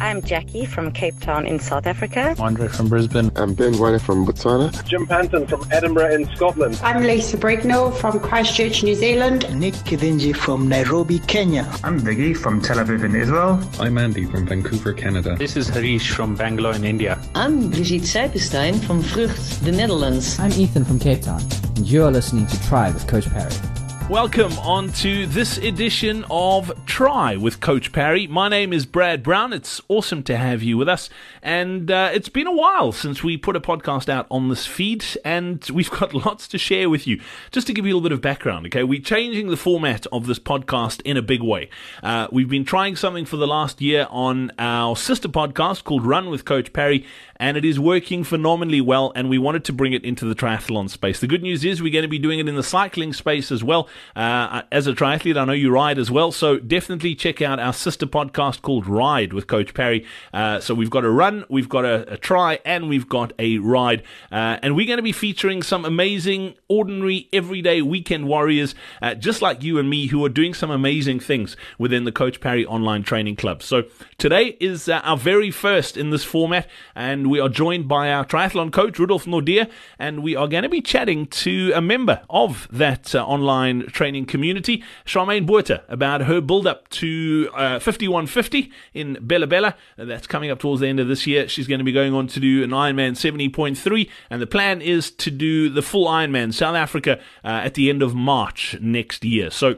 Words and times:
I'm 0.00 0.22
Jackie 0.22 0.64
from 0.64 0.92
Cape 0.92 1.18
Town 1.20 1.46
in 1.46 1.58
South 1.58 1.86
Africa. 1.86 2.36
Andre 2.38 2.68
from 2.68 2.88
Brisbane. 2.88 3.32
I'm 3.36 3.54
Ben 3.54 3.76
White 3.78 4.00
from 4.00 4.24
Botswana. 4.24 4.70
Jim 4.84 5.06
Panton 5.06 5.46
from 5.46 5.66
Edinburgh 5.72 6.14
in 6.14 6.24
Scotland. 6.36 6.80
I'm 6.84 7.02
Lisa 7.02 7.36
Brignall 7.36 7.92
from 7.94 8.20
Christchurch, 8.20 8.82
New 8.84 8.94
Zealand. 8.94 9.52
Nick 9.58 9.74
Kidinji 9.74 10.34
from 10.34 10.68
Nairobi, 10.68 11.18
Kenya. 11.20 11.68
I'm 11.82 12.00
Viggy 12.00 12.36
from 12.36 12.60
Tel 12.60 12.76
Aviv 12.76 13.04
in 13.04 13.16
Israel. 13.16 13.60
I'm 13.80 13.98
Andy 13.98 14.24
from 14.24 14.46
Vancouver, 14.46 14.92
Canada. 14.92 15.34
This 15.36 15.56
is 15.56 15.68
Harish 15.68 16.10
from 16.10 16.36
Bangalore 16.36 16.74
in 16.74 16.84
India. 16.84 17.18
I'm 17.34 17.70
Brigitte 17.70 18.02
Seipenstein 18.02 18.78
from 18.84 19.02
Vught, 19.02 19.64
the 19.64 19.72
Netherlands. 19.72 20.38
I'm 20.38 20.52
Ethan 20.52 20.84
from 20.84 20.98
Cape 20.98 21.22
Town, 21.22 21.42
and 21.76 21.86
you're 21.88 22.10
listening 22.10 22.46
to 22.46 22.68
Try 22.68 22.90
with 22.90 23.06
Coach 23.08 23.28
Parry. 23.30 23.52
Welcome 24.08 24.58
on 24.60 24.90
to 24.92 25.26
this 25.26 25.58
edition 25.58 26.24
of 26.30 26.72
Try 26.86 27.36
with 27.36 27.60
Coach 27.60 27.92
Parry. 27.92 28.26
My 28.26 28.48
name 28.48 28.72
is 28.72 28.86
Brad 28.86 29.22
Brown. 29.22 29.52
It's 29.52 29.82
awesome 29.86 30.22
to 30.22 30.36
have 30.38 30.62
you 30.62 30.78
with 30.78 30.88
us. 30.88 31.10
And 31.42 31.90
uh, 31.90 32.08
it's 32.14 32.30
been 32.30 32.46
a 32.46 32.52
while 32.52 32.90
since 32.92 33.22
we 33.22 33.36
put 33.36 33.54
a 33.54 33.60
podcast 33.60 34.08
out 34.08 34.26
on 34.30 34.48
this 34.48 34.64
feed, 34.64 35.04
and 35.26 35.62
we've 35.74 35.90
got 35.90 36.14
lots 36.26 36.48
to 36.48 36.56
share 36.58 36.88
with 36.88 37.06
you. 37.06 37.20
Just 37.50 37.66
to 37.66 37.74
give 37.74 37.84
you 37.84 37.92
a 37.92 37.96
little 37.96 38.08
bit 38.08 38.12
of 38.12 38.22
background, 38.22 38.64
okay? 38.68 38.82
We're 38.82 39.02
changing 39.02 39.50
the 39.50 39.58
format 39.58 40.06
of 40.06 40.26
this 40.26 40.38
podcast 40.38 41.02
in 41.02 41.18
a 41.18 41.22
big 41.22 41.42
way. 41.42 41.68
Uh, 42.02 42.28
we've 42.32 42.48
been 42.48 42.64
trying 42.64 42.96
something 42.96 43.26
for 43.26 43.36
the 43.36 43.46
last 43.46 43.82
year 43.82 44.06
on 44.08 44.52
our 44.58 44.96
sister 44.96 45.28
podcast 45.28 45.84
called 45.84 46.06
Run 46.06 46.30
with 46.30 46.46
Coach 46.46 46.72
Parry, 46.72 47.04
and 47.38 47.56
it 47.56 47.64
is 47.64 47.78
working 47.78 48.24
phenomenally 48.24 48.80
well, 48.80 49.12
and 49.14 49.28
we 49.28 49.38
wanted 49.38 49.64
to 49.64 49.72
bring 49.72 49.92
it 49.92 50.04
into 50.04 50.24
the 50.24 50.34
triathlon 50.34 50.90
space. 50.90 51.20
The 51.20 51.26
good 51.26 51.42
news 51.42 51.64
is 51.64 51.80
we're 51.80 51.92
going 51.92 52.02
to 52.02 52.08
be 52.08 52.18
doing 52.18 52.38
it 52.38 52.48
in 52.48 52.56
the 52.56 52.62
cycling 52.62 53.12
space 53.12 53.52
as 53.52 53.62
well. 53.62 53.88
Uh, 54.16 54.62
as 54.72 54.86
a 54.86 54.92
triathlete, 54.92 55.36
I 55.36 55.44
know 55.44 55.52
you 55.52 55.70
ride 55.70 55.98
as 55.98 56.10
well, 56.10 56.32
so 56.32 56.58
definitely 56.58 57.14
check 57.14 57.40
out 57.40 57.58
our 57.58 57.72
sister 57.72 58.06
podcast 58.06 58.62
called 58.62 58.86
Ride 58.86 59.32
with 59.32 59.46
Coach 59.46 59.74
Parry. 59.74 60.04
Uh, 60.34 60.60
so 60.60 60.74
we've 60.74 60.90
got 60.90 61.04
a 61.04 61.10
run, 61.10 61.44
we've 61.48 61.68
got 61.68 61.84
a, 61.84 62.12
a 62.12 62.16
try, 62.16 62.58
and 62.64 62.88
we've 62.88 63.08
got 63.08 63.32
a 63.38 63.58
ride, 63.58 64.02
uh, 64.32 64.58
and 64.62 64.74
we're 64.74 64.86
going 64.86 64.98
to 64.98 65.02
be 65.02 65.12
featuring 65.12 65.62
some 65.62 65.84
amazing, 65.84 66.54
ordinary, 66.68 67.28
everyday 67.32 67.82
weekend 67.82 68.26
warriors, 68.26 68.74
uh, 69.00 69.14
just 69.14 69.42
like 69.42 69.62
you 69.62 69.78
and 69.78 69.88
me, 69.88 70.08
who 70.08 70.24
are 70.24 70.28
doing 70.28 70.54
some 70.54 70.70
amazing 70.70 71.20
things 71.20 71.56
within 71.78 72.04
the 72.04 72.12
Coach 72.12 72.40
Parry 72.40 72.66
Online 72.66 73.02
Training 73.02 73.36
Club. 73.36 73.62
So 73.62 73.84
today 74.18 74.56
is 74.60 74.88
uh, 74.88 75.00
our 75.04 75.16
very 75.16 75.50
first 75.50 75.96
in 75.96 76.10
this 76.10 76.24
format, 76.24 76.68
and 76.94 77.27
we 77.28 77.40
are 77.40 77.48
joined 77.48 77.88
by 77.88 78.10
our 78.10 78.24
triathlon 78.24 78.72
coach 78.72 78.98
Rudolf 78.98 79.24
Nordia, 79.24 79.70
and 79.98 80.22
we 80.22 80.34
are 80.34 80.48
going 80.48 80.62
to 80.62 80.68
be 80.68 80.80
chatting 80.80 81.26
to 81.26 81.72
a 81.74 81.80
member 81.80 82.22
of 82.30 82.68
that 82.70 83.14
uh, 83.14 83.24
online 83.24 83.86
training 83.86 84.26
community, 84.26 84.82
Charmaine 85.04 85.46
Botha, 85.46 85.84
about 85.88 86.22
her 86.22 86.40
build 86.40 86.66
up 86.66 86.88
to 86.90 87.50
uh, 87.54 87.78
5150 87.78 88.70
in 88.94 89.18
Bela-Bela. 89.20 89.74
That's 89.96 90.26
coming 90.26 90.50
up 90.50 90.58
towards 90.58 90.80
the 90.80 90.88
end 90.88 91.00
of 91.00 91.08
this 91.08 91.26
year. 91.26 91.48
She's 91.48 91.66
going 91.66 91.78
to 91.78 91.84
be 91.84 91.92
going 91.92 92.14
on 92.14 92.26
to 92.28 92.40
do 92.40 92.62
an 92.62 92.70
Ironman 92.70 93.12
70.3, 93.12 94.10
and 94.30 94.42
the 94.42 94.46
plan 94.46 94.80
is 94.80 95.10
to 95.12 95.30
do 95.30 95.68
the 95.68 95.82
full 95.82 96.06
Ironman 96.06 96.52
South 96.54 96.76
Africa 96.76 97.18
uh, 97.44 97.48
at 97.64 97.74
the 97.74 97.90
end 97.90 98.02
of 98.02 98.14
March 98.14 98.76
next 98.80 99.24
year. 99.24 99.50
So 99.50 99.76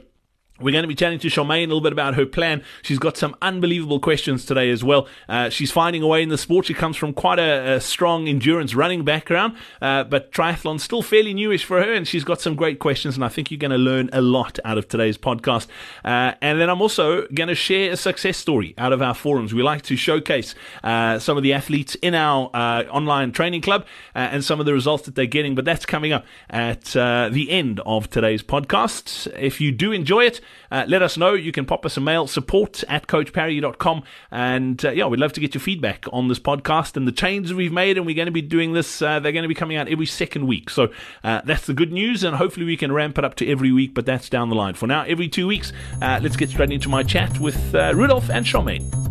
we're 0.60 0.72
going 0.72 0.82
to 0.82 0.88
be 0.88 0.94
chatting 0.94 1.18
to 1.20 1.28
Charmaine 1.28 1.64
a 1.64 1.66
little 1.66 1.80
bit 1.80 1.92
about 1.92 2.14
her 2.14 2.26
plan. 2.26 2.62
She's 2.82 2.98
got 2.98 3.16
some 3.16 3.34
unbelievable 3.40 4.00
questions 4.00 4.44
today 4.44 4.70
as 4.70 4.84
well. 4.84 5.08
Uh, 5.28 5.48
she's 5.48 5.70
finding 5.70 6.02
a 6.02 6.06
way 6.06 6.22
in 6.22 6.28
the 6.28 6.38
sport. 6.38 6.66
She 6.66 6.74
comes 6.74 6.96
from 6.96 7.12
quite 7.12 7.38
a, 7.38 7.76
a 7.76 7.80
strong 7.80 8.28
endurance 8.28 8.74
running 8.74 9.04
background, 9.04 9.56
uh, 9.80 10.04
but 10.04 10.32
triathlon's 10.32 10.82
still 10.82 11.02
fairly 11.02 11.34
newish 11.34 11.64
for 11.64 11.82
her, 11.82 11.92
and 11.92 12.06
she's 12.06 12.24
got 12.24 12.40
some 12.40 12.54
great 12.54 12.78
questions. 12.78 13.14
And 13.14 13.24
I 13.24 13.28
think 13.28 13.50
you're 13.50 13.58
going 13.58 13.70
to 13.70 13.78
learn 13.78 14.10
a 14.12 14.20
lot 14.20 14.58
out 14.64 14.78
of 14.78 14.88
today's 14.88 15.16
podcast. 15.16 15.66
Uh, 16.04 16.34
and 16.40 16.60
then 16.60 16.68
I'm 16.68 16.82
also 16.82 17.26
going 17.28 17.48
to 17.48 17.54
share 17.54 17.92
a 17.92 17.96
success 17.96 18.36
story 18.36 18.74
out 18.76 18.92
of 18.92 19.00
our 19.02 19.14
forums. 19.14 19.54
We 19.54 19.62
like 19.62 19.82
to 19.82 19.96
showcase 19.96 20.54
uh, 20.84 21.18
some 21.18 21.36
of 21.36 21.42
the 21.42 21.52
athletes 21.52 21.94
in 21.96 22.14
our 22.14 22.50
uh, 22.52 22.84
online 22.90 23.32
training 23.32 23.62
club 23.62 23.86
uh, 24.14 24.18
and 24.18 24.44
some 24.44 24.60
of 24.60 24.66
the 24.66 24.74
results 24.74 25.04
that 25.04 25.14
they're 25.14 25.26
getting. 25.26 25.54
But 25.54 25.64
that's 25.64 25.86
coming 25.86 26.12
up 26.12 26.24
at 26.48 26.82
the 26.84 27.46
end 27.50 27.80
of 27.86 28.10
today's 28.10 28.42
podcast. 28.42 29.26
If 29.38 29.60
you 29.60 29.72
do 29.72 29.92
enjoy 29.92 30.24
it, 30.24 30.40
uh, 30.70 30.84
let 30.88 31.02
us 31.02 31.16
know. 31.16 31.34
You 31.34 31.52
can 31.52 31.64
pop 31.64 31.84
us 31.84 31.96
a 31.96 32.00
mail, 32.00 32.26
support 32.26 32.84
at 32.88 33.06
coachparry.com. 33.06 34.02
And 34.30 34.84
uh, 34.84 34.90
yeah, 34.90 35.06
we'd 35.06 35.20
love 35.20 35.32
to 35.34 35.40
get 35.40 35.54
your 35.54 35.60
feedback 35.60 36.06
on 36.12 36.28
this 36.28 36.38
podcast 36.38 36.96
and 36.96 37.06
the 37.06 37.12
changes 37.12 37.54
we've 37.54 37.72
made. 37.72 37.96
And 37.96 38.06
we're 38.06 38.16
going 38.16 38.26
to 38.26 38.32
be 38.32 38.42
doing 38.42 38.72
this, 38.72 39.02
uh, 39.02 39.20
they're 39.20 39.32
going 39.32 39.42
to 39.42 39.48
be 39.48 39.54
coming 39.54 39.76
out 39.76 39.88
every 39.88 40.06
second 40.06 40.46
week. 40.46 40.70
So 40.70 40.92
uh, 41.24 41.42
that's 41.44 41.66
the 41.66 41.74
good 41.74 41.92
news. 41.92 42.24
And 42.24 42.36
hopefully 42.36 42.66
we 42.66 42.76
can 42.76 42.92
ramp 42.92 43.18
it 43.18 43.24
up 43.24 43.34
to 43.36 43.50
every 43.50 43.72
week, 43.72 43.94
but 43.94 44.06
that's 44.06 44.28
down 44.28 44.48
the 44.48 44.56
line. 44.56 44.74
For 44.74 44.86
now, 44.86 45.02
every 45.02 45.28
two 45.28 45.46
weeks, 45.46 45.72
uh, 46.02 46.20
let's 46.22 46.36
get 46.36 46.50
straight 46.50 46.72
into 46.72 46.88
my 46.88 47.02
chat 47.02 47.38
with 47.38 47.74
uh, 47.74 47.92
Rudolf 47.94 48.30
and 48.30 48.44
Charmaine. 48.46 49.09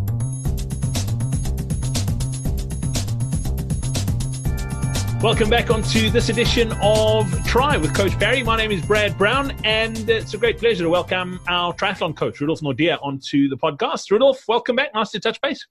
Welcome 5.22 5.50
back 5.50 5.68
onto 5.68 6.08
this 6.08 6.30
edition 6.30 6.72
of 6.80 7.44
Try 7.44 7.76
with 7.76 7.94
Coach 7.94 8.18
Parry. 8.18 8.42
My 8.42 8.56
name 8.56 8.70
is 8.70 8.80
Brad 8.80 9.18
Brown, 9.18 9.52
and 9.64 10.08
it's 10.08 10.32
a 10.32 10.38
great 10.38 10.56
pleasure 10.56 10.84
to 10.84 10.88
welcome 10.88 11.40
our 11.46 11.74
triathlon 11.74 12.16
coach, 12.16 12.40
Rudolf 12.40 12.62
Nordia, 12.62 12.98
onto 13.02 13.46
the 13.46 13.56
podcast. 13.58 14.10
Rudolf, 14.10 14.42
welcome 14.48 14.76
back. 14.76 14.94
Nice 14.94 15.10
to 15.10 15.20
touch 15.20 15.38
base. 15.42 15.66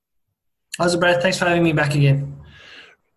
How's 0.78 0.94
it, 0.94 1.00
Brad? 1.00 1.20
Thanks 1.24 1.40
for 1.40 1.46
having 1.46 1.64
me 1.64 1.74
back 1.74 1.96
again. 1.96 2.39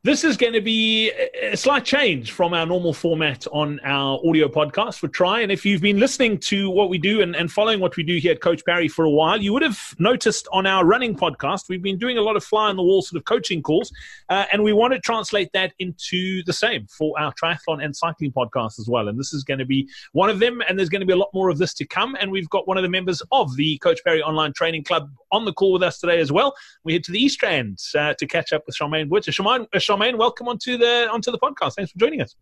This 0.04 0.24
is 0.24 0.36
going 0.36 0.54
to 0.54 0.60
be 0.60 1.12
a 1.12 1.56
slight 1.56 1.84
change 1.84 2.32
from 2.32 2.54
our 2.54 2.66
normal 2.66 2.92
format 2.92 3.46
on 3.52 3.78
our 3.84 4.18
audio 4.26 4.48
podcast 4.48 4.98
for 4.98 5.06
Try. 5.06 5.42
And 5.42 5.52
if 5.52 5.64
you've 5.64 5.80
been 5.80 6.00
listening 6.00 6.38
to 6.38 6.68
what 6.70 6.88
we 6.88 6.98
do 6.98 7.20
and, 7.20 7.36
and 7.36 7.48
following 7.48 7.78
what 7.78 7.96
we 7.96 8.02
do 8.02 8.16
here 8.16 8.32
at 8.32 8.40
Coach 8.40 8.64
Parry 8.64 8.88
for 8.88 9.04
a 9.04 9.10
while, 9.10 9.40
you 9.40 9.52
would 9.52 9.62
have 9.62 9.94
noticed 10.00 10.48
on 10.52 10.66
our 10.66 10.84
running 10.84 11.14
podcast, 11.14 11.68
we've 11.68 11.84
been 11.84 11.98
doing 11.98 12.18
a 12.18 12.20
lot 12.20 12.34
of 12.34 12.42
fly 12.42 12.68
on 12.68 12.74
the 12.74 12.82
wall 12.82 13.00
sort 13.02 13.16
of 13.16 13.26
coaching 13.26 13.62
calls. 13.62 13.92
Uh, 14.28 14.44
and 14.52 14.64
we 14.64 14.72
want 14.72 14.92
to 14.92 14.98
translate 14.98 15.50
that 15.52 15.72
into 15.78 16.42
the 16.46 16.52
same 16.52 16.84
for 16.88 17.16
our 17.20 17.32
triathlon 17.34 17.84
and 17.84 17.94
cycling 17.94 18.32
podcast 18.32 18.80
as 18.80 18.88
well. 18.88 19.06
And 19.06 19.16
this 19.16 19.32
is 19.32 19.44
going 19.44 19.60
to 19.60 19.64
be 19.64 19.88
one 20.10 20.30
of 20.30 20.40
them. 20.40 20.60
And 20.68 20.76
there's 20.76 20.88
going 20.88 21.02
to 21.02 21.06
be 21.06 21.12
a 21.12 21.16
lot 21.16 21.30
more 21.32 21.48
of 21.48 21.58
this 21.58 21.74
to 21.74 21.86
come. 21.86 22.16
And 22.18 22.32
we've 22.32 22.50
got 22.50 22.66
one 22.66 22.76
of 22.76 22.82
the 22.82 22.90
members 22.90 23.22
of 23.30 23.54
the 23.54 23.78
Coach 23.78 24.00
Parry 24.02 24.20
Online 24.20 24.52
Training 24.52 24.82
Club 24.82 25.12
on 25.30 25.44
the 25.44 25.52
call 25.52 25.72
with 25.72 25.84
us 25.84 26.00
today 26.00 26.18
as 26.18 26.32
well. 26.32 26.56
We 26.82 26.94
head 26.94 27.04
to 27.04 27.12
the 27.12 27.22
East 27.22 27.40
End 27.44 27.78
uh, 27.96 28.14
to 28.14 28.26
catch 28.26 28.52
up 28.52 28.64
with 28.66 28.74
Charmaine 28.74 29.08
Botha. 29.08 29.30
Charmaine, 29.30 29.68
uh, 29.72 29.91
Charmaine, 29.92 30.16
welcome 30.16 30.48
onto 30.48 30.78
the 30.78 31.08
onto 31.10 31.30
the 31.30 31.38
podcast. 31.38 31.74
Thanks 31.74 31.92
for 31.92 31.98
joining 31.98 32.22
us. 32.22 32.34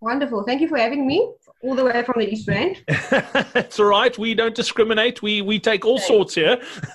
Wonderful. 0.00 0.44
Thank 0.44 0.60
you 0.60 0.68
for 0.68 0.76
having 0.76 1.06
me 1.06 1.32
all 1.62 1.74
the 1.74 1.84
way 1.84 2.02
from 2.02 2.20
the 2.20 2.30
East 2.30 2.48
End. 2.48 2.82
it's 2.88 3.80
all 3.80 3.86
right. 3.86 4.16
We 4.18 4.34
don't 4.34 4.54
discriminate. 4.54 5.22
We 5.22 5.40
we 5.40 5.58
take 5.58 5.86
all 5.86 5.98
sorts 5.98 6.34
here. 6.34 6.58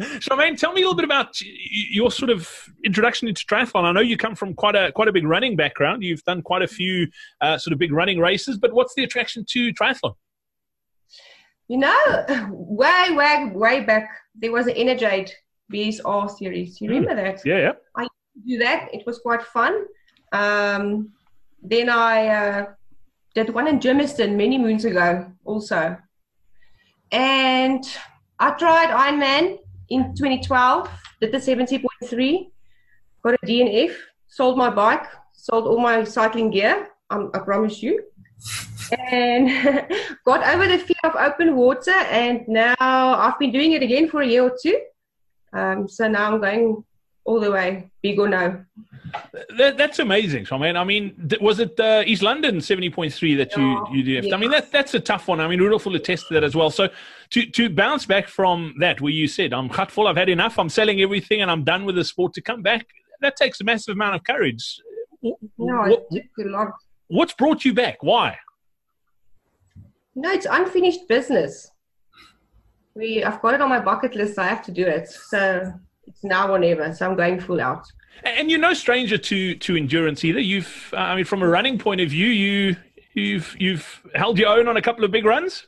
Charmaine, 0.00 0.58
tell 0.58 0.72
me 0.72 0.80
a 0.80 0.84
little 0.84 0.94
bit 0.94 1.04
about 1.04 1.38
your 1.40 2.10
sort 2.10 2.30
of 2.30 2.50
introduction 2.84 3.28
into 3.28 3.44
triathlon. 3.44 3.84
I 3.84 3.92
know 3.92 4.00
you 4.00 4.16
come 4.16 4.34
from 4.34 4.54
quite 4.54 4.74
a 4.74 4.92
quite 4.92 5.08
a 5.08 5.12
big 5.12 5.26
running 5.26 5.56
background. 5.56 6.02
You've 6.02 6.24
done 6.24 6.40
quite 6.40 6.62
a 6.62 6.66
few 6.66 7.06
uh, 7.42 7.58
sort 7.58 7.72
of 7.72 7.78
big 7.78 7.92
running 7.92 8.18
races, 8.18 8.56
but 8.56 8.72
what's 8.72 8.94
the 8.94 9.04
attraction 9.04 9.44
to 9.50 9.74
triathlon? 9.74 10.14
You 11.68 11.78
know, 11.78 12.24
way 12.50 13.08
way 13.10 13.50
way 13.52 13.80
back 13.84 14.08
there 14.34 14.52
was 14.52 14.66
an 14.68 14.74
Energade 14.74 15.30
BSR 15.70 16.30
series. 16.30 16.80
You 16.80 16.88
remember 16.88 17.20
mm. 17.20 17.24
that? 17.24 17.46
Yeah, 17.46 17.58
yeah. 17.58 17.72
I 17.94 18.06
do 18.46 18.58
that. 18.58 18.92
It 18.92 19.06
was 19.06 19.18
quite 19.18 19.42
fun. 19.42 19.84
Um, 20.32 21.10
then 21.62 21.88
I 21.88 22.26
uh, 22.28 22.66
did 23.34 23.54
one 23.54 23.68
in 23.68 23.80
Germiston 23.80 24.36
many 24.36 24.58
moons 24.58 24.84
ago 24.84 25.30
also. 25.44 25.96
And 27.12 27.84
I 28.38 28.50
tried 28.52 28.88
Ironman 28.88 29.58
in 29.88 30.14
2012, 30.14 30.90
did 31.20 31.32
the 31.32 31.38
70.3, 31.38 32.50
got 33.22 33.34
a 33.34 33.46
DNF, 33.46 33.94
sold 34.26 34.58
my 34.58 34.70
bike, 34.70 35.06
sold 35.32 35.66
all 35.66 35.78
my 35.78 36.04
cycling 36.04 36.50
gear, 36.50 36.88
um, 37.10 37.30
I 37.34 37.38
promise 37.38 37.82
you. 37.82 38.02
and 39.08 39.48
got 40.24 40.46
over 40.52 40.66
the 40.66 40.78
fear 40.78 40.96
of 41.04 41.14
open 41.14 41.56
water, 41.56 41.92
and 41.92 42.46
now 42.48 42.74
I've 42.80 43.38
been 43.38 43.52
doing 43.52 43.72
it 43.72 43.82
again 43.82 44.08
for 44.08 44.22
a 44.22 44.26
year 44.26 44.42
or 44.42 44.56
two. 44.60 44.78
Um, 45.52 45.88
so 45.88 46.08
now 46.08 46.32
I'm 46.32 46.40
going 46.40 46.84
all 47.24 47.40
the 47.40 47.50
way, 47.50 47.90
big 48.02 48.18
or 48.18 48.28
no. 48.28 48.64
That, 49.58 49.78
that's 49.78 50.00
amazing, 50.00 50.46
I 50.50 50.58
mean, 50.58 50.76
I 50.76 50.84
mean, 50.84 51.30
was 51.40 51.60
it 51.60 51.78
uh, 51.78 52.02
East 52.04 52.22
London 52.22 52.60
seventy 52.60 52.90
point 52.90 53.12
three 53.12 53.34
that 53.36 53.56
you 53.56 53.86
you 53.92 54.02
did? 54.02 54.24
Yeah. 54.24 54.34
I 54.34 54.38
mean, 54.38 54.50
that 54.50 54.72
that's 54.72 54.94
a 54.94 55.00
tough 55.00 55.28
one. 55.28 55.40
I 55.40 55.46
mean, 55.46 55.60
Rudolf 55.60 55.86
will 55.86 55.94
attest 55.94 56.28
to 56.28 56.34
that 56.34 56.44
as 56.44 56.54
well. 56.56 56.70
So 56.70 56.88
to 57.30 57.46
to 57.46 57.70
bounce 57.70 58.06
back 58.06 58.26
from 58.28 58.74
that, 58.80 59.00
where 59.00 59.12
you 59.12 59.28
said, 59.28 59.52
"I'm 59.52 59.68
cut 59.68 59.90
full, 59.90 60.08
I've 60.08 60.16
had 60.16 60.28
enough, 60.28 60.58
I'm 60.58 60.68
selling 60.68 61.00
everything, 61.00 61.42
and 61.42 61.50
I'm 61.50 61.62
done 61.62 61.84
with 61.84 61.94
the 61.94 62.04
sport," 62.04 62.32
to 62.34 62.40
come 62.40 62.62
back, 62.62 62.86
that 63.20 63.36
takes 63.36 63.60
a 63.60 63.64
massive 63.64 63.92
amount 63.92 64.16
of 64.16 64.24
courage. 64.24 64.80
No, 65.22 65.36
what, 65.58 66.06
it 66.10 66.28
took 66.36 66.46
a 66.46 66.50
lot. 66.50 66.72
What's 67.08 67.34
brought 67.34 67.64
you 67.64 67.72
back? 67.72 68.02
Why? 68.02 68.36
No, 70.16 70.30
it's 70.30 70.46
unfinished 70.50 71.08
business. 71.08 71.70
We, 72.94 73.24
I've 73.24 73.40
got 73.42 73.54
it 73.54 73.60
on 73.60 73.68
my 73.68 73.80
bucket 73.80 74.14
list. 74.14 74.38
I 74.38 74.46
have 74.46 74.62
to 74.66 74.72
do 74.72 74.86
it. 74.86 75.08
So 75.08 75.72
it's 76.06 76.24
now 76.24 76.50
or 76.50 76.58
never. 76.58 76.92
So 76.94 77.08
I'm 77.08 77.16
going 77.16 77.40
full 77.40 77.60
out. 77.60 77.86
And 78.22 78.50
you're 78.50 78.60
no 78.60 78.74
stranger 78.74 79.18
to 79.18 79.54
to 79.56 79.76
endurance 79.76 80.24
either. 80.24 80.40
You've, 80.40 80.90
uh, 80.92 80.98
I 80.98 81.16
mean, 81.16 81.24
from 81.24 81.42
a 81.42 81.48
running 81.48 81.78
point 81.78 82.00
of 82.00 82.10
view, 82.10 82.28
you 82.28 82.76
you've 83.14 83.56
you've 83.58 84.02
held 84.14 84.38
your 84.38 84.48
own 84.48 84.68
on 84.68 84.76
a 84.76 84.82
couple 84.82 85.04
of 85.04 85.10
big 85.10 85.24
runs. 85.24 85.66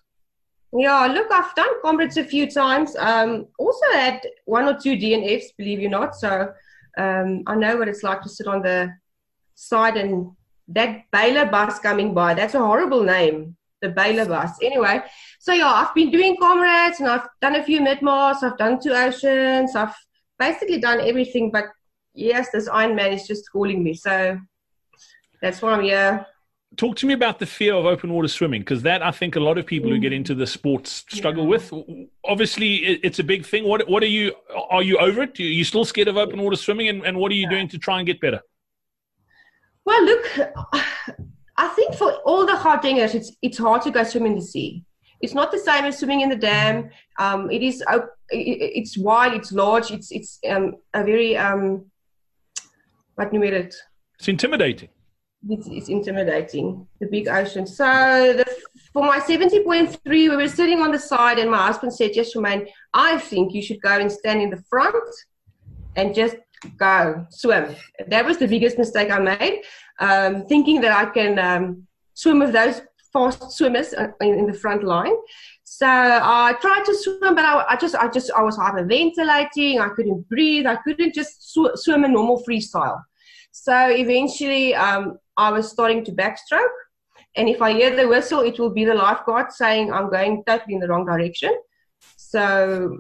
Yeah, 0.73 1.07
look, 1.07 1.31
I've 1.33 1.55
done 1.55 1.81
comrades 1.83 2.17
a 2.17 2.25
few 2.25 2.51
times. 2.51 2.97
Um, 2.97 3.47
also 3.59 3.87
had 3.93 4.21
one 4.45 4.65
or 4.65 4.79
two 4.79 4.97
DNFs, 4.97 5.57
believe 5.57 5.81
you 5.81 5.89
not. 5.89 6.15
So 6.15 6.53
um, 6.99 7.43
I 7.47 7.55
know 7.55 7.77
what 7.77 7.89
it's 7.89 8.03
like 8.03 8.21
to 8.23 8.29
sit 8.29 8.47
on 8.47 8.63
the 8.63 8.93
side 9.55 9.97
and 9.97 10.33
that 10.69 11.05
bailer 11.13 11.47
bus 11.47 11.79
coming 11.79 12.15
by. 12.15 12.35
That's 12.35 12.55
a 12.55 12.59
horrible 12.59 13.03
name, 13.03 13.57
the 13.81 13.89
bailer 13.89 14.27
bus. 14.27 14.51
Anyway, 14.63 15.03
so 15.39 15.53
yeah, 15.53 15.73
I've 15.73 15.95
been 15.95 16.11
doing 16.11 16.37
comrades 16.41 17.01
and 17.01 17.09
I've 17.09 17.29
done 17.41 17.55
a 17.55 17.65
few 17.65 17.81
mid 17.81 18.01
I've 18.07 18.59
done 18.59 18.81
two 18.81 18.93
oceans. 18.93 19.77
I've 19.77 19.95
basically 20.39 20.79
done 20.79 21.01
everything. 21.01 21.51
But 21.51 21.67
yes, 22.15 22.51
this 22.53 22.69
Iron 22.69 22.95
Man 22.95 23.13
is 23.13 23.27
just 23.27 23.51
calling 23.51 23.83
me. 23.83 23.95
So 23.95 24.39
that's 25.41 25.63
why 25.63 25.73
I'm 25.73 25.83
here 25.83 26.27
talk 26.77 26.97
to 26.97 27.07
me 27.07 27.15
about 27.15 27.39
the 27.39 27.47
fear 27.47 27.75
of 27.75 27.87
open 27.87 28.13
water 28.13 28.29
swimming 28.29 28.61
because 28.61 28.83
that 28.83 29.03
I 29.03 29.11
think 29.11 29.37
a 29.37 29.41
lot 29.41 29.59
of 29.59 29.67
people 29.67 29.91
who 29.91 29.99
get 29.99 30.13
mm. 30.13 30.17
into 30.17 30.35
the 30.35 30.47
sports 30.47 31.05
struggle 31.11 31.45
yeah. 31.45 31.51
with. 31.51 31.73
Obviously, 32.25 32.77
it's 32.77 33.19
a 33.19 33.25
big 33.25 33.45
thing. 33.45 33.65
What 33.65 33.89
what 33.89 34.03
are 34.03 34.09
you? 34.09 34.35
Are 34.71 34.83
you 34.83 34.99
over 34.99 35.23
it? 35.23 35.39
Are 35.39 35.43
you 35.43 35.65
still 35.65 35.85
scared 35.85 36.09
of 36.09 36.17
open 36.17 36.41
water 36.41 36.57
swimming? 36.57 36.89
And, 36.89 37.05
and 37.05 37.17
what 37.19 37.31
are 37.33 37.35
you 37.35 37.43
yeah. 37.43 37.51
doing 37.51 37.69
to 37.69 37.79
try 37.79 37.99
and 37.99 38.07
get 38.07 38.21
better? 38.21 38.41
Well, 39.85 40.05
look, 40.05 40.25
I 41.57 41.69
think 41.69 41.95
for 41.95 42.13
all 42.25 42.45
the 42.47 42.55
Gautengers, 42.55 43.15
it's 43.15 43.33
it's 43.43 43.59
hard 43.59 43.83
to 43.83 43.91
go 43.91 44.03
swim 44.03 44.27
in 44.27 44.35
the 44.35 44.43
sea. 44.43 44.85
It's 45.21 45.35
not 45.35 45.51
the 45.51 45.59
same 45.59 45.85
as 45.85 45.99
swimming 45.99 46.21
in 46.21 46.29
the 46.29 46.37
dam. 46.37 46.91
Um, 47.19 47.51
it 47.51 47.63
is 47.63 47.83
it's 48.31 48.99
wide, 48.99 49.35
it's 49.35 49.53
large, 49.53 49.91
it's 49.91 50.11
it's 50.11 50.39
um, 50.49 50.77
a 50.93 51.03
very 51.03 51.37
um, 51.37 51.87
what 53.15 53.33
you 53.33 53.43
it? 53.43 53.75
It's 54.19 54.29
intimidating 54.29 54.89
it's, 55.49 55.67
it's 55.69 55.89
intimidating, 55.89 56.87
the 57.01 57.07
big 57.07 57.29
ocean. 57.29 57.67
So 57.67 57.85
the, 57.85 58.45
for 58.93 59.05
my 59.05 59.19
70.3, 59.19 59.99
we 60.05 60.29
were 60.29 60.49
sitting 60.49 60.81
on 60.81 60.93
the 60.93 60.99
side, 60.99 61.39
and 61.39 61.51
my 61.51 61.67
husband 61.67 61.95
said, 61.95 62.13
Yes, 62.15 62.35
Romain, 62.35 62.67
I 62.95 63.19
think 63.19 63.55
you 63.55 63.63
should 63.63 63.81
go 63.81 63.99
and 63.99 64.11
stand 64.11 64.43
in 64.43 64.51
the 64.51 64.63
front 64.69 65.09
and 65.97 66.15
just 66.15 66.37
go 66.79 67.27
swim. 67.31 67.75
That 68.09 68.25
was 68.25 68.39
the 68.39 68.49
biggest 68.49 68.79
mistake 68.79 69.11
I 69.11 69.19
made, 69.19 69.63
um, 70.01 70.47
thinking 70.47 70.81
that 70.81 70.93
I 70.93 71.11
can 71.11 71.39
um, 71.39 71.87
swim 72.15 72.39
with 72.39 72.53
those 72.53 72.81
fast 73.17 73.53
swimmers 73.53 73.95
in, 73.95 74.35
in, 74.41 74.47
the 74.47 74.53
front 74.53 74.85
line. 74.85 75.17
So 75.65 75.87
I 75.87 76.55
tried 76.61 76.85
to 76.85 76.95
swim, 76.95 77.35
but 77.35 77.45
I, 77.45 77.65
I, 77.71 77.77
just, 77.77 77.95
I 77.95 78.09
just, 78.09 78.31
I 78.33 78.43
was 78.43 78.59
hyperventilating. 78.59 79.81
I 79.81 79.89
couldn't 79.97 80.29
breathe. 80.29 80.67
I 80.67 80.77
couldn't 80.77 81.15
just 81.15 81.53
sw- 81.53 81.77
swim 81.77 82.05
a 82.05 82.09
normal 82.09 82.43
freestyle. 82.47 83.01
So 83.53 83.75
eventually, 83.91 84.75
um, 84.75 85.19
I 85.37 85.51
was 85.51 85.71
starting 85.71 86.05
to 86.05 86.13
backstroke. 86.13 86.79
And 87.37 87.49
if 87.49 87.61
I 87.61 87.73
hear 87.73 87.95
the 87.95 88.09
whistle, 88.09 88.41
it 88.41 88.59
will 88.59 88.71
be 88.71 88.85
the 88.85 88.95
lifeguard 88.95 89.53
saying 89.53 89.93
I'm 89.93 90.11
going 90.11 90.43
totally 90.47 90.75
in 90.75 90.81
the 90.81 90.89
wrong 90.89 91.07
direction. 91.07 91.55
So 92.17 92.99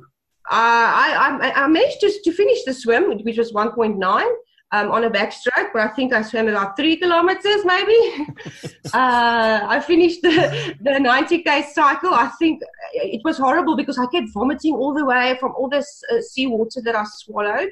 uh, 0.50 0.88
I, 1.04 1.38
I, 1.42 1.64
I, 1.64 1.66
managed 1.68 2.00
to, 2.00 2.10
to 2.24 2.32
finish 2.32 2.64
the 2.64 2.74
swim, 2.74 3.04
which 3.24 3.38
was 3.38 3.52
1.9 3.52 4.34
um, 4.72 4.90
on 4.90 5.04
a 5.04 5.10
backstroke, 5.10 5.70
but 5.72 5.82
I 5.82 5.88
think 5.88 6.12
I 6.12 6.22
swam 6.22 6.48
about 6.48 6.76
three 6.76 6.96
kilometers 6.96 7.64
maybe. 7.64 8.26
uh, 8.94 9.60
I 9.64 9.82
finished 9.86 10.22
the, 10.22 10.74
the 10.80 10.90
90k 10.90 11.66
cycle. 11.66 12.12
I 12.12 12.28
think 12.38 12.62
it 12.92 13.22
was 13.24 13.38
horrible 13.38 13.76
because 13.76 13.98
I 13.98 14.06
kept 14.06 14.28
vomiting 14.32 14.74
all 14.74 14.92
the 14.92 15.04
way 15.04 15.36
from 15.38 15.52
all 15.56 15.68
this 15.68 16.02
uh, 16.12 16.20
seawater 16.20 16.80
that 16.82 16.96
I 16.96 17.04
swallowed. 17.04 17.70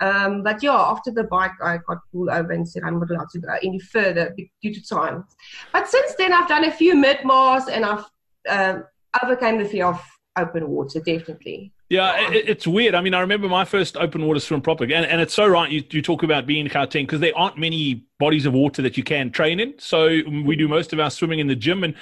Um, 0.00 0.42
but 0.42 0.62
yeah, 0.62 0.74
after 0.74 1.12
the 1.12 1.24
bike, 1.24 1.52
I 1.62 1.78
got 1.86 1.98
pulled 2.12 2.28
over 2.28 2.52
and 2.52 2.68
said 2.68 2.82
I'm 2.84 2.98
not 2.98 3.10
allowed 3.10 3.30
to 3.30 3.38
go 3.38 3.54
any 3.62 3.78
further 3.78 4.34
due 4.60 4.74
to 4.74 4.86
time. 4.86 5.24
But 5.72 5.88
since 5.88 6.14
then, 6.16 6.32
I've 6.32 6.48
done 6.48 6.64
a 6.64 6.70
few 6.70 6.94
Midmars 6.94 7.68
and 7.70 7.84
I've 7.84 8.04
uh, 8.48 8.80
overcame 9.22 9.58
the 9.58 9.68
fear 9.68 9.86
of 9.86 10.02
open 10.36 10.68
water, 10.68 10.98
definitely. 11.00 11.72
Yeah, 11.90 12.30
it, 12.30 12.48
it's 12.48 12.66
weird. 12.66 12.94
I 12.94 13.00
mean, 13.02 13.14
I 13.14 13.20
remember 13.20 13.48
my 13.48 13.64
first 13.64 13.96
open 13.96 14.26
water 14.26 14.40
swim 14.40 14.62
properly, 14.62 14.94
and, 14.94 15.04
and 15.04 15.20
it's 15.20 15.34
so 15.34 15.46
right. 15.46 15.70
You, 15.70 15.84
you 15.90 16.00
talk 16.00 16.22
about 16.22 16.46
being 16.46 16.64
in 16.64 16.72
Gauteng 16.72 17.02
because 17.02 17.20
there 17.20 17.36
aren't 17.36 17.58
many 17.58 18.04
bodies 18.18 18.46
of 18.46 18.54
water 18.54 18.80
that 18.82 18.96
you 18.96 19.04
can 19.04 19.30
train 19.30 19.60
in. 19.60 19.74
So 19.78 20.20
we 20.44 20.56
do 20.56 20.66
most 20.66 20.92
of 20.92 21.00
our 21.00 21.10
swimming 21.10 21.40
in 21.40 21.46
the 21.46 21.56
gym, 21.56 21.84
and 21.84 21.94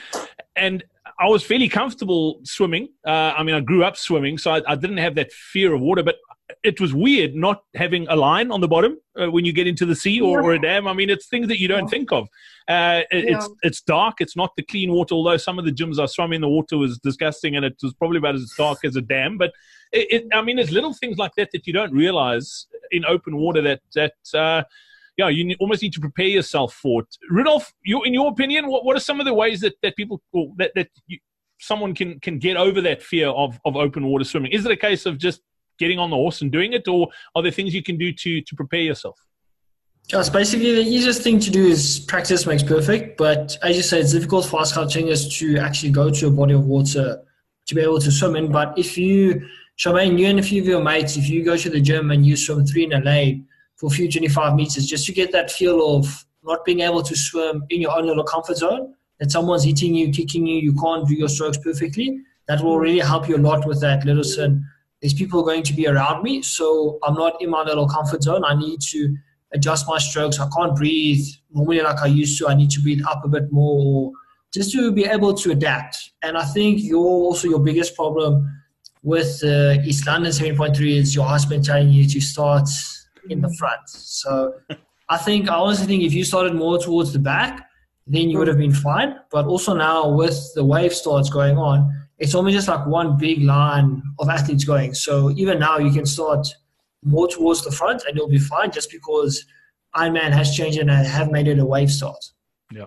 and 0.55 0.85
I 1.19 1.27
was 1.29 1.43
fairly 1.43 1.69
comfortable 1.69 2.41
swimming. 2.45 2.89
Uh, 3.07 3.35
I 3.37 3.43
mean, 3.43 3.55
I 3.55 3.61
grew 3.61 3.85
up 3.85 3.97
swimming, 3.97 4.39
so 4.39 4.53
I, 4.53 4.63
I, 4.67 4.77
didn't 4.77 4.99
have 4.99 5.15
that 5.17 5.33
fear 5.33 5.75
of 5.75 5.81
water. 5.81 6.03
But 6.03 6.17
it 6.63 6.81
was 6.81 6.95
weird 6.95 7.35
not 7.35 7.65
having 7.75 8.07
a 8.09 8.17
line 8.17 8.51
on 8.51 8.61
the 8.61 8.69
bottom 8.69 8.97
uh, 9.21 9.31
when 9.31 9.45
you 9.45 9.53
get 9.53 9.67
into 9.67 9.85
the 9.85 9.97
sea 9.97 10.21
or, 10.21 10.41
yeah. 10.41 10.47
or, 10.47 10.53
a 10.53 10.61
dam. 10.61 10.87
I 10.87 10.93
mean, 10.93 11.11
it's 11.11 11.27
things 11.27 11.49
that 11.49 11.59
you 11.59 11.67
don't 11.67 11.85
yeah. 11.85 11.89
think 11.89 12.13
of. 12.13 12.29
Uh, 12.69 13.03
it, 13.11 13.25
yeah. 13.25 13.37
It's 13.37 13.49
it's 13.63 13.81
dark. 13.83 14.21
It's 14.21 14.37
not 14.37 14.55
the 14.57 14.63
clean 14.63 14.93
water. 14.93 15.15
Although 15.15 15.37
some 15.37 15.59
of 15.59 15.65
the 15.65 15.73
gyms 15.73 15.99
I 15.99 16.07
swam 16.07 16.33
in, 16.33 16.41
the 16.41 16.49
water 16.49 16.79
was 16.79 16.99
disgusting, 16.99 17.57
and 17.57 17.65
it 17.65 17.77
was 17.83 17.93
probably 17.95 18.19
about 18.19 18.37
as 18.37 18.53
dark 18.57 18.79
as 18.85 18.97
a 18.97 19.01
dam. 19.01 19.39
But 19.39 19.53
it, 19.93 20.13
it, 20.13 20.25
I 20.33 20.43
mean, 20.43 20.57
there's 20.57 20.71
little 20.71 20.95
things 20.95 21.19
like 21.19 21.33
that 21.37 21.51
that 21.53 21.67
you 21.67 21.73
don't 21.73 21.93
realize 21.93 22.67
in 22.91 23.05
open 23.05 23.37
water 23.37 23.63
that 23.63 23.81
that. 23.95 24.15
Uh, 24.35 24.65
yeah, 25.19 25.29
you 25.29 25.55
almost 25.61 25.83
need 25.83 25.93
to 25.93 26.01
prepare 26.01 26.27
yourself 26.27 26.73
for 26.73 27.03
it. 27.03 27.17
Rudolph, 27.29 27.75
you, 27.85 28.03
in 28.03 28.15
your 28.15 28.31
opinion, 28.31 28.69
what, 28.69 28.83
what 28.87 28.97
are 28.97 29.01
some 29.01 29.21
of 29.21 29.27
the 29.27 29.35
ways 29.35 29.61
that, 29.61 29.75
that 29.83 29.95
people 29.95 30.23
that 30.57 30.73
that 30.75 30.89
you, 31.07 31.19
someone 31.61 31.95
can 31.95 32.19
can 32.21 32.39
get 32.39 32.57
over 32.57 32.81
that 32.81 33.03
fear 33.03 33.29
of, 33.29 33.61
of 33.67 33.77
open 33.77 34.07
water 34.07 34.25
swimming? 34.25 34.53
Is 34.53 34.65
it 34.65 34.73
a 34.73 34.77
case 34.77 35.05
of 35.05 35.19
just 35.19 35.43
getting 35.83 35.99
on 35.99 36.11
the 36.11 36.17
horse 36.17 36.41
and 36.43 36.51
doing 36.59 36.73
it, 36.79 36.89
or 36.89 37.09
are 37.35 37.43
there 37.43 37.53
things 37.59 37.75
you 37.75 37.83
can 37.83 37.99
do 38.05 38.13
to 38.23 38.31
to 38.49 38.53
prepare 38.61 38.85
yourself? 38.91 39.19
Yes, 40.09 40.29
basically 40.29 40.75
the 40.75 40.89
easiest 40.97 41.23
thing 41.23 41.39
to 41.41 41.51
do 41.51 41.65
is 41.67 42.01
practice 42.01 42.47
makes 42.47 42.63
perfect. 42.63 43.17
But 43.17 43.57
as 43.63 43.77
you 43.77 43.83
say, 43.83 44.01
it's 44.01 44.13
difficult 44.13 44.45
for 44.47 44.61
us 44.61 44.73
Gautengers 44.77 45.23
to 45.39 45.59
actually 45.59 45.93
go 45.93 46.11
to 46.11 46.27
a 46.27 46.31
body 46.31 46.55
of 46.55 46.67
water 46.67 47.23
to 47.67 47.75
be 47.75 47.81
able 47.81 48.01
to 48.01 48.11
swim 48.11 48.37
in. 48.37 48.53
But 48.53 48.77
if 48.77 48.99
you, 48.99 49.49
Charmaine, 49.79 50.19
you 50.19 50.27
and 50.27 50.39
a 50.39 50.43
few 50.43 50.61
of 50.61 50.69
your 50.69 50.83
mates, 50.83 51.17
if 51.17 51.29
you 51.29 51.45
go 51.45 51.57
to 51.57 51.71
the 51.71 51.81
gym 51.81 52.11
and 52.11 52.27
you 52.27 52.37
swim 52.37 52.67
three 52.67 52.85
in 52.85 52.93
a 52.93 53.01
lane 53.01 53.47
for 53.77 53.87
a 53.87 53.91
few 53.91 54.11
25 54.11 54.55
meters, 54.55 54.87
just 54.87 55.07
to 55.07 55.13
get 55.13 55.33
that 55.33 55.51
feel 55.51 55.97
of 55.97 56.27
not 56.45 56.65
being 56.65 56.81
able 56.81 57.03
to 57.03 57.17
swim 57.17 57.65
in 57.71 57.81
your 57.81 57.97
own 57.97 58.07
little 58.07 58.25
comfort 58.25 58.59
zone, 58.59 58.95
that 59.19 59.31
someone's 59.31 59.65
hitting 59.65 59.95
you, 59.95 60.11
kicking 60.11 60.47
you, 60.47 60.59
you 60.59 60.75
can't 60.75 61.07
do 61.07 61.15
your 61.15 61.29
strokes 61.29 61.57
perfectly, 61.57 62.21
that 62.49 62.61
will 62.61 62.79
really 62.79 62.99
help 62.99 63.29
you 63.29 63.37
a 63.37 63.39
lot 63.39 63.67
with 63.67 63.81
that 63.81 64.05
little 64.05 64.25
there's 65.03 65.13
people 65.13 65.43
going 65.43 65.65
to 65.65 65.75
be 65.75 65.87
around 65.89 66.23
me. 66.23 66.43
So 66.43 66.99
I'm 67.03 67.15
not 67.15 67.43
in 67.43 67.51
my 67.51 67.63
little 67.63 67.89
comfort 67.89 68.23
zone. 68.23 68.45
I 68.45 68.55
need 68.55 68.81
to 68.93 69.15
adjust 69.53 69.87
my 69.89 69.99
strokes. 69.99 70.39
I 70.39 70.49
can't 70.57 70.75
breathe 70.75 71.27
normally 71.53 71.83
like 71.83 71.99
I 71.99 72.07
used 72.07 72.39
to. 72.39 72.49
I 72.49 72.55
need 72.55 72.71
to 72.71 72.81
breathe 72.81 73.03
up 73.09 73.25
a 73.25 73.29
bit 73.29 73.53
more 73.53 74.13
just 74.55 74.73
to 74.73 74.93
be 74.93 75.05
able 75.05 75.35
to 75.35 75.51
adapt. 75.51 76.13
And 76.23 76.39
I 76.39 76.45
think 76.45 76.83
your 76.83 77.05
also 77.05 77.49
your 77.49 77.59
biggest 77.59 77.97
problem 77.97 78.49
with 79.03 79.43
uh, 79.43 79.77
East 79.85 80.07
London 80.07 80.31
7.3 80.31 80.97
is 80.97 81.15
your 81.15 81.27
husband 81.27 81.65
telling 81.65 81.91
you 81.91 82.09
to 82.09 82.21
start 82.21 82.69
in 83.29 83.41
the 83.41 83.53
front. 83.59 83.89
So 83.89 84.55
I 85.09 85.19
think 85.19 85.51
I 85.51 85.55
honestly 85.55 85.87
think 85.87 86.05
if 86.05 86.15
you 86.15 86.25
started 86.25 86.55
more 86.55 86.79
towards 86.79 87.13
the 87.13 87.19
back, 87.19 87.67
then 88.07 88.31
you 88.31 88.39
would 88.39 88.49
have 88.49 88.59
been 88.59 88.73
fine. 88.73 89.17
But 89.31 89.47
also 89.47 89.75
now 89.75 90.09
with 90.09 90.39
the 90.55 90.65
wave 90.65 90.93
starts 90.93 91.31
going 91.31 91.59
on, 91.59 91.93
it's 92.19 92.35
almost 92.35 92.55
just 92.55 92.69
like 92.69 92.87
one 92.87 93.17
big 93.17 93.43
line 93.43 94.03
of 94.19 94.29
athletes 94.29 94.65
going. 94.65 94.95
So 94.95 95.31
even 95.33 95.59
now, 95.59 95.79
you 95.79 95.93
can 95.93 96.07
start 96.07 96.47
more 97.05 97.27
towards 97.29 97.65
the 97.65 97.73
front 97.73 98.03
and 98.07 98.17
you'll 98.17 98.29
be 98.29 98.39
fine 98.39 98.71
just 98.71 98.91
because 98.91 99.45
Ironman 99.97 100.31
has 100.31 100.55
changed 100.55 100.79
and 100.79 100.91
have 100.91 101.31
made 101.31 101.49
it 101.49 101.59
a 101.59 101.65
wave 101.65 101.91
start. 101.91 102.25
Yeah. 102.73 102.87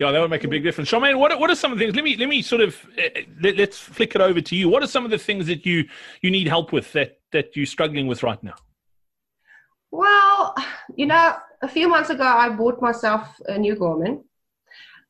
Yeah, 0.00 0.10
that 0.10 0.20
would 0.20 0.30
make 0.30 0.44
a 0.44 0.48
big 0.48 0.62
difference. 0.62 0.90
Charmaine, 0.90 1.18
what 1.18 1.38
what 1.40 1.50
are 1.50 1.54
some 1.54 1.72
of 1.72 1.78
the 1.78 1.84
things? 1.84 1.96
Let 1.96 2.04
me 2.04 2.16
let 2.16 2.28
me 2.28 2.42
sort 2.42 2.60
of 2.60 2.76
uh, 2.98 3.20
let, 3.40 3.58
us 3.58 3.78
flick 3.78 4.14
it 4.14 4.20
over 4.20 4.40
to 4.40 4.56
you. 4.56 4.68
What 4.68 4.82
are 4.82 4.86
some 4.86 5.04
of 5.04 5.10
the 5.10 5.18
things 5.18 5.46
that 5.46 5.64
you 5.64 5.84
you 6.20 6.30
need 6.30 6.48
help 6.48 6.72
with 6.72 6.92
that 6.92 7.18
that 7.32 7.56
you're 7.56 7.66
struggling 7.66 8.06
with 8.06 8.22
right 8.22 8.42
now? 8.42 8.56
Well, 9.90 10.54
you 10.94 11.06
know, 11.06 11.36
a 11.62 11.68
few 11.68 11.88
months 11.88 12.10
ago, 12.10 12.24
I 12.24 12.50
bought 12.50 12.82
myself 12.82 13.28
a 13.46 13.58
new 13.58 13.74
Garmin, 13.76 14.22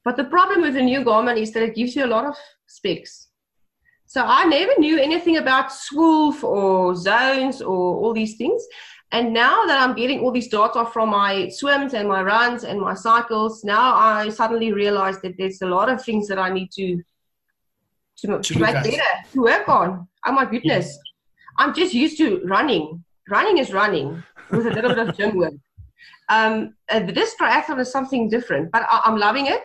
but 0.07 0.17
the 0.17 0.23
problem 0.37 0.63
with 0.63 0.75
the 0.75 0.83
new 0.83 1.01
Garmin 1.01 1.37
is 1.37 1.51
that 1.51 1.65
it 1.65 1.75
gives 1.75 1.97
you 1.97 2.05
a 2.05 2.13
lot 2.15 2.27
of 2.27 2.37
specs. 2.69 3.27
So 4.07 4.23
I 4.25 4.45
never 4.45 4.79
knew 4.79 5.01
anything 5.01 5.39
about 5.39 5.73
SWOLF 5.73 6.45
or 6.45 6.95
zones 6.95 7.61
or 7.61 7.97
all 7.97 8.15
these 8.15 8.37
things. 8.37 8.65
And 9.11 9.35
now 9.35 9.67
that 9.67 9.81
I'm 9.81 9.97
getting 9.97 10.21
all 10.21 10.31
these 10.31 10.47
data 10.47 10.87
from 10.93 11.09
my 11.09 11.49
swims 11.49 11.93
and 11.93 12.09
my 12.09 12.23
runs 12.23 12.63
and 12.63 12.81
my 12.81 12.95
cycles, 12.95 13.65
now 13.65 13.97
I 13.97 14.29
suddenly 14.29 14.73
realize 14.73 15.21
that 15.23 15.35
there's 15.39 15.61
a 15.63 15.67
lot 15.67 15.89
of 15.89 16.05
things 16.05 16.29
that 16.29 16.39
I 16.39 16.51
need 16.51 16.71
to 16.79 17.03
to, 18.19 18.39
to 18.39 18.59
make 18.61 18.75
better, 18.75 19.03
to 19.33 19.41
work 19.41 19.69
on. 19.69 20.07
Oh 20.25 20.33
my 20.33 20.45
goodness. 20.45 20.87
Yeah. 20.87 21.67
I'm 21.67 21.75
just 21.75 21.93
used 21.93 22.17
to 22.19 22.43
running. 22.45 23.05
Running 23.29 23.59
is 23.59 23.73
running 23.73 24.23
with 24.53 24.69
a 24.69 24.71
little 24.71 24.95
bit 24.95 25.09
of 25.09 25.17
gym 25.17 25.37
work. 25.37 25.55
Um, 26.29 26.75
this 26.91 27.37
triathlon 27.41 27.79
is 27.79 27.93
something 27.93 28.29
different, 28.29 28.73
but 28.73 28.83
I, 28.91 29.03
am 29.05 29.17
loving 29.17 29.47
it. 29.47 29.63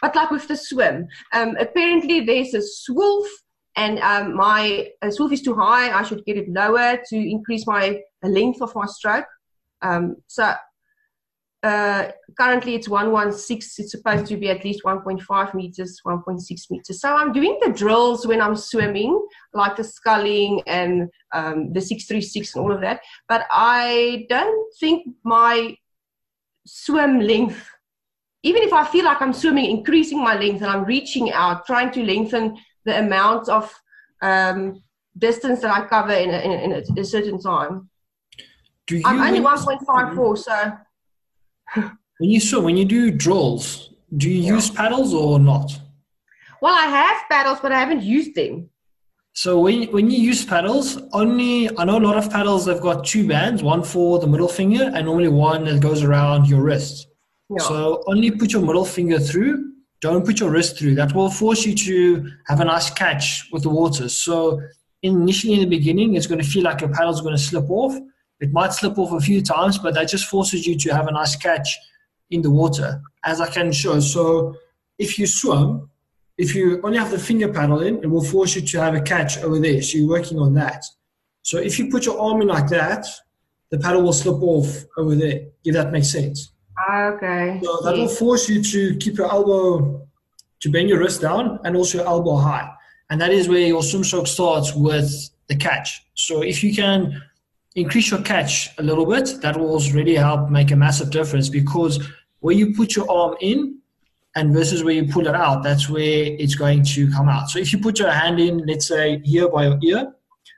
But 0.00 0.16
like 0.16 0.30
with 0.30 0.48
the 0.48 0.56
swim, 0.56 1.08
um, 1.32 1.56
apparently 1.58 2.20
there's 2.20 2.54
a 2.54 2.62
SWOLF 2.62 3.26
and 3.76 3.98
um, 4.00 4.34
my 4.34 4.88
SWOLF 5.02 5.32
is 5.32 5.42
too 5.42 5.54
high. 5.54 5.90
I 5.98 6.02
should 6.02 6.24
get 6.24 6.36
it 6.36 6.48
lower 6.48 6.98
to 7.08 7.16
increase 7.16 7.66
my 7.66 8.00
length 8.22 8.62
of 8.62 8.74
my 8.74 8.86
stroke. 8.86 9.26
Um, 9.82 10.16
so 10.26 10.54
uh, 11.62 12.08
currently 12.38 12.74
it's 12.74 12.88
116. 12.88 13.84
It's 13.84 13.92
supposed 13.92 14.26
to 14.26 14.36
be 14.36 14.48
at 14.48 14.64
least 14.64 14.82
1.5 14.84 15.54
meters, 15.54 16.00
1.6 16.06 16.70
meters. 16.70 17.00
So 17.00 17.14
I'm 17.14 17.32
doing 17.32 17.58
the 17.62 17.72
drills 17.72 18.26
when 18.26 18.40
I'm 18.40 18.56
swimming, 18.56 19.26
like 19.52 19.76
the 19.76 19.84
sculling 19.84 20.62
and 20.66 21.10
um, 21.32 21.72
the 21.72 21.80
636 21.80 22.54
and 22.54 22.64
all 22.64 22.72
of 22.72 22.80
that. 22.80 23.00
But 23.28 23.46
I 23.50 24.26
don't 24.30 24.72
think 24.78 25.06
my 25.22 25.76
swim 26.66 27.20
length, 27.20 27.68
even 28.42 28.62
if 28.62 28.72
I 28.72 28.84
feel 28.86 29.04
like 29.04 29.20
I'm 29.20 29.32
swimming, 29.32 29.70
increasing 29.70 30.22
my 30.22 30.34
length 30.34 30.62
and 30.62 30.70
I'm 30.70 30.84
reaching 30.84 31.30
out, 31.32 31.66
trying 31.66 31.90
to 31.92 32.02
lengthen 32.02 32.56
the 32.84 32.98
amount 32.98 33.48
of 33.48 33.72
um, 34.22 34.82
distance 35.16 35.60
that 35.60 35.70
I 35.70 35.86
cover 35.86 36.12
in 36.12 36.30
a, 36.30 36.38
in 36.38 36.72
a, 36.72 36.78
in 36.78 36.98
a 36.98 37.04
certain 37.04 37.40
time. 37.40 37.90
I'm 39.04 39.20
only 39.20 39.40
1.54, 39.40 40.38
so 40.38 40.72
when 42.18 42.30
you 42.30 42.40
swim, 42.40 42.64
when 42.64 42.76
you 42.76 42.84
do 42.84 43.10
drills, 43.10 43.92
do 44.16 44.28
you 44.28 44.42
yeah. 44.42 44.54
use 44.54 44.70
paddles 44.70 45.14
or 45.14 45.38
not? 45.38 45.70
Well, 46.60 46.74
I 46.74 46.86
have 46.86 47.28
paddles, 47.30 47.60
but 47.60 47.72
I 47.72 47.78
haven't 47.78 48.02
used 48.02 48.34
them. 48.34 48.70
So 49.32 49.60
when 49.60 49.84
when 49.92 50.10
you 50.10 50.18
use 50.18 50.44
paddles, 50.44 50.98
only 51.12 51.70
I 51.78 51.84
know 51.84 51.98
a 51.98 52.00
lot 52.00 52.16
of 52.16 52.30
paddles 52.30 52.66
have 52.66 52.80
got 52.80 53.04
two 53.04 53.28
bands, 53.28 53.62
one 53.62 53.84
for 53.84 54.18
the 54.18 54.26
middle 54.26 54.48
finger 54.48 54.90
and 54.92 55.06
normally 55.06 55.28
one 55.28 55.64
that 55.66 55.80
goes 55.80 56.02
around 56.02 56.48
your 56.48 56.62
wrist. 56.62 57.06
So 57.58 58.02
only 58.06 58.30
put 58.30 58.52
your 58.52 58.62
middle 58.62 58.84
finger 58.84 59.18
through. 59.18 59.72
Don't 60.00 60.24
put 60.24 60.40
your 60.40 60.50
wrist 60.50 60.78
through. 60.78 60.94
That 60.94 61.14
will 61.14 61.30
force 61.30 61.66
you 61.66 61.74
to 61.74 62.30
have 62.46 62.60
a 62.60 62.64
nice 62.64 62.90
catch 62.90 63.48
with 63.52 63.64
the 63.64 63.70
water. 63.70 64.08
So 64.08 64.60
initially 65.02 65.54
in 65.54 65.60
the 65.60 65.66
beginning, 65.66 66.14
it's 66.14 66.26
going 66.26 66.40
to 66.40 66.46
feel 66.46 66.62
like 66.62 66.80
your 66.80 66.90
paddle's 66.90 67.20
going 67.20 67.36
to 67.36 67.42
slip 67.42 67.68
off. 67.68 67.94
It 68.40 68.52
might 68.52 68.72
slip 68.72 68.96
off 68.98 69.12
a 69.12 69.20
few 69.20 69.42
times, 69.42 69.78
but 69.78 69.94
that 69.94 70.08
just 70.08 70.26
forces 70.26 70.66
you 70.66 70.76
to 70.78 70.94
have 70.94 71.08
a 71.08 71.12
nice 71.12 71.36
catch 71.36 71.76
in 72.30 72.40
the 72.40 72.50
water, 72.50 73.02
as 73.24 73.40
I 73.40 73.48
can 73.50 73.72
show. 73.72 74.00
So 74.00 74.54
if 74.98 75.18
you 75.18 75.26
swim, 75.26 75.90
if 76.38 76.54
you 76.54 76.80
only 76.82 76.98
have 76.98 77.10
the 77.10 77.18
finger 77.18 77.52
paddle 77.52 77.82
in, 77.82 77.96
it 77.96 78.06
will 78.06 78.24
force 78.24 78.54
you 78.54 78.62
to 78.62 78.80
have 78.80 78.94
a 78.94 79.00
catch 79.00 79.38
over 79.38 79.58
there. 79.58 79.82
So 79.82 79.98
you're 79.98 80.08
working 80.08 80.38
on 80.38 80.54
that. 80.54 80.84
So 81.42 81.58
if 81.58 81.78
you 81.78 81.90
put 81.90 82.06
your 82.06 82.18
arm 82.18 82.40
in 82.40 82.48
like 82.48 82.68
that, 82.68 83.06
the 83.70 83.78
paddle 83.78 84.02
will 84.02 84.12
slip 84.12 84.40
off 84.40 84.84
over 84.96 85.14
there, 85.14 85.42
if 85.64 85.74
that 85.74 85.92
makes 85.92 86.10
sense. 86.10 86.52
Ah, 86.92 87.04
okay. 87.12 87.60
So 87.62 87.80
that 87.84 87.94
will 87.96 88.08
force 88.08 88.48
you 88.48 88.60
to 88.62 88.96
keep 88.96 89.16
your 89.16 89.30
elbow, 89.30 90.08
to 90.58 90.70
bend 90.70 90.88
your 90.88 90.98
wrist 90.98 91.20
down 91.20 91.60
and 91.64 91.76
also 91.76 91.98
your 91.98 92.06
elbow 92.08 92.36
high. 92.36 92.68
And 93.10 93.20
that 93.20 93.30
is 93.30 93.48
where 93.48 93.60
your 93.60 93.82
swim 93.82 94.02
stroke 94.02 94.26
starts 94.26 94.74
with 94.74 95.08
the 95.46 95.54
catch. 95.54 96.02
So 96.14 96.42
if 96.42 96.64
you 96.64 96.74
can 96.74 97.22
increase 97.76 98.10
your 98.10 98.22
catch 98.22 98.70
a 98.78 98.82
little 98.82 99.06
bit, 99.06 99.40
that 99.40 99.56
will 99.56 99.78
really 99.92 100.16
help 100.16 100.50
make 100.50 100.72
a 100.72 100.76
massive 100.76 101.10
difference 101.10 101.48
because 101.48 102.00
where 102.40 102.56
you 102.56 102.74
put 102.74 102.96
your 102.96 103.08
arm 103.08 103.36
in 103.40 103.78
and 104.34 104.52
versus 104.52 104.82
where 104.82 104.94
you 104.94 105.06
pull 105.12 105.28
it 105.28 105.34
out, 105.34 105.62
that's 105.62 105.88
where 105.88 106.24
it's 106.42 106.56
going 106.56 106.82
to 106.82 107.08
come 107.12 107.28
out. 107.28 107.50
So 107.50 107.60
if 107.60 107.72
you 107.72 107.78
put 107.78 108.00
your 108.00 108.10
hand 108.10 108.40
in, 108.40 108.66
let's 108.66 108.88
say 108.88 109.20
here 109.24 109.48
by 109.48 109.66
your 109.66 109.78
ear, 109.82 110.12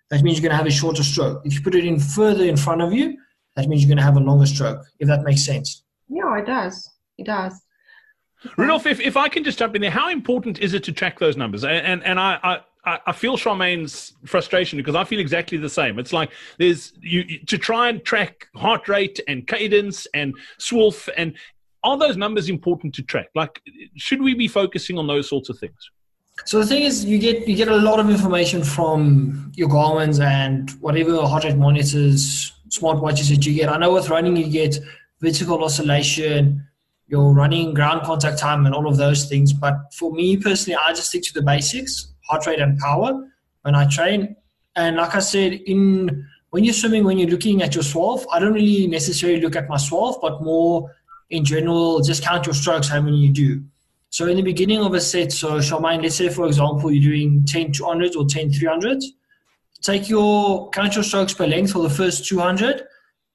that 0.08 0.22
means 0.22 0.38
you're 0.38 0.48
going 0.48 0.52
to 0.52 0.56
have 0.56 0.66
a 0.66 0.70
shorter 0.70 1.02
stroke. 1.02 1.42
If 1.44 1.54
you 1.54 1.62
put 1.62 1.74
it 1.74 1.84
in 1.84 2.00
further 2.00 2.44
in 2.44 2.56
front 2.56 2.80
of 2.80 2.94
you, 2.94 3.18
that 3.54 3.68
means 3.68 3.82
you're 3.82 3.88
going 3.88 3.98
to 3.98 4.04
have 4.04 4.16
a 4.16 4.20
longer 4.20 4.46
stroke, 4.46 4.86
if 4.98 5.08
that 5.08 5.24
makes 5.24 5.44
sense. 5.44 5.81
Yeah, 6.12 6.38
it 6.38 6.46
does. 6.46 6.90
It 7.18 7.26
does. 7.26 7.60
Rudolph, 8.56 8.86
if, 8.86 9.00
if 9.00 9.16
I 9.16 9.28
can 9.28 9.44
just 9.44 9.58
jump 9.58 9.74
in 9.76 9.82
there, 9.82 9.90
how 9.90 10.10
important 10.10 10.58
is 10.58 10.74
it 10.74 10.82
to 10.84 10.92
track 10.92 11.18
those 11.18 11.36
numbers? 11.36 11.64
And 11.64 11.86
and, 11.86 12.04
and 12.04 12.20
I, 12.20 12.38
I 12.42 12.60
I, 12.84 12.98
I 13.06 13.12
feel 13.12 13.36
Charmaine's 13.36 14.12
frustration 14.24 14.76
because 14.76 14.94
I 14.94 15.04
feel 15.04 15.20
exactly 15.20 15.58
the 15.58 15.68
same. 15.68 15.98
It's 15.98 16.12
like 16.12 16.30
there's 16.58 16.92
you 17.00 17.38
to 17.46 17.58
try 17.58 17.88
and 17.88 18.04
track 18.04 18.48
heart 18.56 18.88
rate 18.88 19.20
and 19.28 19.46
cadence 19.46 20.06
and 20.14 20.34
swolf 20.58 21.08
and 21.16 21.34
are 21.84 21.98
those 21.98 22.16
numbers 22.16 22.48
important 22.48 22.94
to 22.94 23.02
track? 23.02 23.28
Like, 23.34 23.60
should 23.96 24.22
we 24.22 24.34
be 24.34 24.46
focusing 24.46 24.98
on 24.98 25.06
those 25.06 25.28
sorts 25.28 25.48
of 25.48 25.58
things? 25.58 25.90
So 26.44 26.60
the 26.60 26.66
thing 26.66 26.82
is, 26.82 27.04
you 27.04 27.18
get 27.18 27.46
you 27.46 27.56
get 27.56 27.68
a 27.68 27.76
lot 27.76 28.00
of 28.00 28.08
information 28.08 28.62
from 28.62 29.52
your 29.54 29.68
Garmin's 29.68 30.18
and 30.20 30.70
whatever 30.80 31.26
heart 31.26 31.44
rate 31.44 31.56
monitors, 31.56 32.52
smartwatches 32.68 33.28
that 33.30 33.44
you 33.44 33.54
get. 33.54 33.68
I 33.68 33.76
know 33.78 33.92
with 33.92 34.08
running 34.08 34.36
you 34.36 34.48
get 34.48 34.78
vertical 35.22 35.64
oscillation, 35.64 36.66
your 37.06 37.32
running 37.32 37.72
ground 37.72 38.02
contact 38.02 38.38
time, 38.38 38.66
and 38.66 38.74
all 38.74 38.86
of 38.86 38.96
those 38.98 39.26
things. 39.26 39.52
But 39.52 39.74
for 39.94 40.12
me 40.12 40.36
personally, 40.36 40.76
I 40.76 40.90
just 40.90 41.08
stick 41.08 41.22
to 41.24 41.32
the 41.32 41.42
basics 41.42 42.12
heart 42.28 42.46
rate 42.46 42.60
and 42.60 42.78
power 42.78 43.28
when 43.62 43.74
I 43.74 43.86
train. 43.86 44.36
And 44.76 44.96
like 44.96 45.14
I 45.14 45.20
said, 45.20 45.52
in 45.52 46.26
when 46.50 46.64
you're 46.64 46.74
swimming, 46.74 47.04
when 47.04 47.18
you're 47.18 47.30
looking 47.30 47.62
at 47.62 47.74
your 47.74 47.84
swolf, 47.84 48.24
I 48.30 48.38
don't 48.38 48.52
really 48.52 48.86
necessarily 48.86 49.40
look 49.40 49.56
at 49.56 49.68
my 49.68 49.76
swolf, 49.76 50.20
but 50.20 50.42
more 50.42 50.94
in 51.30 51.44
general, 51.44 52.00
just 52.00 52.22
count 52.22 52.44
your 52.46 52.54
strokes, 52.54 52.88
how 52.88 53.00
many 53.00 53.16
you 53.16 53.32
do. 53.32 53.62
So 54.10 54.26
in 54.26 54.36
the 54.36 54.42
beginning 54.42 54.80
of 54.80 54.92
a 54.92 55.00
set, 55.00 55.32
so 55.32 55.58
Charmaine, 55.58 56.02
let's 56.02 56.16
say 56.16 56.28
for 56.28 56.46
example 56.46 56.92
you're 56.92 57.10
doing 57.10 57.44
10 57.46 57.72
200s 57.72 58.16
or 58.16 58.26
10 58.26 58.50
300s, 58.50 59.04
take 59.80 60.10
your 60.10 60.68
count 60.70 60.94
your 60.94 61.04
strokes 61.04 61.32
per 61.32 61.46
length 61.46 61.72
for 61.72 61.82
the 61.82 61.88
first 61.88 62.26
200, 62.26 62.82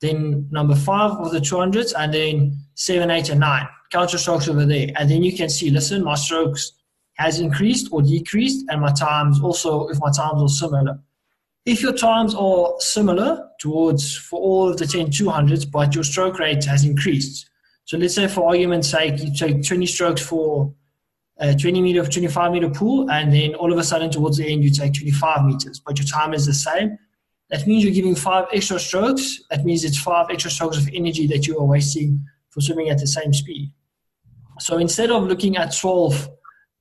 then 0.02 0.48
number 0.52 0.76
five 0.76 1.12
of 1.12 1.32
the 1.32 1.40
200s, 1.40 1.94
and 1.98 2.14
then 2.14 2.58
seven, 2.76 3.10
eight, 3.12 3.30
and 3.30 3.40
nine. 3.40 3.68
Count 3.92 4.12
your 4.12 4.20
strokes 4.20 4.48
over 4.48 4.66
there, 4.66 4.88
and 4.96 5.10
then 5.10 5.24
you 5.24 5.36
can 5.36 5.50
see. 5.50 5.70
Listen, 5.70 6.04
my 6.04 6.16
strokes 6.16 6.74
has 7.14 7.40
increased 7.40 7.90
or 7.92 8.02
decreased, 8.02 8.66
and 8.70 8.82
my 8.82 8.92
times 8.92 9.40
also, 9.42 9.88
if 9.88 9.98
my 10.00 10.12
times 10.12 10.42
are 10.42 10.50
similar. 10.50 11.00
If 11.66 11.82
your 11.82 11.94
times 11.94 12.36
are 12.36 12.76
similar 12.80 13.50
towards 13.60 14.16
for 14.16 14.40
all 14.40 14.70
of 14.70 14.78
the 14.78 14.86
10 14.86 15.08
200s, 15.08 15.70
but 15.70 15.96
your 15.96 16.04
stroke 16.04 16.40
rate 16.40 16.64
has 16.66 16.86
increased. 16.86 17.50
So 17.86 17.98
let's 17.98 18.16
say, 18.16 18.28
for 18.28 18.50
argument's 18.50 18.90
sake, 18.90 19.24
you 19.24 19.34
take 19.34 19.66
20 19.66 19.86
strokes 19.86 20.22
for 20.22 20.74
a 21.40 21.56
20 21.56 21.82
meter, 21.82 22.04
25 22.04 22.52
meter 22.52 22.70
pool, 22.70 23.10
and 23.12 23.34
then 23.34 23.56
all 23.56 23.72
of 23.72 23.78
a 23.78 23.84
sudden 23.84 24.10
towards 24.10 24.38
the 24.38 24.52
end 24.52 24.64
you 24.64 24.72
take 24.72 24.94
25 24.94 25.46
meters, 25.46 25.80
but 25.80 25.98
your 25.98 26.08
time 26.08 26.34
is 26.34 26.46
the 26.46 26.54
same. 26.54 26.98
That 27.50 27.66
means 27.66 27.84
you're 27.84 27.94
giving 27.94 28.16
five 28.16 28.46
extra 28.52 28.80
strokes. 28.80 29.42
That 29.50 29.64
means 29.64 29.84
it's 29.84 30.00
five 30.00 30.28
extra 30.30 30.52
strokes 30.52 30.78
of 30.78 30.90
energy 30.94 31.28
that 31.28 31.48
you 31.48 31.58
are 31.60 31.66
wasting 31.66 32.26
for 32.50 32.62
swimming 32.62 32.90
at 32.90 33.00
the 33.00 33.08
same 33.08 33.34
speed. 33.34 33.72
So 34.60 34.78
instead 34.78 35.12
of 35.12 35.24
looking 35.24 35.56
at 35.58 35.76
12 35.76 36.30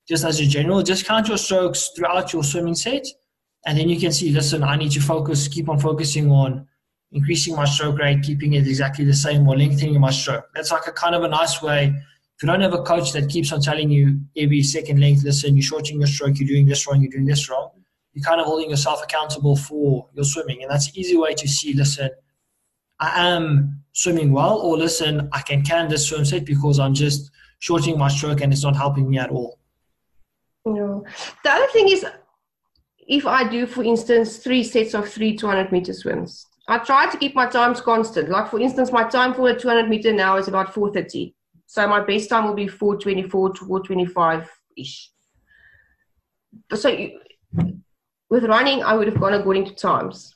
just 0.09 0.25
as 0.25 0.41
a 0.41 0.47
general, 0.47 0.83
just 0.83 1.05
count 1.05 1.29
your 1.29 1.39
strokes 1.39 1.91
throughout 1.97 2.33
your 2.33 2.43
swimming 2.43 2.75
set. 2.75 3.07
And 3.67 3.79
then 3.79 3.89
you 3.89 3.99
can 3.99 4.13
see, 4.13 4.31
listen, 4.31 4.63
I 4.63 4.77
need 4.77 4.93
to 4.93 5.01
focus, 5.01 5.49
keep 5.49 5.69
on 5.69 5.79
focusing 5.79 6.31
on 6.31 6.67
increasing 7.13 7.55
my 7.57 7.65
stroke 7.65 7.99
rate, 7.99 8.23
keeping 8.23 8.55
it 8.55 8.67
exactly 8.67 9.05
the 9.05 9.15
same, 9.15 9.47
or 9.49 9.57
lengthening 9.57 10.01
my 10.01 10.11
stroke. 10.11 10.47
That's 10.55 10.71
like 10.71 10.87
a 10.87 10.93
kind 10.93 11.15
of 11.15 11.23
a 11.25 11.29
nice 11.29 11.63
way. 11.63 11.87
If 11.87 12.43
you 12.43 12.49
don't 12.49 12.61
have 12.61 12.75
a 12.75 12.83
coach 12.83 13.13
that 13.13 13.29
keeps 13.29 13.53
on 13.53 13.61
telling 13.61 13.91
you 13.91 14.21
every 14.37 14.63
second 14.63 15.01
length, 15.01 15.25
listen, 15.25 15.57
you're 15.57 15.63
shortening 15.63 16.01
your 16.01 16.09
stroke, 16.09 16.39
you're 16.39 16.49
doing 16.49 16.67
this 16.67 16.87
wrong, 16.87 17.01
you're 17.01 17.11
doing 17.11 17.25
this 17.25 17.49
wrong, 17.49 17.71
you're 18.17 18.25
kind 18.25 18.41
of 18.41 18.47
holding 18.47 18.71
yourself 18.71 19.03
accountable 19.05 19.57
for 19.57 20.09
your 20.15 20.25
swimming. 20.25 20.63
And 20.63 20.71
that's 20.71 20.89
an 20.89 20.95
easy 20.97 21.19
way 21.19 21.35
to 21.35 21.47
see, 21.47 21.75
listen, 21.75 22.09
I 22.99 23.29
am 23.29 23.83
swimming 23.93 24.33
well, 24.33 24.57
or 24.57 24.79
listen, 24.79 25.29
I 25.33 25.43
can 25.43 25.63
can 25.63 25.91
this 25.91 26.09
swim 26.09 26.25
set 26.25 26.47
because 26.47 26.81
I'm 26.81 26.95
just 26.95 27.31
shortening 27.59 27.99
my 27.99 28.09
stroke 28.09 28.41
and 28.41 28.55
it's 28.55 28.63
not 28.63 28.75
helping 28.75 29.11
me 29.11 29.19
at 29.19 29.29
all. 29.29 29.59
No. 30.65 31.05
The 31.45 31.51
other 31.51 31.67
thing 31.75 31.91
is, 31.91 32.07
if 33.07 33.27
I 33.27 33.47
do, 33.47 33.67
for 33.67 33.85
instance, 33.85 34.39
three 34.39 34.65
sets 34.65 34.95
of 34.95 35.07
three 35.07 35.37
200 35.37 35.71
meter 35.71 35.93
swims, 35.93 36.47
I 36.69 36.79
try 36.79 37.11
to 37.11 37.19
keep 37.19 37.35
my 37.35 37.47
times 37.47 37.83
constant. 37.83 38.31
Like, 38.31 38.51
for 38.51 38.59
instance, 38.59 38.91
my 38.91 39.05
time 39.05 39.35
for 39.35 39.51
a 39.51 39.61
200 39.61 39.91
meter 39.91 40.11
now 40.11 40.39
is 40.39 40.49
about 40.49 40.73
4.30. 40.73 41.35
So 41.67 41.87
my 41.87 42.01
best 42.01 42.31
time 42.31 42.47
will 42.47 42.55
be 42.55 42.67
4.24 42.67 43.57
to 43.57 43.65
4.25 43.67 44.49
ish. 44.79 45.11
So 46.75 46.89
with 48.31 48.45
running, 48.45 48.83
I 48.83 48.95
would 48.95 49.07
have 49.07 49.21
gone 49.21 49.35
according 49.35 49.67
to 49.67 49.75
times. 49.75 50.35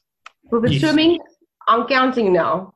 But 0.50 0.62
with 0.62 0.72
yes. 0.72 0.82
swimming, 0.82 1.18
I'm 1.68 1.86
counting 1.86 2.32
now 2.32 2.74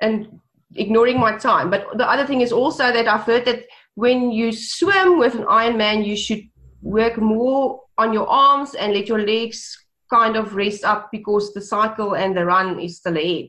and 0.00 0.40
ignoring 0.74 1.18
my 1.18 1.36
time. 1.36 1.70
But 1.70 1.86
the 1.96 2.08
other 2.08 2.26
thing 2.26 2.40
is 2.40 2.52
also 2.52 2.92
that 2.92 3.08
I've 3.08 3.22
heard 3.22 3.44
that 3.46 3.64
when 3.94 4.30
you 4.30 4.52
swim 4.52 5.18
with 5.18 5.34
an 5.34 5.44
Ironman, 5.44 6.06
you 6.06 6.16
should 6.16 6.42
work 6.82 7.16
more 7.18 7.80
on 7.98 8.12
your 8.12 8.28
arms 8.28 8.74
and 8.74 8.92
let 8.92 9.08
your 9.08 9.24
legs 9.24 9.76
kind 10.10 10.36
of 10.36 10.54
rest 10.54 10.84
up 10.84 11.08
because 11.10 11.52
the 11.52 11.60
cycle 11.60 12.14
and 12.14 12.36
the 12.36 12.44
run 12.44 12.78
is 12.78 12.98
still 12.98 13.16
ahead. 13.16 13.48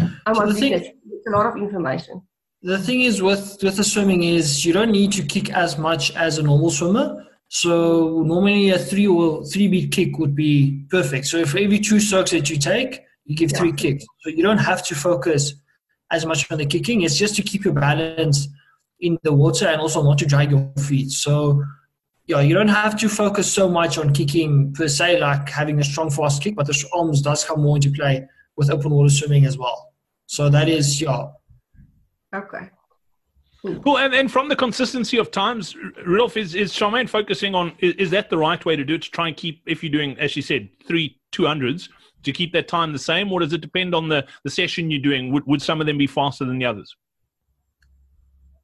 Oh 0.00 0.10
my 0.26 0.34
so 0.34 0.52
goodness, 0.52 0.88
it's 1.10 1.26
a 1.26 1.30
lot 1.30 1.46
of 1.46 1.56
information. 1.56 2.22
The 2.62 2.78
thing 2.78 3.02
is 3.02 3.22
with 3.22 3.58
with 3.62 3.76
the 3.76 3.84
swimming 3.84 4.22
is 4.24 4.64
you 4.64 4.72
don't 4.72 4.90
need 4.90 5.12
to 5.12 5.22
kick 5.22 5.50
as 5.50 5.78
much 5.78 6.14
as 6.16 6.38
a 6.38 6.42
normal 6.42 6.70
swimmer. 6.70 7.24
So 7.48 8.22
normally 8.22 8.70
a 8.70 8.78
three 8.78 9.06
or 9.06 9.44
three 9.44 9.68
beat 9.68 9.90
kick 9.90 10.18
would 10.18 10.34
be 10.34 10.84
perfect. 10.90 11.26
So 11.26 11.38
if 11.38 11.54
every 11.54 11.78
two 11.78 11.98
strokes 11.98 12.30
that 12.32 12.50
you 12.50 12.58
take, 12.58 13.02
you 13.24 13.36
give 13.36 13.52
yeah. 13.52 13.58
three 13.58 13.72
kicks. 13.72 14.04
So 14.20 14.30
you 14.30 14.42
don't 14.42 14.58
have 14.58 14.84
to 14.86 14.94
focus 14.94 15.54
as 16.10 16.24
much 16.26 16.50
on 16.50 16.58
the 16.58 16.66
kicking. 16.66 17.02
It's 17.02 17.16
just 17.16 17.36
to 17.36 17.42
keep 17.42 17.64
your 17.64 17.74
balance 17.74 18.48
in 19.00 19.18
the 19.22 19.32
water 19.32 19.66
and 19.66 19.80
also 19.80 20.02
not 20.02 20.18
to 20.18 20.26
drag 20.26 20.50
your 20.50 20.70
feet. 20.78 21.10
So 21.10 21.64
yeah, 22.26 22.40
you 22.40 22.54
don't 22.54 22.68
have 22.68 22.98
to 22.98 23.08
focus 23.08 23.50
so 23.50 23.68
much 23.68 23.96
on 23.96 24.12
kicking 24.12 24.74
per 24.74 24.88
se, 24.88 25.20
like 25.20 25.48
having 25.48 25.80
a 25.80 25.84
strong 25.84 26.10
fast 26.10 26.42
kick, 26.42 26.54
but 26.56 26.66
the 26.66 26.88
arms 26.92 27.22
does 27.22 27.44
come 27.44 27.62
more 27.62 27.76
into 27.76 27.90
play 27.90 28.26
with 28.56 28.70
open 28.70 28.90
water 28.90 29.08
swimming 29.08 29.46
as 29.46 29.56
well. 29.56 29.92
So 30.26 30.50
that 30.50 30.68
is 30.68 31.00
yeah, 31.00 31.28
Okay. 32.34 32.68
Cool. 33.62 33.98
And 33.98 34.12
then 34.12 34.28
from 34.28 34.48
the 34.48 34.56
consistency 34.56 35.16
of 35.18 35.30
times, 35.30 35.74
Rudolf, 36.06 36.36
is, 36.36 36.54
is 36.54 36.72
Charmaine 36.72 37.08
focusing 37.08 37.54
on, 37.54 37.72
is, 37.80 37.94
is, 37.94 38.10
that 38.10 38.30
the 38.30 38.38
right 38.38 38.64
way 38.64 38.76
to 38.76 38.84
do 38.84 38.94
it? 38.94 39.02
To 39.02 39.10
try 39.10 39.28
and 39.28 39.36
keep, 39.36 39.62
if 39.66 39.82
you're 39.82 39.90
doing, 39.90 40.16
as 40.18 40.30
she 40.30 40.42
said, 40.42 40.68
three 40.86 41.18
200s, 41.32 41.88
to 42.22 42.32
keep 42.32 42.52
that 42.52 42.68
time 42.68 42.92
the 42.92 42.98
same? 42.98 43.32
Or 43.32 43.40
does 43.40 43.52
it 43.52 43.60
depend 43.60 43.94
on 43.94 44.08
the, 44.08 44.26
the 44.44 44.50
session 44.50 44.90
you're 44.90 45.02
doing? 45.02 45.32
Would, 45.32 45.46
would 45.46 45.62
some 45.62 45.80
of 45.80 45.86
them 45.86 45.98
be 45.98 46.06
faster 46.06 46.44
than 46.44 46.58
the 46.58 46.66
others? 46.66 46.94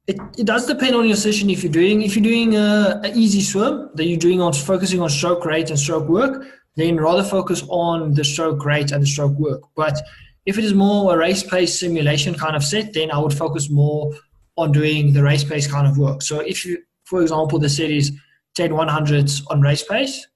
It, 0.07 0.17
it 0.37 0.45
does 0.45 0.67
depend 0.67 0.95
on 0.95 1.07
your 1.07 1.17
session. 1.17 1.49
If 1.49 1.63
you're 1.63 1.71
doing 1.71 2.03
if 2.03 2.15
you're 2.15 2.23
doing 2.23 2.55
an 2.55 3.05
easy 3.17 3.41
swim, 3.41 3.89
that 3.95 4.05
you're 4.05 4.19
doing 4.19 4.39
on 4.39 4.53
focusing 4.53 5.01
on 5.01 5.09
stroke 5.09 5.45
rate 5.45 5.71
and 5.71 5.79
stroke 5.79 6.07
work, 6.07 6.45
then 6.75 6.97
rather 6.97 7.23
focus 7.23 7.63
on 7.69 8.13
the 8.13 8.23
stroke 8.23 8.63
rate 8.63 8.91
and 8.91 9.01
the 9.01 9.07
stroke 9.07 9.37
work. 9.39 9.61
But 9.75 9.99
if 10.45 10.59
it 10.59 10.63
is 10.63 10.75
more 10.75 11.15
a 11.15 11.17
race 11.17 11.41
pace 11.41 11.79
simulation 11.79 12.35
kind 12.35 12.55
of 12.55 12.63
set, 12.63 12.93
then 12.93 13.09
I 13.09 13.17
would 13.17 13.33
focus 13.33 13.69
more 13.69 14.13
on 14.57 14.71
doing 14.71 15.13
the 15.13 15.23
race 15.23 15.43
pace 15.43 15.67
kind 15.67 15.87
of 15.87 15.97
work. 15.97 16.21
So 16.21 16.39
if 16.39 16.65
you, 16.65 16.77
for 17.03 17.21
example, 17.21 17.59
the 17.59 17.69
set 17.69 17.91
is 17.91 18.11
10 18.55 18.71
100s 18.71 19.43
on 19.49 19.61
race 19.61 19.83
pace, 19.83 20.27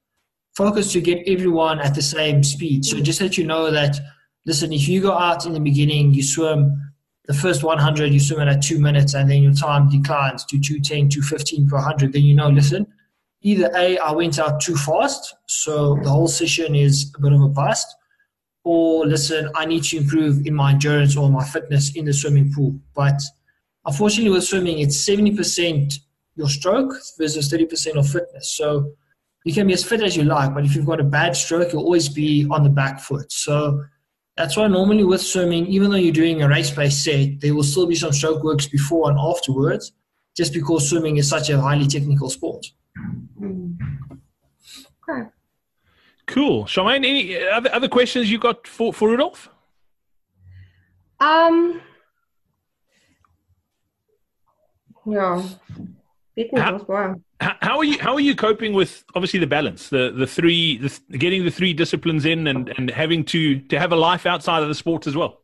focus 0.55 0.91
to 0.91 1.01
get 1.01 1.27
everyone 1.27 1.79
at 1.79 1.95
the 1.95 2.01
same 2.01 2.43
speed. 2.43 2.83
So 2.85 2.99
just 2.99 3.19
that 3.19 3.37
you 3.37 3.45
know 3.45 3.71
that, 3.71 3.97
listen, 4.45 4.73
if 4.73 4.87
you 4.87 5.01
go 5.01 5.13
out 5.13 5.45
in 5.45 5.53
the 5.53 5.59
beginning, 5.59 6.13
you 6.13 6.23
swim 6.23 6.91
the 7.25 7.33
first 7.33 7.63
100, 7.63 8.11
you 8.11 8.19
swim 8.19 8.41
it 8.41 8.51
at 8.51 8.61
two 8.61 8.79
minutes, 8.79 9.13
and 9.13 9.29
then 9.29 9.43
your 9.43 9.53
time 9.53 9.87
declines 9.87 10.43
to 10.45 10.59
210, 10.59 11.09
215 11.09 11.69
per 11.69 11.75
100, 11.75 12.11
then 12.11 12.23
you 12.23 12.35
know, 12.35 12.49
listen, 12.49 12.87
either 13.41 13.71
A, 13.75 13.97
I 13.99 14.11
went 14.11 14.39
out 14.39 14.59
too 14.59 14.75
fast, 14.75 15.35
so 15.45 15.95
the 16.03 16.09
whole 16.09 16.27
session 16.27 16.75
is 16.75 17.13
a 17.15 17.21
bit 17.21 17.31
of 17.31 17.41
a 17.41 17.47
bust, 17.47 17.87
or 18.63 19.05
listen, 19.05 19.49
I 19.55 19.65
need 19.65 19.83
to 19.85 19.97
improve 19.97 20.45
in 20.45 20.53
my 20.53 20.71
endurance 20.71 21.15
or 21.15 21.29
my 21.29 21.45
fitness 21.45 21.95
in 21.95 22.05
the 22.05 22.13
swimming 22.13 22.51
pool. 22.51 22.75
But 22.93 23.21
unfortunately, 23.85 24.31
with 24.31 24.43
swimming, 24.43 24.79
it's 24.79 25.07
70% 25.07 25.93
your 26.35 26.49
stroke 26.49 26.93
versus 27.17 27.51
30% 27.51 27.97
of 27.97 28.07
fitness. 28.07 28.55
So 28.55 28.93
you 29.45 29.53
can 29.53 29.67
be 29.67 29.73
as 29.73 29.83
fit 29.83 30.01
as 30.01 30.15
you 30.15 30.23
like, 30.23 30.53
but 30.53 30.65
if 30.65 30.75
you've 30.75 30.85
got 30.85 30.99
a 30.99 31.03
bad 31.03 31.35
stroke, 31.35 31.73
you'll 31.73 31.83
always 31.83 32.09
be 32.09 32.47
on 32.49 32.63
the 32.63 32.69
back 32.69 32.99
foot. 32.99 33.31
So 33.31 33.83
that's 34.37 34.55
why 34.55 34.67
normally 34.67 35.03
with 35.03 35.21
swimming, 35.21 35.67
even 35.67 35.89
though 35.89 35.97
you're 35.97 36.13
doing 36.13 36.41
a 36.41 36.47
race 36.47 36.71
based 36.71 37.03
set, 37.03 37.41
there 37.41 37.53
will 37.53 37.63
still 37.63 37.87
be 37.87 37.95
some 37.95 38.13
stroke 38.13 38.43
works 38.43 38.67
before 38.67 39.09
and 39.09 39.19
afterwards, 39.19 39.91
just 40.35 40.53
because 40.53 40.89
swimming 40.89 41.17
is 41.17 41.27
such 41.27 41.49
a 41.49 41.59
highly 41.59 41.87
technical 41.87 42.29
sport. 42.29 42.65
Okay. 43.41 45.29
Cool. 46.27 46.65
Charmaine, 46.65 47.05
any 47.05 47.37
other, 47.37 47.73
other 47.73 47.89
questions 47.89 48.31
you 48.31 48.37
got 48.39 48.67
for, 48.67 48.93
for 48.93 49.09
Rudolf? 49.09 49.49
Um, 51.19 51.81
yeah. 55.05 55.43
How, 57.41 57.55
how 57.61 57.77
are 57.77 57.83
you? 57.83 57.99
How 57.99 58.13
are 58.13 58.19
you 58.19 58.35
coping 58.35 58.73
with 58.73 59.03
obviously 59.13 59.39
the 59.39 59.47
balance, 59.47 59.89
the 59.89 60.11
the 60.11 60.25
three, 60.25 60.77
the, 60.77 61.17
getting 61.17 61.43
the 61.43 61.51
three 61.51 61.73
disciplines 61.73 62.25
in, 62.25 62.47
and 62.47 62.69
and 62.77 62.89
having 62.89 63.25
to 63.25 63.59
to 63.59 63.79
have 63.79 63.91
a 63.91 63.95
life 63.95 64.25
outside 64.25 64.61
of 64.61 64.69
the 64.69 64.75
sport 64.75 65.07
as 65.07 65.15
well? 65.15 65.41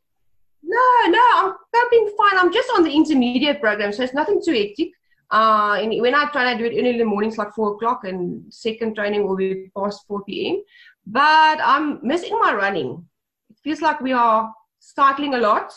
No, 0.64 0.88
no, 1.08 1.26
I'm 1.36 1.54
coping 1.74 2.14
fine. 2.18 2.38
I'm 2.38 2.54
just 2.54 2.70
on 2.76 2.84
the 2.84 2.92
intermediate 2.92 3.60
program, 3.62 3.92
so 3.92 4.04
it's 4.04 4.14
nothing 4.14 4.42
too 4.44 4.54
hectic. 4.54 4.92
Uh, 5.32 5.78
and 5.82 6.02
when 6.02 6.16
I 6.16 6.26
try 6.32 6.54
to 6.54 6.58
do 6.58 6.66
it 6.66 6.80
early 6.80 6.92
in 6.92 6.98
the 6.98 7.06
mornings, 7.06 7.38
like 7.38 7.54
four 7.54 7.74
o'clock, 7.74 8.06
and 8.06 8.54
second 8.54 8.96
training 8.96 9.28
will 9.28 9.36
be 9.36 9.70
past 9.76 10.06
four 10.08 10.24
p.m. 10.24 10.64
But 11.06 11.60
I'm 11.62 12.00
missing 12.06 12.38
my 12.40 12.54
running. 12.54 13.06
It 13.50 13.58
feels 13.64 13.82
like 13.82 14.00
we 14.02 14.14
are 14.14 14.54
cycling 14.80 15.34
a 15.34 15.40
lot 15.40 15.74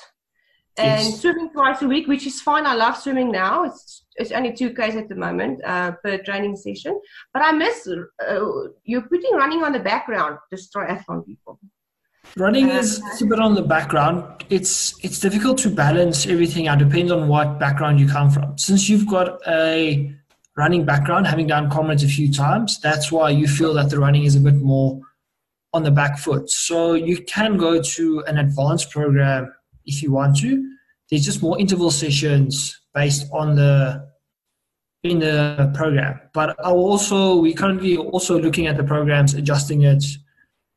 and 0.78 1.02
yes. 1.02 1.20
swimming 1.20 1.50
twice 1.50 1.82
a 1.82 1.88
week, 1.88 2.06
which 2.06 2.26
is 2.26 2.40
fine. 2.40 2.66
I 2.66 2.75
love 2.75 2.97
swimming 2.97 3.30
now. 3.32 3.64
It's 3.64 4.04
it's 4.16 4.32
only 4.32 4.52
two 4.52 4.75
k's 4.75 4.97
at 4.97 5.08
the 5.08 5.14
moment 5.14 5.61
uh, 5.64 5.92
per 6.02 6.18
training 6.18 6.56
session, 6.56 7.00
but 7.32 7.42
I 7.42 7.52
miss 7.52 7.87
uh, 7.87 8.40
you're 8.85 9.02
putting 9.02 9.32
running 9.35 9.62
on 9.62 9.73
the 9.73 9.80
background. 9.80 10.38
Just 10.50 10.73
triathlon 10.73 11.25
people. 11.25 11.58
Running 12.37 12.68
is 12.68 13.00
a 13.23 13.26
bit 13.26 13.40
on 13.40 13.54
the 13.54 13.62
background. 13.62 14.44
It's 14.50 15.02
it's 15.04 15.18
difficult 15.18 15.58
to 15.58 15.70
balance 15.70 16.26
everything 16.26 16.69
out. 16.69 16.78
Depends 16.78 17.10
on 17.10 17.28
what 17.28 17.58
background 17.58 18.00
you 18.00 18.08
come 18.08 18.30
from. 18.30 18.58
Since 18.58 18.88
you've 18.88 19.06
got 19.06 19.41
a 19.47 20.12
running 20.56 20.84
background, 20.84 21.26
having 21.26 21.47
done 21.47 21.71
comrades 21.71 22.02
a 22.02 22.08
few 22.08 22.30
times, 22.32 22.80
that's 22.80 23.10
why 23.12 23.30
you 23.30 23.47
feel 23.47 23.73
that 23.75 23.91
the 23.91 23.99
running 23.99 24.25
is 24.25 24.34
a 24.34 24.41
bit 24.41 24.56
more 24.56 25.00
on 25.73 25.82
the 25.84 25.91
back 25.91 26.19
foot. 26.19 26.50
So 26.50 26.95
you 26.95 27.23
can 27.25 27.56
go 27.56 27.80
to 27.80 28.25
an 28.26 28.38
advanced 28.38 28.91
program 28.91 29.52
if 29.89 30.03
you 30.03 30.13
want 30.13 30.37
to. 30.39 30.51
There's 31.11 31.25
just 31.25 31.43
more 31.43 31.59
interval 31.59 31.91
sessions 31.91 32.81
based 32.95 33.27
on 33.33 33.57
the 33.57 34.07
in 35.03 35.21
the 35.21 35.73
program. 35.75 36.21
But 36.35 36.57
I 36.65 36.71
also 36.71 37.37
we 37.37 37.55
currently 37.55 37.97
also 37.97 38.39
looking 38.39 38.67
at 38.67 38.77
the 38.77 38.85
programs, 38.85 39.35
adjusting 39.35 39.83
it 39.83 40.05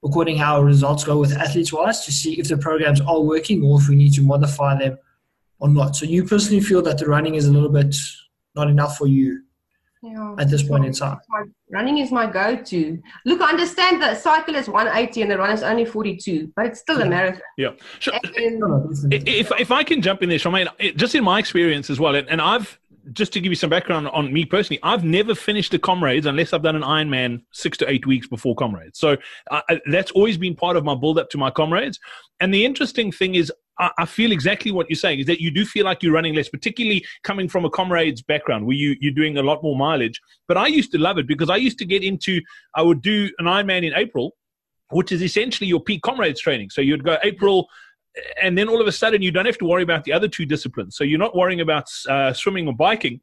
according 0.03 0.37
how 0.37 0.61
results 0.61 1.03
go 1.03 1.19
with 1.19 1.37
athletes 1.37 1.71
wise 1.71 2.03
to 2.05 2.11
see 2.11 2.39
if 2.39 2.47
the 2.47 2.57
programs 2.57 3.01
are 3.01 3.21
working 3.21 3.63
or 3.63 3.79
if 3.79 3.87
we 3.87 3.95
need 3.95 4.13
to 4.13 4.21
modify 4.21 4.75
them 4.75 4.97
or 5.59 5.69
not. 5.69 5.95
So 5.95 6.05
you 6.05 6.23
personally 6.23 6.61
feel 6.61 6.81
that 6.83 6.97
the 6.97 7.05
running 7.05 7.35
is 7.35 7.45
a 7.45 7.51
little 7.51 7.69
bit 7.69 7.95
not 8.55 8.67
enough 8.67 8.97
for 8.97 9.07
you 9.07 9.43
yeah. 10.01 10.35
at 10.37 10.49
this 10.49 10.63
point 10.63 10.85
in 10.85 10.93
time. 10.93 11.19
Running 11.69 11.99
is 11.99 12.11
my 12.11 12.29
go-to. 12.29 13.01
Look, 13.25 13.41
I 13.41 13.49
understand 13.49 14.01
that 14.01 14.21
cycle 14.21 14.55
is 14.55 14.67
180 14.67 15.21
and 15.21 15.31
the 15.31 15.37
run 15.37 15.51
is 15.51 15.63
only 15.63 15.85
42, 15.85 16.51
but 16.55 16.65
it's 16.65 16.79
still 16.79 17.01
a 17.01 17.05
marathon. 17.05 17.41
Yeah. 17.57 17.71
Sure. 17.99 18.13
And, 18.35 19.13
if, 19.13 19.51
if 19.59 19.71
I 19.71 19.83
can 19.83 20.01
jump 20.01 20.23
in 20.23 20.29
there, 20.29 20.37
Charmaine, 20.37 20.95
just 20.95 21.15
in 21.15 21.23
my 21.23 21.39
experience 21.39 21.89
as 21.89 21.99
well, 21.99 22.15
and 22.15 22.41
I've 22.41 22.79
just 23.13 23.33
to 23.33 23.39
give 23.39 23.51
you 23.51 23.55
some 23.55 23.69
background 23.69 24.07
on 24.09 24.31
me 24.31 24.45
personally, 24.45 24.79
I've 24.83 25.03
never 25.03 25.33
finished 25.33 25.73
a 25.73 25.79
comrades 25.79 26.25
unless 26.25 26.53
I've 26.53 26.61
done 26.61 26.75
an 26.75 26.83
Ironman 26.83 27.41
six 27.51 27.77
to 27.79 27.89
eight 27.89 28.05
weeks 28.05 28.27
before 28.27 28.55
comrades. 28.55 28.99
So 28.99 29.17
uh, 29.49 29.61
that's 29.87 30.11
always 30.11 30.37
been 30.37 30.55
part 30.55 30.77
of 30.77 30.85
my 30.85 30.95
build 30.95 31.17
up 31.17 31.29
to 31.31 31.37
my 31.37 31.49
comrades. 31.49 31.99
And 32.39 32.53
the 32.53 32.63
interesting 32.63 33.11
thing 33.11 33.35
is, 33.35 33.51
I, 33.79 34.05
feel 34.05 34.31
exactly 34.31 34.71
what 34.71 34.87
you're 34.89 34.95
saying 34.97 35.19
is 35.19 35.25
that 35.25 35.41
you 35.41 35.49
do 35.49 35.65
feel 35.65 35.85
like 35.85 36.03
you're 36.03 36.13
running 36.13 36.35
less, 36.35 36.49
particularly 36.49 37.03
coming 37.23 37.49
from 37.49 37.65
a 37.65 37.69
comrades 37.69 38.21
background 38.21 38.67
where 38.67 38.75
you, 38.75 38.95
you're 38.99 39.13
doing 39.13 39.37
a 39.37 39.41
lot 39.41 39.63
more 39.63 39.75
mileage. 39.75 40.21
But 40.47 40.57
I 40.57 40.67
used 40.67 40.91
to 40.91 40.99
love 40.99 41.17
it 41.17 41.27
because 41.27 41.49
I 41.49 41.55
used 41.55 41.79
to 41.79 41.85
get 41.85 42.03
into, 42.03 42.41
I 42.75 42.83
would 42.83 43.01
do 43.01 43.29
an 43.39 43.45
Ironman 43.45 43.85
in 43.85 43.93
April, 43.95 44.35
which 44.91 45.11
is 45.11 45.23
essentially 45.23 45.67
your 45.67 45.79
peak 45.79 46.03
comrades 46.03 46.39
training. 46.39 46.69
So 46.69 46.81
you'd 46.81 47.03
go 47.03 47.17
April 47.23 47.67
and 48.41 48.57
then 48.57 48.67
all 48.67 48.81
of 48.81 48.87
a 48.87 48.91
sudden 48.91 49.21
you 49.21 49.31
don't 49.31 49.45
have 49.45 49.57
to 49.59 49.65
worry 49.65 49.83
about 49.83 50.03
the 50.03 50.13
other 50.13 50.27
two 50.27 50.45
disciplines. 50.45 50.97
So 50.97 51.03
you're 51.03 51.19
not 51.19 51.35
worrying 51.35 51.61
about 51.61 51.85
uh, 52.09 52.33
swimming 52.33 52.67
or 52.67 52.75
biking. 52.75 53.21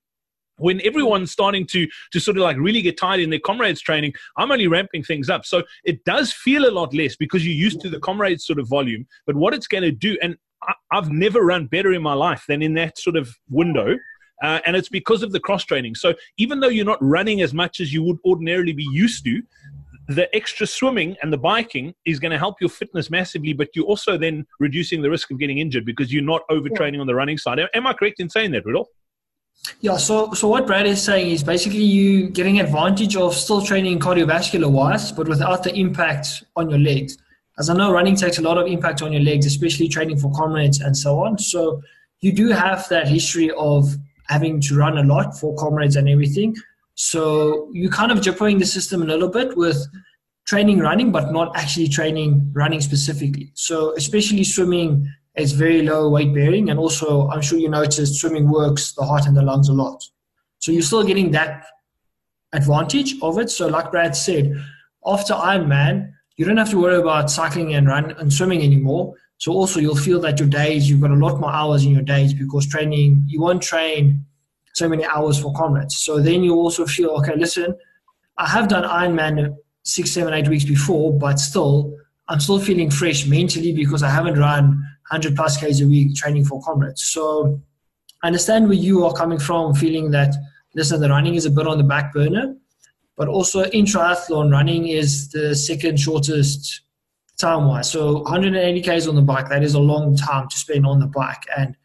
When 0.58 0.80
everyone's 0.84 1.30
starting 1.30 1.66
to 1.68 1.86
to 2.12 2.20
sort 2.20 2.36
of 2.36 2.42
like 2.42 2.56
really 2.56 2.82
get 2.82 2.98
tired 2.98 3.20
in 3.20 3.30
their 3.30 3.40
comrades 3.40 3.80
training, 3.80 4.12
I'm 4.36 4.52
only 4.52 4.66
ramping 4.66 5.02
things 5.02 5.28
up. 5.30 5.44
So 5.44 5.62
it 5.84 6.04
does 6.04 6.32
feel 6.32 6.68
a 6.68 6.72
lot 6.72 6.94
less 6.94 7.16
because 7.16 7.46
you're 7.46 7.54
used 7.54 7.80
to 7.80 7.90
the 7.90 8.00
comrades 8.00 8.46
sort 8.46 8.58
of 8.58 8.68
volume. 8.68 9.06
But 9.26 9.36
what 9.36 9.54
it's 9.54 9.66
going 9.66 9.84
to 9.84 9.92
do, 9.92 10.16
and 10.22 10.36
I, 10.62 10.74
I've 10.90 11.10
never 11.10 11.40
run 11.40 11.66
better 11.66 11.92
in 11.92 12.02
my 12.02 12.14
life 12.14 12.44
than 12.48 12.62
in 12.62 12.74
that 12.74 12.98
sort 12.98 13.16
of 13.16 13.34
window. 13.48 13.96
Uh, 14.40 14.60
and 14.66 14.76
it's 14.76 14.88
because 14.88 15.24
of 15.24 15.32
the 15.32 15.40
cross 15.40 15.64
training. 15.64 15.96
So 15.96 16.14
even 16.36 16.60
though 16.60 16.68
you're 16.68 16.84
not 16.84 17.02
running 17.02 17.40
as 17.40 17.52
much 17.52 17.80
as 17.80 17.92
you 17.92 18.04
would 18.04 18.18
ordinarily 18.24 18.72
be 18.72 18.86
used 18.92 19.24
to, 19.24 19.42
the 20.08 20.34
extra 20.34 20.66
swimming 20.66 21.16
and 21.22 21.32
the 21.32 21.38
biking 21.38 21.94
is 22.06 22.18
going 22.18 22.32
to 22.32 22.38
help 22.38 22.60
your 22.60 22.70
fitness 22.70 23.10
massively, 23.10 23.52
but 23.52 23.68
you're 23.74 23.84
also 23.84 24.16
then 24.16 24.46
reducing 24.58 25.02
the 25.02 25.10
risk 25.10 25.30
of 25.30 25.38
getting 25.38 25.58
injured 25.58 25.84
because 25.84 26.12
you're 26.12 26.22
not 26.22 26.42
overtraining 26.50 26.94
yeah. 26.94 27.00
on 27.00 27.06
the 27.06 27.14
running 27.14 27.36
side. 27.36 27.58
Am 27.74 27.86
I 27.86 27.92
correct 27.92 28.18
in 28.18 28.30
saying 28.30 28.52
that, 28.52 28.64
Rudolf? 28.64 28.88
Yeah, 29.80 29.96
so 29.96 30.32
so 30.32 30.48
what 30.48 30.66
Brad 30.66 30.86
is 30.86 31.02
saying 31.02 31.30
is 31.30 31.44
basically 31.44 31.82
you 31.82 32.30
getting 32.30 32.58
advantage 32.58 33.16
of 33.16 33.34
still 33.34 33.62
training 33.62 34.00
cardiovascular 34.00 34.70
wise, 34.70 35.12
but 35.12 35.28
without 35.28 35.62
the 35.62 35.74
impact 35.74 36.44
on 36.56 36.70
your 36.70 36.78
legs. 36.78 37.16
As 37.58 37.68
I 37.68 37.74
know, 37.74 37.92
running 37.92 38.16
takes 38.16 38.38
a 38.38 38.42
lot 38.42 38.56
of 38.56 38.66
impact 38.66 39.02
on 39.02 39.12
your 39.12 39.22
legs, 39.22 39.46
especially 39.46 39.88
training 39.88 40.18
for 40.18 40.32
comrades 40.32 40.80
and 40.80 40.96
so 40.96 41.20
on. 41.24 41.38
So 41.38 41.82
you 42.20 42.32
do 42.32 42.48
have 42.48 42.88
that 42.88 43.08
history 43.08 43.50
of 43.52 43.94
having 44.28 44.60
to 44.60 44.76
run 44.76 44.98
a 44.98 45.02
lot 45.02 45.38
for 45.38 45.54
comrades 45.56 45.96
and 45.96 46.08
everything. 46.08 46.54
So 46.94 47.68
you 47.72 47.88
kind 47.90 48.12
of 48.12 48.18
jippering 48.18 48.58
the 48.58 48.66
system 48.66 49.02
a 49.02 49.06
little 49.06 49.28
bit 49.28 49.56
with 49.56 49.86
training 50.46 50.80
running, 50.80 51.12
but 51.12 51.32
not 51.32 51.56
actually 51.56 51.88
training 51.88 52.50
running 52.54 52.80
specifically. 52.80 53.50
So 53.54 53.94
especially 53.96 54.44
swimming 54.44 55.12
is 55.38 55.52
very 55.52 55.82
low 55.82 56.08
weight 56.08 56.34
bearing, 56.34 56.70
and 56.70 56.78
also 56.78 57.28
I'm 57.28 57.42
sure 57.42 57.58
you 57.58 57.68
noticed 57.68 58.20
swimming 58.20 58.50
works 58.50 58.92
the 58.92 59.04
heart 59.04 59.26
and 59.26 59.36
the 59.36 59.42
lungs 59.42 59.68
a 59.68 59.72
lot. 59.72 60.02
So 60.58 60.72
you're 60.72 60.82
still 60.82 61.04
getting 61.04 61.30
that 61.32 61.64
advantage 62.52 63.14
of 63.22 63.38
it. 63.38 63.50
So 63.50 63.68
like 63.68 63.90
Brad 63.90 64.16
said, 64.16 64.54
after 65.06 65.34
Ironman, 65.34 66.12
you 66.36 66.44
don't 66.44 66.56
have 66.56 66.70
to 66.70 66.80
worry 66.80 66.96
about 66.96 67.30
cycling 67.30 67.74
and 67.74 67.86
run 67.86 68.12
and 68.12 68.32
swimming 68.32 68.62
anymore. 68.62 69.14
So 69.38 69.52
also 69.52 69.80
you'll 69.80 69.96
feel 69.96 70.20
that 70.20 70.38
your 70.38 70.48
days 70.48 70.88
you've 70.88 71.00
got 71.00 71.10
a 71.10 71.14
lot 71.14 71.40
more 71.40 71.52
hours 71.52 71.84
in 71.84 71.92
your 71.92 72.02
days 72.02 72.34
because 72.34 72.66
training 72.66 73.24
you 73.26 73.40
won't 73.40 73.62
train 73.62 74.24
so 74.74 74.88
many 74.88 75.04
hours 75.04 75.40
for 75.40 75.52
comrades. 75.54 75.96
So 75.96 76.20
then 76.20 76.42
you 76.42 76.54
also 76.54 76.86
feel, 76.86 77.10
okay, 77.10 77.36
listen, 77.36 77.76
I 78.36 78.48
have 78.48 78.68
done 78.68 78.84
Ironman 78.84 79.56
six, 79.82 80.10
seven, 80.12 80.34
eight 80.34 80.48
weeks 80.48 80.64
before, 80.64 81.12
but 81.16 81.38
still, 81.38 81.96
I'm 82.28 82.40
still 82.40 82.60
feeling 82.60 82.90
fresh 82.90 83.26
mentally 83.26 83.72
because 83.72 84.02
I 84.02 84.10
haven't 84.10 84.38
run 84.38 84.84
100 85.10 85.36
plus 85.36 85.56
Ks 85.56 85.80
a 85.80 85.86
week 85.86 86.14
training 86.14 86.44
for 86.44 86.62
comrades. 86.62 87.04
So 87.04 87.60
I 88.22 88.26
understand 88.26 88.68
where 88.68 88.76
you 88.76 89.04
are 89.04 89.12
coming 89.12 89.38
from, 89.38 89.74
feeling 89.74 90.10
that 90.10 90.34
listen, 90.74 91.00
the 91.00 91.08
running 91.08 91.34
is 91.34 91.46
a 91.46 91.50
bit 91.50 91.66
on 91.66 91.78
the 91.78 91.84
back 91.84 92.12
burner, 92.12 92.54
but 93.16 93.28
also 93.28 93.64
in 93.64 93.84
triathlon, 93.84 94.52
running 94.52 94.88
is 94.88 95.30
the 95.30 95.54
second 95.54 95.98
shortest 95.98 96.82
time 97.38 97.66
wise. 97.66 97.90
So 97.90 98.22
180 98.22 98.82
k's 98.82 99.08
on 99.08 99.14
the 99.14 99.22
bike, 99.22 99.48
that 99.48 99.62
is 99.62 99.74
a 99.74 99.80
long 99.80 100.16
time 100.16 100.48
to 100.48 100.58
spend 100.58 100.86
on 100.86 101.00
the 101.00 101.06
bike, 101.06 101.42
and 101.56 101.76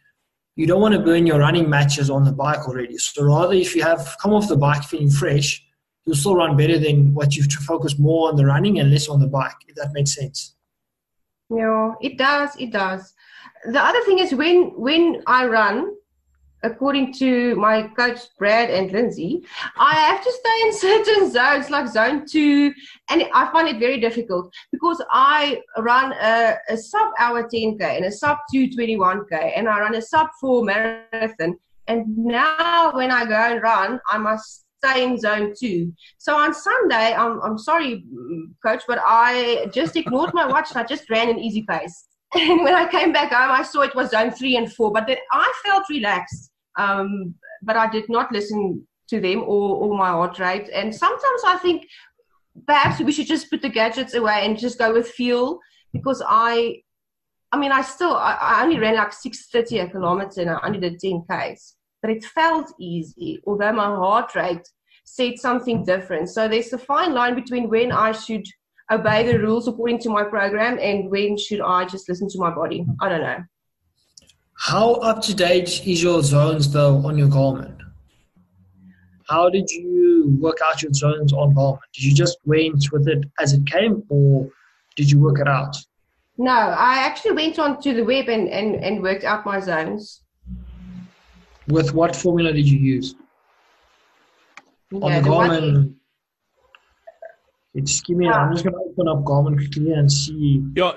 you 0.55 0.67
don't 0.67 0.81
want 0.81 0.93
to 0.93 0.99
burn 0.99 1.25
your 1.25 1.39
running 1.39 1.69
matches 1.69 2.09
on 2.09 2.25
the 2.25 2.31
bike 2.31 2.67
already. 2.67 2.97
So 2.97 3.23
rather, 3.23 3.53
if 3.53 3.75
you 3.75 3.81
have 3.83 4.15
come 4.21 4.33
off 4.33 4.47
the 4.47 4.57
bike 4.57 4.83
feeling 4.83 5.09
fresh, 5.09 5.63
you'll 6.05 6.15
still 6.15 6.35
run 6.35 6.55
better 6.57 6.77
than 6.77 7.13
what 7.13 7.35
you've 7.35 7.49
to 7.49 7.57
focus 7.57 7.97
more 7.97 8.29
on 8.29 8.35
the 8.35 8.45
running 8.45 8.79
and 8.79 8.91
less 8.91 9.07
on 9.07 9.19
the 9.19 9.27
bike. 9.27 9.55
If 9.67 9.75
that 9.75 9.93
makes 9.93 10.13
sense. 10.13 10.55
Yeah, 11.49 11.93
it 12.01 12.17
does. 12.17 12.55
It 12.57 12.71
does. 12.71 13.12
The 13.65 13.81
other 13.81 14.01
thing 14.03 14.19
is 14.19 14.33
when 14.33 14.71
when 14.75 15.23
I 15.27 15.47
run, 15.47 15.95
according 16.63 17.13
to 17.13 17.55
my 17.55 17.83
coach 17.99 18.19
Brad 18.37 18.69
and 18.69 18.91
Lindsay, 18.91 19.43
I 19.77 19.93
have 19.93 20.23
to 20.23 20.31
stay 20.31 20.67
in 20.67 20.73
certain 21.05 21.31
zones 21.31 21.69
like 21.69 21.87
zone 21.87 22.25
two, 22.27 22.73
and 23.09 23.25
I 23.33 23.51
find 23.51 23.67
it 23.67 23.79
very 23.79 23.99
difficult 23.99 24.53
because 24.71 25.01
I 25.11 25.61
run 25.77 26.13
a, 26.13 26.55
a 26.69 26.77
sub 26.77 27.09
hour 27.19 27.43
10k 27.47 27.81
and 27.81 28.05
a 28.05 28.11
sub 28.11 28.37
221k, 28.53 29.53
and 29.55 29.69
I 29.69 29.79
run 29.79 29.95
a 29.95 30.01
sub 30.01 30.27
four 30.41 30.63
marathon. 30.63 31.57
And 31.87 32.17
now 32.17 32.93
when 32.93 33.11
I 33.11 33.25
go 33.25 33.35
and 33.35 33.61
run, 33.61 33.99
I 34.09 34.17
must 34.17 34.63
stay 34.83 35.03
in 35.03 35.17
zone 35.17 35.53
two. 35.57 35.93
So 36.17 36.35
on 36.35 36.53
Sunday, 36.53 37.13
I'm, 37.13 37.41
I'm 37.41 37.57
sorry, 37.57 38.03
mm, 38.13 38.53
coach, 38.65 38.83
but 38.87 38.99
I 39.05 39.67
just 39.73 39.95
ignored 39.95 40.33
my 40.33 40.45
watch 40.45 40.71
and 40.71 40.79
I 40.79 40.83
just 40.83 41.09
ran 41.09 41.29
an 41.29 41.39
easy 41.39 41.63
pace. 41.63 42.07
And 42.35 42.63
when 42.63 42.73
I 42.73 42.87
came 42.89 43.11
back 43.11 43.31
home, 43.31 43.51
I 43.51 43.63
saw 43.63 43.81
it 43.81 43.95
was 43.95 44.11
zone 44.11 44.31
three 44.31 44.57
and 44.57 44.71
four, 44.71 44.91
but 44.91 45.07
then 45.07 45.17
I 45.31 45.53
felt 45.65 45.89
relaxed 45.89 46.51
um, 46.77 47.35
but 47.61 47.77
I 47.77 47.89
did 47.89 48.09
not 48.09 48.31
listen 48.31 48.85
to 49.09 49.19
them 49.19 49.43
or, 49.43 49.75
or 49.75 49.97
my 49.97 50.09
heart 50.09 50.39
rate. 50.39 50.69
And 50.73 50.93
sometimes 50.93 51.41
I 51.45 51.57
think 51.57 51.87
perhaps 52.67 52.99
we 52.99 53.11
should 53.11 53.27
just 53.27 53.49
put 53.49 53.61
the 53.61 53.69
gadgets 53.69 54.13
away 54.13 54.45
and 54.45 54.57
just 54.57 54.77
go 54.77 54.93
with 54.93 55.09
fuel 55.09 55.59
because 55.91 56.21
I, 56.25 56.81
I 57.51 57.57
mean, 57.57 57.71
I 57.71 57.81
still, 57.81 58.15
I, 58.15 58.37
I 58.39 58.63
only 58.63 58.79
ran 58.79 58.95
like 58.95 59.13
630 59.13 59.79
a 59.79 59.89
kilometer 59.89 60.41
and 60.41 60.49
I 60.49 60.59
only 60.63 60.79
did 60.79 60.99
10 60.99 61.25
Ks, 61.29 61.75
but 62.01 62.11
it 62.11 62.23
felt 62.25 62.73
easy, 62.79 63.41
although 63.45 63.73
my 63.73 63.85
heart 63.85 64.35
rate 64.35 64.67
said 65.05 65.37
something 65.37 65.83
different. 65.83 66.29
So 66.29 66.47
there's 66.47 66.73
a 66.73 66.77
fine 66.77 67.13
line 67.13 67.35
between 67.35 67.69
when 67.69 67.91
I 67.91 68.13
should 68.13 68.45
obey 68.93 69.31
the 69.31 69.39
rules 69.39 69.67
according 69.67 69.99
to 69.99 70.09
my 70.09 70.23
program 70.23 70.77
and 70.79 71.09
when 71.09 71.37
should 71.37 71.61
I 71.61 71.85
just 71.85 72.07
listen 72.09 72.29
to 72.29 72.39
my 72.39 72.51
body. 72.53 72.85
I 73.01 73.09
don't 73.09 73.21
know. 73.21 73.43
How 74.57 74.93
up 74.95 75.21
to 75.23 75.35
date 75.35 75.85
is 75.85 76.01
your 76.01 76.21
zones 76.23 76.71
though 76.71 77.05
on 77.05 77.17
your 77.17 77.27
Garmin? 77.27 77.77
How 79.27 79.49
did 79.49 79.69
you 79.69 80.37
work 80.39 80.57
out 80.65 80.81
your 80.81 80.93
zones 80.93 81.33
on 81.33 81.53
Garmin? 81.55 81.79
Did 81.93 82.03
you 82.03 82.13
just 82.13 82.37
went 82.45 82.91
with 82.91 83.07
it 83.07 83.25
as 83.39 83.53
it 83.53 83.65
came, 83.65 84.03
or 84.09 84.49
did 84.95 85.09
you 85.09 85.19
work 85.19 85.39
it 85.39 85.47
out? 85.47 85.75
No, 86.37 86.51
I 86.51 86.99
actually 86.99 87.33
went 87.33 87.59
onto 87.59 87.93
the 87.93 88.03
web 88.03 88.27
and, 88.27 88.49
and, 88.49 88.75
and 88.75 89.01
worked 89.01 89.23
out 89.23 89.45
my 89.45 89.59
zones. 89.59 90.21
With 91.67 91.93
what 91.93 92.15
formula 92.15 92.51
did 92.51 92.67
you 92.67 92.79
use? 92.79 93.15
Yeah, 94.91 94.99
on 94.99 95.11
the, 95.13 95.21
the 95.21 95.29
Garmin, 95.29 95.93
just 97.81 98.05
give 98.05 98.17
me. 98.17 98.29
I'm 98.29 98.51
just 98.51 98.63
going 98.63 98.75
to 98.75 98.79
open 98.79 99.07
up 99.07 99.23
Garmin 99.23 99.57
quickly 99.57 99.91
and 99.93 100.11
see. 100.11 100.63
Yeah, 100.75 100.93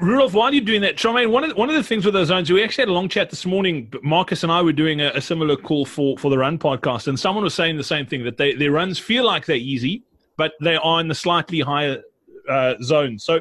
Rudolph, 0.00 0.32
while 0.32 0.52
you're 0.52 0.60
you 0.60 0.66
doing 0.66 0.82
that, 0.82 0.96
Charmaine, 0.96 1.30
one 1.30 1.42
of 1.42 1.50
the, 1.50 1.56
one 1.56 1.68
of 1.68 1.74
the 1.74 1.82
things 1.82 2.04
with 2.04 2.14
those 2.14 2.28
zones, 2.28 2.50
we 2.50 2.62
actually 2.62 2.82
had 2.82 2.88
a 2.88 2.92
long 2.92 3.08
chat 3.08 3.30
this 3.30 3.44
morning. 3.44 3.92
Marcus 4.02 4.44
and 4.44 4.52
I 4.52 4.62
were 4.62 4.72
doing 4.72 5.00
a, 5.00 5.10
a, 5.14 5.20
similar 5.20 5.56
call 5.56 5.84
for 5.84 6.16
for 6.16 6.30
the 6.30 6.38
Run 6.38 6.58
podcast, 6.58 7.08
and 7.08 7.18
someone 7.18 7.42
was 7.42 7.54
saying 7.54 7.76
the 7.76 7.84
same 7.84 8.06
thing 8.06 8.22
that 8.24 8.36
they, 8.36 8.54
their 8.54 8.70
runs 8.70 8.98
feel 8.98 9.24
like 9.24 9.46
they're 9.46 9.56
easy, 9.56 10.04
but 10.36 10.52
they 10.60 10.76
are 10.76 11.00
in 11.00 11.08
the 11.08 11.16
slightly 11.16 11.60
higher 11.60 12.00
uh, 12.48 12.74
zone. 12.80 13.18
So 13.18 13.40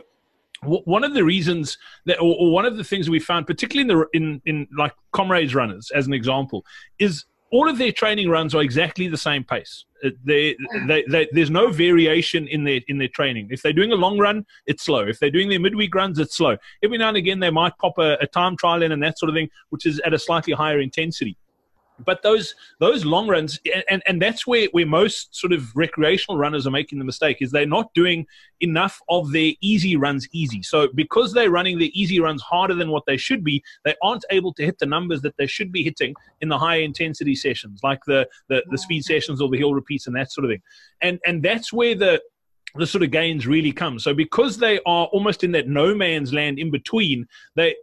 one 0.63 1.03
of 1.03 1.13
the 1.13 1.23
reasons 1.23 1.77
that, 2.05 2.17
or, 2.17 2.35
or, 2.39 2.51
one 2.51 2.65
of 2.65 2.77
the 2.77 2.83
things 2.83 3.09
we 3.09 3.19
found, 3.19 3.45
particularly 3.45 3.89
in 3.91 3.97
the 3.97 4.07
in 4.13 4.41
in 4.45 4.67
like 4.75 4.93
comrades 5.11 5.53
runners, 5.53 5.91
as 5.93 6.07
an 6.07 6.13
example, 6.13 6.65
is 6.97 7.25
all 7.51 7.69
of 7.69 7.77
their 7.77 7.91
training 7.91 8.29
runs 8.29 8.53
are 8.53 8.61
exactly 8.61 9.07
the 9.07 9.17
same 9.17 9.43
pace. 9.43 9.85
Uh, 10.03 10.09
they, 10.23 10.55
they, 10.87 11.03
they, 11.09 11.27
there's 11.31 11.49
no 11.49 11.69
variation 11.69 12.47
in 12.47 12.63
their 12.63 12.81
in 12.87 12.97
their 12.97 13.07
training. 13.07 13.47
If 13.49 13.61
they're 13.61 13.73
doing 13.73 13.91
a 13.91 13.95
long 13.95 14.17
run, 14.17 14.45
it's 14.65 14.83
slow. 14.83 15.07
If 15.07 15.19
they're 15.19 15.31
doing 15.31 15.49
their 15.49 15.59
midweek 15.59 15.95
runs, 15.95 16.19
it's 16.19 16.35
slow. 16.35 16.57
Every 16.83 16.97
now 16.97 17.09
and 17.09 17.17
again, 17.17 17.39
they 17.39 17.49
might 17.49 17.77
pop 17.77 17.97
a, 17.97 18.17
a 18.21 18.27
time 18.27 18.57
trial 18.57 18.83
in 18.83 18.91
and 18.91 19.01
that 19.03 19.17
sort 19.17 19.29
of 19.29 19.35
thing, 19.35 19.49
which 19.69 19.85
is 19.85 19.99
at 20.01 20.13
a 20.13 20.19
slightly 20.19 20.53
higher 20.53 20.79
intensity 20.79 21.37
but 22.05 22.21
those 22.21 22.55
those 22.79 23.05
long 23.05 23.27
runs 23.27 23.59
and, 23.89 24.01
and 24.05 24.21
that's 24.21 24.45
where, 24.45 24.67
where 24.71 24.85
most 24.85 25.35
sort 25.35 25.53
of 25.53 25.75
recreational 25.75 26.37
runners 26.37 26.67
are 26.67 26.71
making 26.71 26.99
the 26.99 27.05
mistake 27.05 27.37
is 27.41 27.51
they're 27.51 27.65
not 27.65 27.93
doing 27.93 28.25
enough 28.61 29.01
of 29.09 29.31
their 29.31 29.51
easy 29.61 29.95
runs 29.95 30.27
easy. 30.31 30.63
So 30.63 30.87
because 30.93 31.33
they're 31.33 31.51
running 31.51 31.77
the 31.77 31.91
easy 31.99 32.19
runs 32.19 32.41
harder 32.41 32.73
than 32.73 32.91
what 32.91 33.03
they 33.07 33.17
should 33.17 33.43
be 33.43 33.63
they 33.85 33.95
aren't 34.01 34.25
able 34.31 34.53
to 34.53 34.65
hit 34.65 34.79
the 34.79 34.85
numbers 34.85 35.21
that 35.21 35.35
they 35.37 35.47
should 35.47 35.71
be 35.71 35.83
hitting 35.83 36.13
in 36.41 36.49
the 36.49 36.57
high 36.57 36.77
intensity 36.77 37.35
sessions 37.35 37.81
like 37.83 37.99
the 38.05 38.27
the, 38.49 38.63
the 38.69 38.77
mm. 38.77 38.79
speed 38.79 39.03
sessions 39.03 39.41
or 39.41 39.49
the 39.49 39.57
hill 39.57 39.73
repeats 39.73 40.07
and 40.07 40.15
that 40.15 40.31
sort 40.31 40.45
of 40.45 40.51
thing. 40.51 40.61
And 41.01 41.19
and 41.25 41.43
that's 41.43 41.71
where 41.73 41.95
the 41.95 42.21
the 42.75 42.87
sort 42.87 43.03
of 43.03 43.11
gains 43.11 43.47
really 43.47 43.71
come. 43.71 43.99
So 43.99 44.13
because 44.13 44.57
they 44.57 44.79
are 44.85 45.05
almost 45.07 45.43
in 45.43 45.51
that 45.53 45.67
no 45.67 45.95
man's 45.95 46.33
land 46.33 46.59
in 46.59 46.69
between, 46.69 47.25
they 47.55 47.75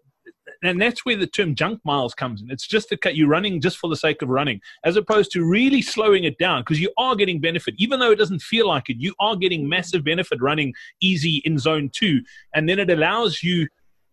and 0.66 0.80
that's 0.80 1.04
where 1.04 1.16
the 1.16 1.26
term 1.26 1.54
junk 1.54 1.80
miles 1.84 2.14
comes 2.14 2.42
in. 2.42 2.50
It's 2.50 2.66
just 2.66 2.88
that 2.90 3.16
you're 3.16 3.28
running 3.28 3.60
just 3.60 3.78
for 3.78 3.88
the 3.88 3.96
sake 3.96 4.22
of 4.22 4.28
running, 4.28 4.60
as 4.84 4.96
opposed 4.96 5.30
to 5.32 5.44
really 5.44 5.82
slowing 5.82 6.24
it 6.24 6.38
down 6.38 6.62
because 6.62 6.80
you 6.80 6.92
are 6.98 7.14
getting 7.16 7.40
benefit, 7.40 7.74
even 7.78 8.00
though 8.00 8.10
it 8.10 8.18
doesn't 8.18 8.42
feel 8.42 8.68
like 8.68 8.88
it. 8.88 8.96
You 8.98 9.14
are 9.20 9.36
getting 9.36 9.68
massive 9.68 10.04
benefit 10.04 10.40
running 10.40 10.74
easy 11.00 11.42
in 11.44 11.58
zone 11.58 11.90
two, 11.92 12.22
and 12.54 12.68
then 12.68 12.78
it 12.78 12.90
allows 12.90 13.42
you 13.42 13.68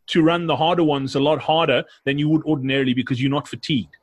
to 0.08 0.22
run 0.22 0.48
the 0.48 0.56
harder 0.56 0.84
ones 0.84 1.16
a 1.16 1.20
lot 1.20 1.40
harder 1.40 1.84
than 2.06 2.18
you 2.18 2.28
would 2.30 2.44
ordinarily 2.44 2.94
because 2.94 3.22
you're 3.22 3.32
not 3.32 3.48
fatigued. 3.48 3.96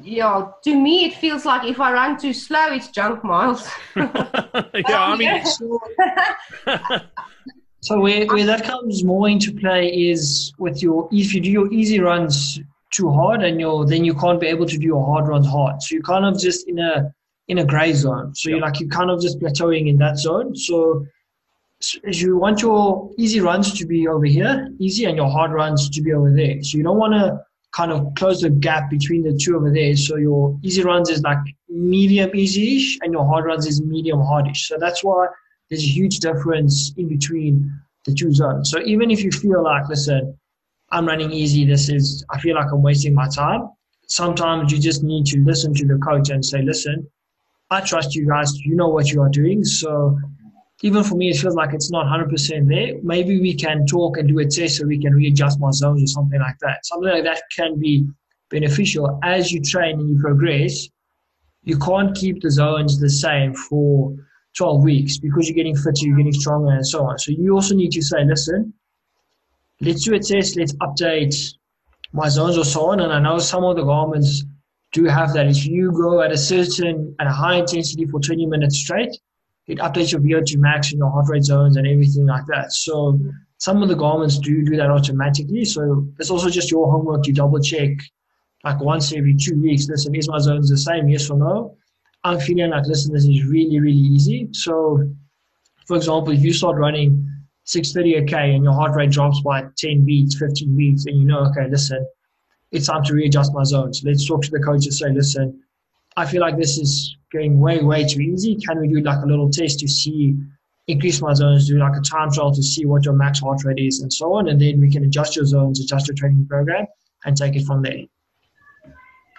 Yeah, 0.00 0.48
to 0.64 0.74
me 0.74 1.04
it 1.04 1.14
feels 1.14 1.44
like 1.44 1.68
if 1.68 1.78
I 1.78 1.92
run 1.92 2.18
too 2.18 2.32
slow, 2.32 2.72
it's 2.72 2.88
junk 2.88 3.22
miles. 3.22 3.68
yeah, 3.96 4.64
I 4.88 5.16
mean. 5.16 5.42
So 7.82 8.00
where, 8.00 8.26
where 8.26 8.46
that 8.46 8.62
comes 8.62 9.02
more 9.02 9.28
into 9.28 9.52
play 9.52 9.88
is 9.88 10.52
with 10.58 10.82
your 10.82 11.08
if 11.10 11.34
you 11.34 11.40
do 11.40 11.50
your 11.50 11.72
easy 11.72 11.98
runs 11.98 12.60
too 12.92 13.10
hard 13.10 13.42
and 13.42 13.58
you 13.58 13.84
then 13.86 14.04
you 14.04 14.14
can't 14.14 14.40
be 14.40 14.46
able 14.46 14.66
to 14.66 14.78
do 14.78 14.86
your 14.86 15.04
hard 15.04 15.26
runs 15.26 15.48
hard. 15.48 15.82
So 15.82 15.94
you're 15.96 16.04
kind 16.04 16.24
of 16.24 16.38
just 16.38 16.68
in 16.68 16.78
a 16.78 17.12
in 17.48 17.58
a 17.58 17.64
gray 17.64 17.92
zone. 17.92 18.36
So 18.36 18.50
you're 18.50 18.60
like 18.60 18.78
you're 18.78 18.88
kind 18.88 19.10
of 19.10 19.20
just 19.20 19.40
plateauing 19.40 19.88
in 19.88 19.98
that 19.98 20.16
zone. 20.16 20.54
So, 20.54 21.04
so 21.80 21.98
you 22.04 22.36
want 22.36 22.62
your 22.62 23.10
easy 23.18 23.40
runs 23.40 23.76
to 23.78 23.84
be 23.84 24.06
over 24.06 24.26
here, 24.26 24.70
easy, 24.78 25.06
and 25.06 25.16
your 25.16 25.28
hard 25.28 25.50
runs 25.50 25.90
to 25.90 26.00
be 26.00 26.12
over 26.12 26.32
there. 26.32 26.62
So 26.62 26.78
you 26.78 26.84
don't 26.84 26.98
want 26.98 27.14
to 27.14 27.44
kind 27.72 27.90
of 27.90 28.14
close 28.14 28.42
the 28.42 28.50
gap 28.50 28.90
between 28.90 29.24
the 29.24 29.36
two 29.36 29.56
over 29.56 29.72
there. 29.72 29.96
So 29.96 30.16
your 30.16 30.56
easy 30.62 30.84
runs 30.84 31.10
is 31.10 31.22
like 31.22 31.38
medium 31.68 32.30
easy-ish, 32.32 33.00
and 33.02 33.12
your 33.12 33.26
hard 33.26 33.44
runs 33.44 33.66
is 33.66 33.82
medium 33.82 34.20
hardish. 34.20 34.68
So 34.68 34.76
that's 34.78 35.02
why 35.02 35.26
there's 35.72 35.84
a 35.84 35.86
huge 35.86 36.18
difference 36.18 36.92
in 36.98 37.08
between 37.08 37.72
the 38.04 38.12
two 38.12 38.30
zones. 38.30 38.70
So 38.70 38.82
even 38.84 39.10
if 39.10 39.24
you 39.24 39.32
feel 39.32 39.64
like, 39.64 39.88
listen, 39.88 40.38
I'm 40.90 41.06
running 41.06 41.32
easy, 41.32 41.64
this 41.64 41.88
is, 41.88 42.22
I 42.28 42.38
feel 42.40 42.56
like 42.56 42.66
I'm 42.70 42.82
wasting 42.82 43.14
my 43.14 43.26
time. 43.28 43.70
Sometimes 44.06 44.70
you 44.70 44.78
just 44.78 45.02
need 45.02 45.24
to 45.26 45.38
listen 45.38 45.72
to 45.72 45.86
the 45.86 45.96
coach 45.96 46.28
and 46.28 46.44
say, 46.44 46.60
listen, 46.60 47.10
I 47.70 47.80
trust 47.80 48.14
you 48.14 48.28
guys. 48.28 48.54
You 48.58 48.76
know 48.76 48.88
what 48.88 49.12
you 49.12 49.22
are 49.22 49.30
doing. 49.30 49.64
So 49.64 50.18
even 50.82 51.02
for 51.02 51.14
me, 51.14 51.30
it 51.30 51.38
feels 51.38 51.54
like 51.54 51.72
it's 51.72 51.90
not 51.90 52.04
100% 52.04 52.68
there. 52.68 53.00
Maybe 53.02 53.40
we 53.40 53.54
can 53.54 53.86
talk 53.86 54.18
and 54.18 54.28
do 54.28 54.40
a 54.40 54.44
test 54.44 54.76
so 54.76 54.86
we 54.86 55.00
can 55.00 55.14
readjust 55.14 55.58
my 55.58 55.70
zones 55.70 56.02
or 56.02 56.06
something 56.06 56.38
like 56.38 56.58
that. 56.60 56.84
Something 56.84 57.12
like 57.12 57.24
that 57.24 57.44
can 57.56 57.80
be 57.80 58.06
beneficial 58.50 59.18
as 59.22 59.50
you 59.50 59.62
train 59.62 60.00
and 60.00 60.10
you 60.10 60.20
progress. 60.20 60.86
You 61.62 61.78
can't 61.78 62.14
keep 62.14 62.42
the 62.42 62.50
zones 62.50 63.00
the 63.00 63.08
same 63.08 63.54
for 63.54 64.14
12 64.56 64.82
weeks 64.84 65.18
because 65.18 65.48
you're 65.48 65.56
getting 65.56 65.76
fitter, 65.76 66.06
you're 66.06 66.16
getting 66.16 66.32
stronger, 66.32 66.72
and 66.72 66.86
so 66.86 67.06
on. 67.06 67.18
So 67.18 67.32
you 67.32 67.54
also 67.54 67.74
need 67.74 67.92
to 67.92 68.02
say, 68.02 68.24
listen, 68.24 68.72
let's 69.80 70.04
do 70.04 70.14
a 70.14 70.18
test, 70.18 70.56
let's 70.56 70.74
update 70.74 71.54
my 72.12 72.28
zones 72.28 72.58
or 72.58 72.64
so 72.64 72.90
on. 72.90 73.00
And 73.00 73.12
I 73.12 73.18
know 73.18 73.38
some 73.38 73.64
of 73.64 73.76
the 73.76 73.82
Garmins 73.82 74.44
do 74.92 75.04
have 75.04 75.32
that. 75.32 75.46
If 75.46 75.66
you 75.66 75.90
go 75.92 76.20
at 76.20 76.32
a 76.32 76.36
certain, 76.36 77.14
at 77.18 77.26
a 77.26 77.32
high 77.32 77.56
intensity 77.56 78.06
for 78.06 78.20
20 78.20 78.46
minutes 78.46 78.76
straight, 78.76 79.16
it 79.66 79.78
updates 79.78 80.12
your 80.12 80.20
VO2 80.20 80.58
max 80.58 80.90
and 80.90 80.98
your 80.98 81.10
heart 81.10 81.26
rate 81.28 81.44
zones 81.44 81.76
and 81.76 81.86
everything 81.86 82.26
like 82.26 82.44
that. 82.46 82.72
So 82.72 83.18
some 83.58 83.82
of 83.82 83.88
the 83.88 83.94
Garmins 83.94 84.40
do 84.42 84.64
do 84.64 84.76
that 84.76 84.90
automatically. 84.90 85.64
So 85.64 86.06
it's 86.18 86.30
also 86.30 86.50
just 86.50 86.70
your 86.70 86.90
homework 86.90 87.22
to 87.24 87.32
double 87.32 87.60
check 87.60 87.90
like 88.64 88.80
once 88.80 89.12
every 89.14 89.36
two 89.36 89.60
weeks. 89.60 89.88
Listen, 89.88 90.14
is 90.14 90.28
my 90.28 90.38
zones 90.38 90.68
the 90.68 90.76
same? 90.76 91.08
Yes 91.08 91.30
or 91.30 91.38
no? 91.38 91.76
I'm 92.24 92.38
feeling 92.38 92.70
like, 92.70 92.86
listen, 92.86 93.12
this 93.12 93.24
is 93.24 93.44
really, 93.44 93.80
really 93.80 93.96
easy. 93.96 94.48
So, 94.52 95.08
for 95.86 95.96
example, 95.96 96.32
if 96.32 96.42
you 96.42 96.52
start 96.52 96.76
running 96.76 97.28
630 97.64 98.26
k 98.30 98.54
and 98.54 98.64
your 98.64 98.72
heart 98.72 98.94
rate 98.94 99.10
drops 99.10 99.40
by 99.40 99.64
10 99.76 100.04
beats, 100.04 100.38
15 100.38 100.76
beats, 100.76 101.06
and 101.06 101.18
you 101.18 101.24
know, 101.24 101.40
okay, 101.46 101.68
listen, 101.68 102.06
it's 102.70 102.86
time 102.86 103.04
to 103.04 103.14
readjust 103.14 103.52
my 103.52 103.64
zones. 103.64 104.02
Let's 104.04 104.26
talk 104.26 104.42
to 104.42 104.50
the 104.50 104.60
coach 104.60 104.84
and 104.84 104.94
say, 104.94 105.10
listen, 105.10 105.60
I 106.16 106.26
feel 106.26 106.40
like 106.40 106.56
this 106.56 106.78
is 106.78 107.16
going 107.32 107.58
way, 107.58 107.82
way 107.82 108.04
too 108.04 108.20
easy. 108.20 108.56
Can 108.56 108.80
we 108.80 108.88
do 108.88 109.00
like 109.00 109.22
a 109.22 109.26
little 109.26 109.50
test 109.50 109.80
to 109.80 109.88
see, 109.88 110.36
increase 110.86 111.20
my 111.20 111.34
zones, 111.34 111.68
do 111.68 111.78
like 111.78 111.96
a 111.96 112.00
time 112.00 112.30
trial 112.30 112.54
to 112.54 112.62
see 112.62 112.84
what 112.84 113.04
your 113.04 113.14
max 113.14 113.40
heart 113.40 113.64
rate 113.64 113.78
is 113.78 114.00
and 114.00 114.12
so 114.12 114.34
on. 114.34 114.48
And 114.48 114.60
then 114.60 114.80
we 114.80 114.90
can 114.90 115.04
adjust 115.04 115.36
your 115.36 115.44
zones, 115.44 115.80
adjust 115.80 116.08
your 116.08 116.14
training 116.14 116.46
program 116.46 116.86
and 117.24 117.36
take 117.36 117.56
it 117.56 117.64
from 117.64 117.82
there. 117.82 118.02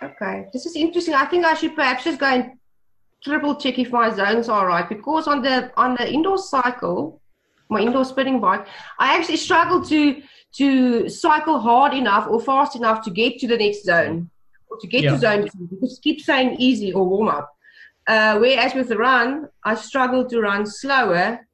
Okay, 0.02 0.48
this 0.52 0.66
is 0.66 0.76
interesting. 0.76 1.14
I 1.14 1.26
think 1.26 1.46
I 1.46 1.54
should 1.54 1.76
perhaps 1.76 2.04
just 2.04 2.20
go 2.20 2.26
and 2.26 2.52
triple 3.24 3.56
check 3.56 3.80
if 3.80 3.92
my 3.92 4.10
zones 4.10 4.50
are 4.50 4.68
right 4.68 4.88
because 4.88 5.28
on 5.28 5.42
the 5.42 5.72
on 5.78 5.96
the 5.96 6.12
indoor 6.12 6.38
cycle, 6.38 7.22
my 7.70 7.80
indoor 7.80 8.06
spinning 8.06 8.40
bike, 8.40 8.68
I 9.00 9.18
actually 9.18 9.38
struggle 9.38 9.84
to 9.86 10.22
to 10.58 11.10
cycle 11.10 11.60
hard 11.60 11.94
enough 11.94 12.28
or 12.28 12.40
fast 12.40 12.76
enough 12.76 13.04
to 13.06 13.12
get 13.12 13.40
to 13.40 13.48
the 13.48 13.58
next 13.58 13.84
zone 13.84 14.30
or 14.70 14.78
to 14.80 14.88
get 14.88 15.04
yeah. 15.04 15.12
to 15.12 15.18
zone 15.18 15.50
two 15.50 15.68
because 15.72 16.00
keep 16.00 16.22
saying 16.22 16.58
easy 16.60 16.94
or 16.94 17.08
warm 17.08 17.30
up. 17.30 17.50
Uh, 18.06 18.38
whereas 18.38 18.74
with 18.74 18.90
the 18.90 18.98
run, 18.98 19.48
I 19.64 19.76
struggle 19.76 20.26
to 20.26 20.42
run 20.42 20.66
slower 20.66 21.48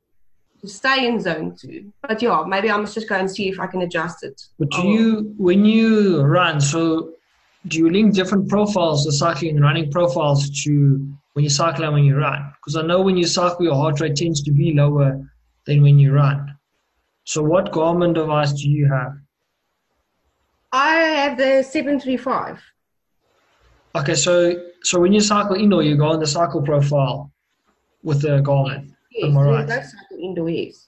to 0.62 0.68
stay 0.68 1.08
in 1.08 1.20
zone 1.20 1.56
two. 1.56 1.94
But 2.02 2.22
yeah, 2.22 2.44
maybe 2.48 2.72
I 2.72 2.78
must 2.78 2.96
just 2.96 3.08
go 3.08 3.16
and 3.16 3.30
see 3.30 3.50
if 3.50 3.60
I 3.60 3.68
can 3.68 3.82
adjust 3.82 4.24
it. 4.24 4.42
But 4.58 4.72
do 4.72 4.88
you, 4.88 5.34
when 5.38 5.64
you 5.64 6.22
run, 6.22 6.60
so 6.60 7.14
do 7.68 7.78
you 7.78 7.90
link 7.90 8.16
different 8.16 8.50
profiles, 8.50 9.06
the 9.06 9.12
cycling 9.12 9.52
and 9.52 9.62
running 9.62 9.92
profiles, 9.92 10.50
to 10.64 11.14
when 11.34 11.44
you 11.44 11.50
cycle 11.50 11.84
and 11.86 11.94
when 11.94 12.04
you 12.04 12.18
run? 12.18 12.52
Because 12.56 12.76
I 12.76 12.82
know 12.82 13.02
when 13.02 13.18
you 13.18 13.26
cycle, 13.26 13.64
your 13.64 13.76
heart 13.76 14.00
rate 14.00 14.16
tends 14.16 14.42
to 14.44 14.52
be 14.52 14.74
lower 14.74 15.22
than 15.66 15.82
when 15.82 16.00
you 16.00 16.14
run. 16.14 16.56
So, 17.24 17.44
what 17.44 17.72
Garmin 17.72 18.14
device 18.14 18.54
do 18.54 18.70
you 18.70 18.88
have? 18.88 19.14
I 20.72 20.94
have 20.96 21.38
the 21.38 21.64
735. 21.64 22.60
Okay, 23.96 24.16
so 24.16 24.54
so 24.84 25.00
when 25.00 25.14
you 25.14 25.20
cycle 25.20 25.56
indoor, 25.56 25.84
you 25.84 25.98
go 25.98 26.10
on 26.10 26.20
the 26.20 26.28
cycle 26.28 26.62
profile 26.62 27.32
with 28.04 28.22
the 28.22 28.42
Garmin. 28.42 28.94
Yes, 29.12 29.26
Am 29.26 29.38
I 29.38 29.44
right? 29.44 29.68
That's 29.68 29.92
cycle 29.92 30.18
indoor, 30.24 30.50
yes. 30.50 30.88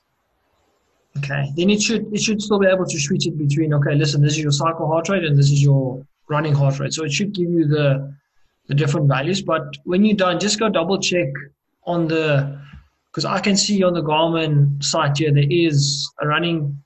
Okay, 1.17 1.51
then 1.58 1.69
it 1.69 1.82
should 1.82 2.13
it 2.13 2.21
should 2.21 2.41
still 2.41 2.60
be 2.60 2.67
able 2.67 2.86
to 2.86 2.99
switch 2.99 3.27
it 3.27 3.38
between. 3.38 3.73
Okay, 3.73 3.95
listen, 3.95 4.21
this 4.21 4.34
is 4.34 4.39
your 4.39 4.51
cycle 4.51 4.88
heart 4.88 5.10
rate 5.10 5.23
and 5.23 5.38
this 5.38 5.51
is 5.51 5.62
your 5.62 6.06
running 6.30 6.54
heart 6.54 6.80
rate. 6.80 6.93
So 6.93 7.04
it 7.04 7.12
should 7.12 7.34
give 7.34 7.49
you 7.49 7.67
the 7.67 8.15
the 8.67 8.76
different 8.76 9.08
values. 9.08 9.41
But 9.41 9.63
when 9.84 10.06
you're 10.06 10.17
done, 10.17 10.39
just 10.39 10.60
go 10.60 10.69
double 10.69 11.00
check 11.00 11.28
on 11.86 12.08
the 12.08 12.60
because 13.12 13.26
I 13.26 13.39
can 13.41 13.58
see 13.58 13.84
on 13.84 13.93
the 13.93 14.02
Garmin 14.02 14.82
site 14.82 15.17
here 15.17 15.34
there 15.34 15.50
is 15.50 16.10
a 16.21 16.28
running 16.28 16.82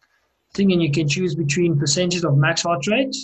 thing, 0.55 0.71
and 0.71 0.81
you 0.81 0.91
can 0.91 1.07
choose 1.07 1.35
between 1.35 1.77
percentages 1.77 2.23
of 2.23 2.37
max 2.37 2.63
heart 2.63 2.87
rate, 2.87 3.15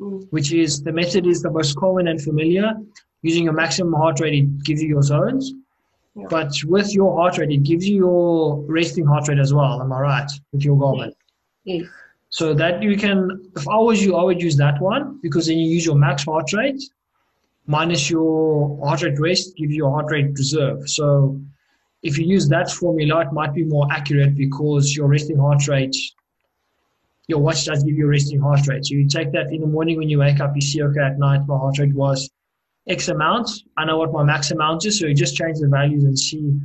mm. 0.00 0.26
which 0.30 0.52
is 0.52 0.82
the 0.82 0.92
method 0.92 1.26
is 1.26 1.42
the 1.42 1.50
most 1.50 1.76
common 1.76 2.08
and 2.08 2.20
familiar. 2.20 2.74
Using 3.22 3.44
your 3.44 3.52
maximum 3.52 3.94
heart 3.94 4.20
rate, 4.20 4.34
it 4.34 4.64
gives 4.64 4.82
you 4.82 4.88
your 4.88 5.02
zones. 5.02 5.52
Yeah. 6.14 6.26
But 6.28 6.52
with 6.66 6.92
your 6.94 7.16
heart 7.16 7.38
rate, 7.38 7.52
it 7.52 7.62
gives 7.62 7.88
you 7.88 7.96
your 7.96 8.60
resting 8.62 9.06
heart 9.06 9.28
rate 9.28 9.38
as 9.38 9.54
well. 9.54 9.80
Am 9.80 9.92
I 9.92 10.00
right? 10.00 10.30
With 10.52 10.64
your 10.64 10.76
Garmin. 10.76 11.12
Yes. 11.64 11.86
So 12.28 12.52
that 12.54 12.82
you 12.82 12.96
can, 12.96 13.50
if 13.56 13.68
I 13.68 13.76
was 13.76 14.02
you, 14.02 14.16
I 14.16 14.24
would 14.24 14.42
use 14.42 14.56
that 14.56 14.80
one 14.80 15.20
because 15.22 15.46
then 15.46 15.58
you 15.58 15.70
use 15.70 15.86
your 15.86 15.94
max 15.94 16.24
heart 16.24 16.52
rate 16.52 16.82
minus 17.66 18.10
your 18.10 18.78
heart 18.84 19.02
rate 19.02 19.18
rest, 19.18 19.56
give 19.56 19.70
you 19.70 19.86
a 19.86 19.90
heart 19.90 20.06
rate 20.10 20.32
reserve. 20.36 20.88
So 20.88 21.40
if 22.02 22.18
you 22.18 22.26
use 22.26 22.48
that 22.48 22.70
formula, 22.70 23.20
it 23.20 23.32
might 23.32 23.54
be 23.54 23.64
more 23.64 23.86
accurate 23.90 24.36
because 24.36 24.96
your 24.96 25.08
resting 25.08 25.38
heart 25.38 25.68
rate, 25.68 25.96
your 27.28 27.38
watch 27.38 27.64
does 27.64 27.84
give 27.84 27.94
you 27.94 28.06
a 28.06 28.08
resting 28.08 28.40
heart 28.40 28.66
rate. 28.66 28.84
So 28.86 28.94
you 28.94 29.08
take 29.08 29.32
that 29.32 29.52
in 29.52 29.60
the 29.60 29.66
morning 29.66 29.96
when 29.98 30.08
you 30.08 30.18
wake 30.18 30.40
up, 30.40 30.52
you 30.54 30.60
see, 30.60 30.82
okay, 30.82 31.00
at 31.00 31.18
night 31.18 31.46
my 31.46 31.56
heart 31.56 31.78
rate 31.78 31.94
was 31.94 32.28
X 32.88 33.08
amount. 33.08 33.48
I 33.76 33.84
know 33.84 33.98
what 33.98 34.12
my 34.12 34.24
max 34.24 34.50
amount 34.50 34.84
is. 34.86 34.98
So 34.98 35.06
you 35.06 35.14
just 35.14 35.36
change 35.36 35.58
the 35.60 35.68
values 35.68 36.04
and 36.04 36.18
see 36.18 36.58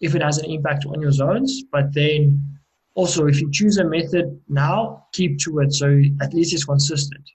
if 0.00 0.14
it 0.14 0.22
has 0.22 0.38
an 0.38 0.50
impact 0.50 0.86
on 0.86 1.00
your 1.00 1.10
zones. 1.10 1.64
But 1.72 1.92
then 1.92 2.58
also, 2.94 3.26
if 3.26 3.40
you 3.40 3.50
choose 3.50 3.78
a 3.78 3.84
method 3.84 4.40
now, 4.48 5.06
keep 5.12 5.38
to 5.40 5.58
it. 5.58 5.72
So 5.72 6.00
at 6.20 6.32
least 6.32 6.54
it's 6.54 6.64
consistent. 6.64 7.28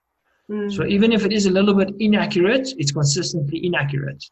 Mm. 0.49 0.75
So 0.75 0.85
even 0.85 1.12
if 1.12 1.25
it 1.25 1.31
is 1.31 1.45
a 1.45 1.51
little 1.51 1.73
bit 1.73 1.93
inaccurate, 1.99 2.73
it's 2.77 2.91
consistently 2.91 3.65
inaccurate. 3.65 4.23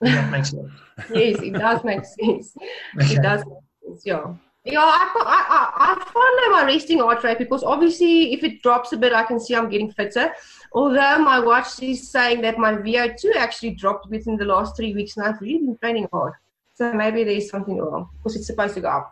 That 0.00 0.30
makes 0.30 0.50
sense. 0.50 0.72
yes, 1.14 1.40
it 1.40 1.52
does 1.52 1.84
make 1.84 2.04
sense. 2.04 2.56
Okay. 3.00 3.14
It 3.14 3.22
does 3.22 3.44
make 3.46 3.58
sense, 3.84 4.02
yeah. 4.04 4.34
Yeah, 4.64 4.80
I, 4.80 5.12
I, 5.16 5.94
I 5.94 6.04
follow 6.12 6.60
my 6.60 6.66
resting 6.66 6.98
heart 6.98 7.24
rate 7.24 7.38
because 7.38 7.62
obviously 7.62 8.34
if 8.34 8.44
it 8.44 8.62
drops 8.62 8.92
a 8.92 8.96
bit, 8.96 9.12
I 9.12 9.24
can 9.24 9.40
see 9.40 9.54
I'm 9.54 9.70
getting 9.70 9.90
fitter. 9.90 10.32
Although 10.72 11.18
my 11.18 11.40
watch 11.40 11.82
is 11.82 12.10
saying 12.10 12.42
that 12.42 12.58
my 12.58 12.74
VO2 12.74 13.36
actually 13.36 13.70
dropped 13.70 14.10
within 14.10 14.36
the 14.36 14.44
last 14.44 14.76
three 14.76 14.92
weeks 14.92 15.16
and 15.16 15.26
I've 15.26 15.40
really 15.40 15.58
been 15.58 15.78
training 15.78 16.08
hard. 16.12 16.34
So 16.74 16.92
maybe 16.92 17.24
there's 17.24 17.48
something 17.48 17.78
wrong 17.78 18.10
because 18.18 18.36
it's 18.36 18.46
supposed 18.46 18.74
to 18.74 18.82
go 18.82 18.88
up. 18.88 19.10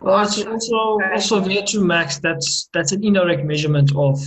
Well, 0.00 0.24
it's 0.24 0.44
also, 0.44 0.98
also 1.00 1.40
VO2 1.40 1.84
max, 1.84 2.18
that's, 2.18 2.68
that's 2.72 2.92
an 2.92 3.04
indirect 3.04 3.44
measurement 3.44 3.94
of 3.96 4.20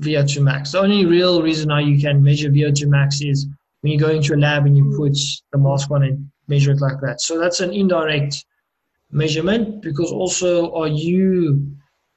VO2 0.00 0.42
max. 0.42 0.72
The 0.72 0.80
only 0.80 1.06
real 1.06 1.42
reason 1.42 1.70
how 1.70 1.78
you 1.78 2.00
can 2.00 2.22
measure 2.22 2.50
VO2 2.50 2.86
max 2.86 3.20
is 3.22 3.46
when 3.80 3.92
you 3.92 3.98
go 3.98 4.10
into 4.10 4.34
a 4.34 4.36
lab 4.36 4.66
and 4.66 4.76
you 4.76 4.94
put 4.96 5.16
the 5.52 5.58
mask 5.58 5.90
on 5.90 6.02
and 6.02 6.30
measure 6.48 6.72
it 6.72 6.80
like 6.80 7.00
that. 7.00 7.20
So 7.20 7.38
that's 7.38 7.60
an 7.60 7.72
indirect 7.72 8.44
measurement 9.10 9.82
because 9.82 10.12
also 10.12 10.74
are 10.74 10.88
you 10.88 11.66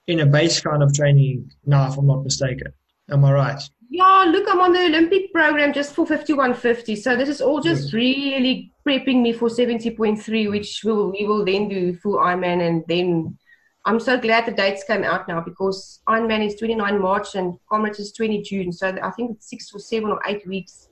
in 0.07 0.21
a 0.21 0.25
base 0.25 0.59
kind 0.59 0.81
of 0.81 0.93
training 0.93 1.51
now, 1.65 1.87
if 1.87 1.97
I'm 1.97 2.07
not 2.07 2.23
mistaken? 2.23 2.73
Am 3.09 3.23
I 3.23 3.31
right? 3.31 3.61
Yeah, 3.91 4.25
look, 4.29 4.47
I'm 4.47 4.59
on 4.59 4.73
the 4.73 4.85
Olympic 4.85 5.33
program 5.33 5.73
just 5.73 5.95
for 5.95 6.05
5150. 6.05 6.95
So 6.95 7.15
this 7.15 7.29
is 7.29 7.41
all 7.41 7.59
just 7.59 7.91
really 7.91 8.71
prepping 8.85 9.21
me 9.21 9.33
for 9.33 9.49
70.3, 9.49 10.49
which 10.49 10.81
will 10.83 11.11
we 11.11 11.25
will 11.25 11.43
then 11.43 11.69
do 11.69 11.95
full 11.95 12.17
Ironman. 12.17 12.67
And 12.67 12.83
then 12.87 13.37
I'm 13.85 13.99
so 13.99 14.19
glad 14.19 14.45
the 14.45 14.51
dates 14.51 14.83
came 14.83 15.03
out 15.03 15.27
now 15.27 15.41
because 15.41 16.01
Ironman 16.07 16.45
is 16.45 16.55
29 16.55 17.01
March 17.01 17.35
and 17.35 17.57
Comrades 17.69 17.99
is 17.99 18.11
20 18.11 18.41
June. 18.41 18.71
So 18.71 18.97
I 19.01 19.11
think 19.11 19.31
it's 19.31 19.49
six 19.49 19.73
or 19.73 19.79
seven 19.79 20.09
or 20.09 20.19
eight 20.27 20.45
weeks 20.47 20.89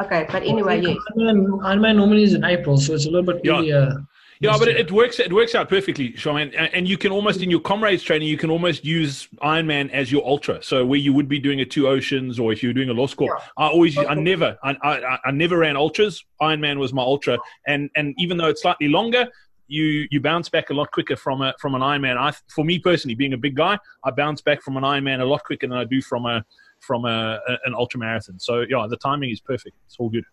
Okay, 0.00 0.26
but 0.30 0.42
anyway, 0.42 0.80
yes. 0.80 0.96
Ironman, 1.16 1.60
Ironman 1.60 1.96
normally 1.96 2.24
is 2.24 2.34
in 2.34 2.44
April, 2.44 2.76
so 2.76 2.94
it's 2.94 3.06
a 3.06 3.10
little 3.10 3.32
bit 3.32 3.42
yeah. 3.44 3.52
earlier. 3.52 4.06
Yeah, 4.40 4.58
but 4.58 4.66
it, 4.66 4.76
it, 4.76 4.90
works. 4.90 5.20
It 5.20 5.32
works 5.32 5.54
out 5.54 5.68
perfectly, 5.68 6.14
Charmaine. 6.14 6.52
And, 6.58 6.74
and 6.74 6.88
you 6.88 6.98
can 6.98 7.12
almost 7.12 7.42
in 7.42 7.50
your 7.50 7.60
comrades 7.60 8.02
training, 8.02 8.26
you 8.26 8.36
can 8.36 8.50
almost 8.50 8.84
use 8.84 9.28
Ironman 9.40 9.88
as 9.92 10.10
your 10.10 10.26
ultra. 10.26 10.60
So 10.64 10.84
where 10.84 10.98
you 10.98 11.12
would 11.12 11.28
be 11.28 11.38
doing 11.38 11.60
a 11.60 11.64
two 11.64 11.86
oceans, 11.86 12.40
or 12.40 12.52
if 12.52 12.60
you're 12.60 12.72
doing 12.72 12.88
a 12.88 12.94
Loskop, 12.94 13.28
yeah. 13.28 13.34
I 13.56 13.68
always. 13.68 13.96
I 13.96 14.14
never, 14.14 14.58
I, 14.64 14.76
I, 14.82 15.18
I 15.26 15.30
never 15.30 15.58
ran 15.58 15.76
ultras. 15.76 16.24
Ironman 16.40 16.78
was 16.78 16.92
my 16.92 17.02
ultra, 17.02 17.38
and 17.68 17.88
and 17.94 18.14
even 18.18 18.36
though 18.36 18.48
it's 18.48 18.62
slightly 18.62 18.88
longer, 18.88 19.28
you 19.68 20.06
you 20.10 20.20
bounce 20.20 20.48
back 20.48 20.70
a 20.70 20.74
lot 20.74 20.90
quicker 20.90 21.16
from 21.16 21.42
a 21.42 21.54
from 21.60 21.74
an 21.74 21.80
Ironman. 21.80 22.16
I, 22.16 22.32
for 22.54 22.64
me 22.64 22.78
personally, 22.78 23.14
being 23.14 23.32
a 23.32 23.38
big 23.38 23.56
guy, 23.56 23.78
I 24.04 24.10
bounce 24.10 24.40
back 24.40 24.62
from 24.62 24.76
an 24.76 24.82
Ironman 24.82 25.20
a 25.20 25.24
lot 25.24 25.44
quicker 25.44 25.66
than 25.66 25.76
I 25.76 25.84
do 25.84 26.02
from 26.02 26.26
a 26.26 26.44
from 26.80 27.04
a, 27.04 27.38
an 27.64 27.74
ultra 27.74 28.00
marathon. 28.00 28.38
So 28.38 28.64
yeah, 28.68 28.86
the 28.88 28.96
timing 28.96 29.30
is 29.30 29.40
perfect. 29.40 29.76
It's 29.86 29.96
all 29.98 30.08
good. 30.08 30.24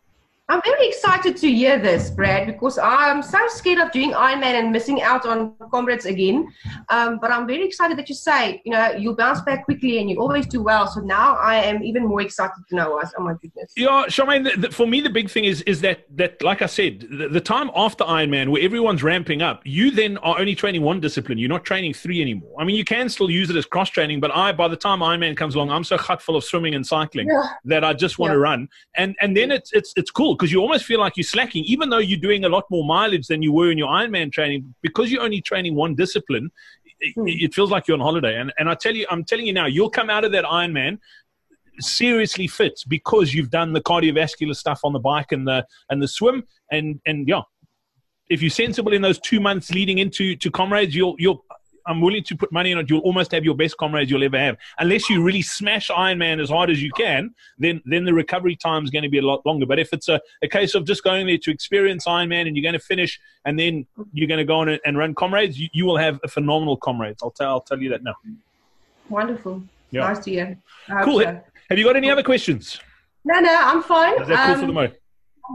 I'm 0.49 0.61
very 0.63 0.87
excited 0.87 1.37
to 1.37 1.51
hear 1.51 1.77
this, 1.77 2.09
Brad, 2.09 2.47
because 2.47 2.79
I'm 2.79 3.21
so 3.21 3.37
scared 3.49 3.77
of 3.77 3.91
doing 3.91 4.13
Ironman 4.13 4.55
and 4.59 4.71
missing 4.71 4.99
out 4.99 5.27
on 5.27 5.53
comrades 5.71 6.05
again. 6.05 6.47
Um, 6.89 7.19
but 7.21 7.29
I'm 7.29 7.45
very 7.45 7.63
excited 7.63 7.99
that 7.99 8.09
you 8.09 8.15
say, 8.15 8.59
you 8.65 8.71
know, 8.71 8.93
you 8.93 9.15
bounce 9.15 9.41
back 9.41 9.65
quickly 9.65 9.99
and 9.99 10.09
you 10.09 10.19
always 10.19 10.47
do 10.47 10.63
well. 10.63 10.87
So 10.87 11.01
now 11.01 11.35
I 11.35 11.57
am 11.57 11.83
even 11.83 12.07
more 12.07 12.21
excited 12.21 12.63
to 12.69 12.75
know 12.75 12.99
us. 12.99 13.13
Oh 13.15 13.21
my 13.21 13.33
goodness. 13.39 13.71
Yeah, 13.77 14.05
Charmaine, 14.07 14.43
the, 14.43 14.59
the, 14.59 14.71
for 14.71 14.87
me, 14.87 15.01
the 15.01 15.11
big 15.11 15.29
thing 15.29 15.45
is 15.45 15.61
is 15.63 15.81
that 15.81 16.05
that 16.17 16.41
like 16.41 16.63
I 16.63 16.65
said, 16.65 17.01
the, 17.01 17.27
the, 17.27 17.39
time 17.39 17.69
after 17.75 18.03
Ironman 18.03 18.49
where 18.49 18.61
everyone's 18.63 19.03
ramping 19.03 19.43
up, 19.43 19.61
you 19.65 19.91
then 19.91 20.17
are 20.17 20.39
only 20.39 20.55
training 20.55 20.81
one 20.81 20.99
discipline. 20.99 21.37
You're 21.37 21.49
not 21.49 21.63
training 21.63 21.93
three 21.93 22.21
anymore. 22.21 22.55
I 22.59 22.63
mean, 22.63 22.75
you 22.75 22.85
can 22.85 23.07
still 23.09 23.29
use 23.29 23.51
it 23.51 23.55
as 23.55 23.67
cross 23.67 23.89
training, 23.89 24.19
but 24.19 24.35
I 24.35 24.51
by 24.51 24.67
the 24.67 24.75
time 24.75 24.99
Ironman 24.99 25.37
comes 25.37 25.53
along, 25.53 25.69
I'm 25.69 25.83
so 25.83 25.95
hot 25.95 26.23
full 26.23 26.35
of 26.35 26.43
swimming 26.43 26.73
and 26.73 26.85
cycling 26.85 27.27
yeah. 27.27 27.49
that 27.65 27.83
I 27.83 27.93
just 27.93 28.17
want 28.17 28.31
yeah. 28.31 28.35
to 28.35 28.39
run. 28.39 28.67
And 28.95 29.15
and 29.21 29.37
then 29.37 29.51
it's 29.51 29.71
it's 29.73 29.93
it's 29.95 30.09
cool 30.09 30.38
because 30.39 30.53
you 30.53 30.61
almost 30.61 30.85
feel 30.85 31.01
like 31.01 31.17
you're 31.17 31.23
slacking, 31.25 31.65
even 31.65 31.89
though 31.89 31.97
you're 31.97 32.17
doing 32.17 32.45
a 32.45 32.49
lot 32.49 32.63
more 32.71 32.85
mileage 32.85 33.27
than 33.27 33.41
you 33.41 33.51
were 33.51 33.71
in 33.71 33.77
your 33.77 33.89
Ironman 33.89 34.31
training, 34.31 34.73
because 34.81 35.11
you're 35.11 35.21
only 35.21 35.41
training 35.41 35.75
one 35.75 35.95
discipline. 35.95 36.49
It, 37.01 37.13
hmm. 37.13 37.27
it 37.27 37.53
feels 37.53 37.71
like 37.71 37.87
you're 37.87 37.95
on 37.95 38.01
holiday, 38.01 38.39
and 38.39 38.53
and 38.57 38.69
I 38.69 38.75
tell 38.75 38.95
you, 38.95 39.05
I'm 39.11 39.25
telling 39.25 39.45
you 39.45 39.53
now, 39.53 39.65
you'll 39.65 39.89
come 39.89 40.09
out 40.09 40.23
of 40.23 40.31
that 40.31 40.45
Ironman 40.45 40.99
seriously 41.81 42.47
fit 42.47 42.79
because 42.87 43.33
you've 43.33 43.49
done 43.49 43.73
the 43.73 43.81
cardiovascular 43.81 44.55
stuff 44.55 44.81
on 44.83 44.93
the 44.93 44.99
bike 44.99 45.31
and 45.31 45.47
the 45.47 45.65
and 45.89 46.01
the 46.01 46.07
swim 46.07 46.43
and 46.71 46.99
and 47.05 47.25
yeah 47.25 47.41
if 48.29 48.41
you're 48.41 48.49
sensible 48.49 48.91
in 48.91 49.01
those 49.01 49.17
two 49.19 49.39
months 49.39 49.71
leading 49.71 49.99
into 49.99 50.35
to 50.35 50.51
comrades 50.51 50.93
you'll 50.93 51.15
you'll 51.19 51.45
I'm 51.89 52.01
willing 52.01 52.23
to 52.23 52.35
put 52.37 52.51
money 52.51 52.71
on 52.71 52.79
it. 52.79 52.89
You'll 52.89 53.01
almost 53.01 53.31
have 53.31 53.43
your 53.43 53.55
best 53.55 53.75
comrades 53.77 54.11
you'll 54.11 54.23
ever 54.23 54.37
have, 54.37 54.57
unless 54.77 55.09
you 55.09 55.23
really 55.23 55.41
smash 55.41 55.89
Ironman 55.89 56.39
as 56.39 56.49
hard 56.49 56.69
as 56.69 56.81
you 56.81 56.91
can. 56.91 57.33
Then 57.57 57.81
then 57.85 58.05
the 58.05 58.13
recovery 58.13 58.55
time 58.55 58.83
is 58.83 58.91
going 58.91 59.03
to 59.03 59.09
be 59.09 59.17
a 59.17 59.23
lot 59.23 59.43
longer. 59.45 59.65
But 59.65 59.79
if 59.79 59.91
it's 59.91 60.07
a, 60.07 60.21
a 60.43 60.47
case 60.47 60.75
of 60.75 60.85
just 60.85 61.03
going 61.03 61.25
there 61.25 61.39
to 61.39 61.51
experience 61.51 62.05
Ironman 62.05 62.47
and 62.47 62.55
you're 62.55 62.63
going 62.63 62.79
to 62.79 62.85
finish 62.93 63.19
and 63.43 63.59
then 63.59 63.87
you're 64.13 64.27
going 64.27 64.37
to 64.37 64.45
go 64.45 64.59
on 64.59 64.69
and 64.85 64.97
run 64.97 65.15
comrades, 65.15 65.59
you, 65.59 65.67
you 65.73 65.85
will 65.85 65.97
have 65.97 66.19
a 66.23 66.27
phenomenal 66.27 66.77
comrades. 66.77 67.21
I'll 67.23 67.31
tell 67.31 67.49
I'll 67.49 67.61
tell 67.61 67.81
you 67.81 67.89
that 67.89 68.03
now. 68.03 68.15
Wonderful. 69.09 69.63
Yeah. 69.91 70.01
Nice 70.01 70.19
to 70.25 70.31
hear. 70.31 70.59
Cool. 71.03 71.21
So. 71.21 71.41
Have 71.69 71.77
you 71.79 71.83
got 71.83 71.95
any 71.95 72.11
other 72.11 72.23
questions? 72.23 72.79
No, 73.25 73.39
no, 73.39 73.55
I'm 73.59 73.81
fine. 73.81 74.21
Is 74.21 74.27
that 74.27 74.45
cool 74.45 74.55
for 74.55 74.61
the 74.61 74.67
Um, 74.67 74.73
mo? 74.75 74.91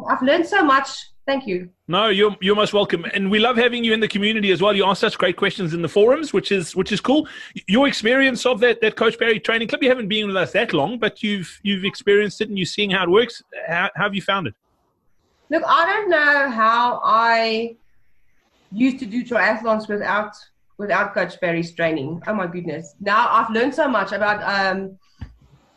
I've 0.09 0.23
learned 0.23 0.47
so 0.47 0.65
much. 0.65 0.89
Thank 1.27 1.47
you. 1.47 1.71
No, 1.89 2.09
you're 2.09 2.37
you're 2.43 2.55
most 2.55 2.75
welcome, 2.75 3.07
and 3.15 3.31
we 3.31 3.39
love 3.39 3.57
having 3.57 3.83
you 3.83 3.95
in 3.95 4.01
the 4.01 4.09
community 4.09 4.53
as 4.53 4.61
well. 4.61 4.77
You 4.77 4.85
ask 4.85 5.01
such 5.01 5.17
great 5.17 5.37
questions 5.37 5.73
in 5.73 5.81
the 5.81 5.89
forums, 5.89 6.35
which 6.35 6.53
is 6.53 6.77
which 6.77 6.93
is 6.93 7.01
cool. 7.01 7.27
Your 7.67 7.89
experience 7.89 8.45
of 8.45 8.61
that 8.61 8.83
that 8.83 8.97
Coach 8.97 9.19
Parry 9.19 9.41
training 9.41 9.69
club, 9.69 9.83
you 9.83 9.89
haven't 9.89 10.09
been 10.09 10.27
with 10.27 10.37
us 10.37 10.53
that 10.53 10.75
long, 10.75 10.99
but 10.99 11.23
you've 11.23 11.61
you've 11.63 11.85
experienced 11.85 12.43
it 12.43 12.51
and 12.51 12.59
you're 12.59 12.67
seeing 12.67 12.91
how 12.91 13.05
it 13.05 13.11
works. 13.11 13.43
How, 13.67 13.89
how 13.97 14.05
have 14.05 14.15
you 14.15 14.21
found 14.21 14.49
it? 14.49 14.55
Look, 15.49 15.63
I 15.67 15.87
don't 15.87 16.11
know 16.11 16.51
how 16.51 17.01
I 17.03 17.77
used 18.71 18.99
to 18.99 19.07
do 19.07 19.25
triathlons 19.25 19.89
without 19.89 20.35
without 20.77 21.15
Coach 21.15 21.41
Parry's 21.41 21.73
training. 21.73 22.23
Oh 22.27 22.35
my 22.35 22.47
goodness! 22.47 22.97
Now 23.01 23.29
I've 23.31 23.51
learned 23.51 23.75
so 23.75 23.89
much 23.89 24.13
about 24.13 24.43
um, 24.43 24.99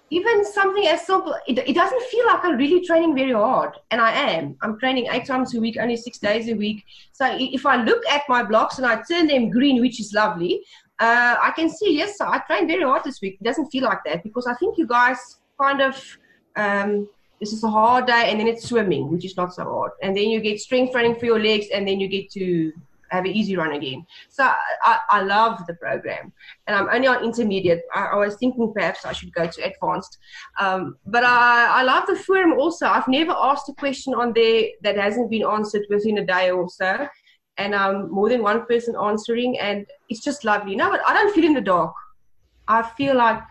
even 0.10 0.46
something 0.46 0.88
as 0.88 1.06
simple. 1.06 1.36
It, 1.48 1.58
it 1.60 1.74
doesn't 1.74 2.02
feel 2.04 2.26
like 2.26 2.44
I'm 2.44 2.58
really 2.58 2.86
training 2.86 3.16
very 3.16 3.34
hard, 3.34 3.74
and 3.92 4.00
I 4.00 4.12
am. 4.12 4.58
I'm 4.62 4.80
training 4.80 5.08
eight 5.12 5.26
times 5.26 5.54
a 5.56 5.60
week, 5.60 5.78
only 5.80 5.98
six 5.98 6.18
days 6.18 6.48
a 6.50 6.54
week. 6.54 6.86
So 7.12 7.36
if 7.40 7.66
I 7.66 7.84
look 7.84 8.06
at 8.08 8.24
my 8.30 8.44
blocks 8.44 8.78
and 8.78 8.88
I 8.88 9.02
turn 9.10 9.28
them 9.28 9.50
green, 9.50 9.82
which 9.82 10.00
is 10.00 10.14
lovely, 10.14 10.62
uh, 11.00 11.36
I 11.42 11.52
can 11.56 11.70
see 11.70 11.96
yes, 11.98 12.20
I 12.22 12.40
trained 12.40 12.68
very 12.68 12.84
hard 12.84 13.04
this 13.04 13.22
week. 13.22 13.38
It 13.40 13.44
doesn't 13.44 13.68
feel 13.68 13.84
like 13.84 14.00
that 14.06 14.24
because 14.24 14.48
I 14.48 14.54
think 14.56 14.78
you 14.78 14.88
guys 14.88 15.38
kind 15.60 15.82
of. 15.82 16.18
Um, 16.56 17.08
this 17.40 17.54
is 17.54 17.64
a 17.64 17.70
hard 17.70 18.08
day 18.08 18.32
and 18.32 18.40
then 18.40 18.48
it's 18.48 18.68
swimming 18.68 19.12
which 19.12 19.24
is 19.24 19.38
not 19.38 19.54
so 19.54 19.64
hard 19.64 19.92
and 20.02 20.18
then 20.18 20.28
you 20.30 20.42
get 20.42 20.60
strength 20.60 20.92
training 20.92 21.16
for 21.20 21.26
your 21.26 21.40
legs 21.40 21.68
and 21.72 21.88
then 21.88 22.00
you 22.00 22.08
get 22.08 22.32
to 22.32 22.74
have 23.10 23.26
an 23.26 23.32
easy 23.32 23.56
run 23.56 23.74
again. 23.74 24.06
So 24.30 24.44
i, 24.44 25.00
I 25.10 25.22
love 25.22 25.66
the 25.68 25.74
program 25.76 26.32
and 26.68 26.76
i'm 26.76 26.90
only 26.90 27.08
on 27.08 27.24
intermediate. 27.24 27.82
I, 27.94 28.06
I 28.06 28.16
was 28.16 28.36
thinking 28.36 28.72
perhaps 28.74 29.06
i 29.06 29.12
should 29.12 29.34
go 29.34 29.48
to 29.48 29.62
advanced. 29.62 30.18
Um, 30.60 30.98
but 31.06 31.24
I, 31.24 31.80
I 31.80 31.84
love 31.84 32.06
the 32.08 32.16
forum 32.16 32.54
also. 32.54 32.88
I've 32.88 33.08
never 33.08 33.32
asked 33.32 33.70
a 33.70 33.74
question 33.74 34.14
on 34.14 34.34
there 34.34 34.70
that 34.82 34.98
hasn't 34.98 35.30
been 35.30 35.46
answered 35.46 35.86
within 35.90 36.18
a 36.20 36.26
day 36.26 36.52
or 36.52 36.70
so 36.70 37.08
and 37.58 37.74
um, 37.74 38.12
more 38.12 38.30
than 38.30 38.44
one 38.44 38.66
person 38.66 38.96
answering 38.96 39.58
and 39.60 39.86
it's 40.10 40.22
just 40.22 40.44
lovely. 40.44 40.76
No 40.76 40.90
but 40.90 41.02
i 41.08 41.14
don't 41.14 41.34
feel 41.34 41.46
in 41.46 41.54
the 41.54 41.62
dark. 41.62 41.94
I 42.68 42.82
feel 42.84 43.16
like 43.16 43.42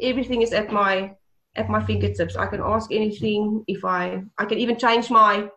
everything 0.00 0.42
is 0.42 0.52
at 0.52 0.72
my 0.72 1.14
at 1.56 1.68
my 1.68 1.84
fingertips. 1.84 2.36
I 2.36 2.46
can 2.46 2.60
ask 2.60 2.92
anything 2.92 3.64
if 3.66 3.84
I 3.84 4.22
I 4.38 4.44
can 4.44 4.58
even 4.58 4.78
change 4.78 5.10
my 5.10 5.48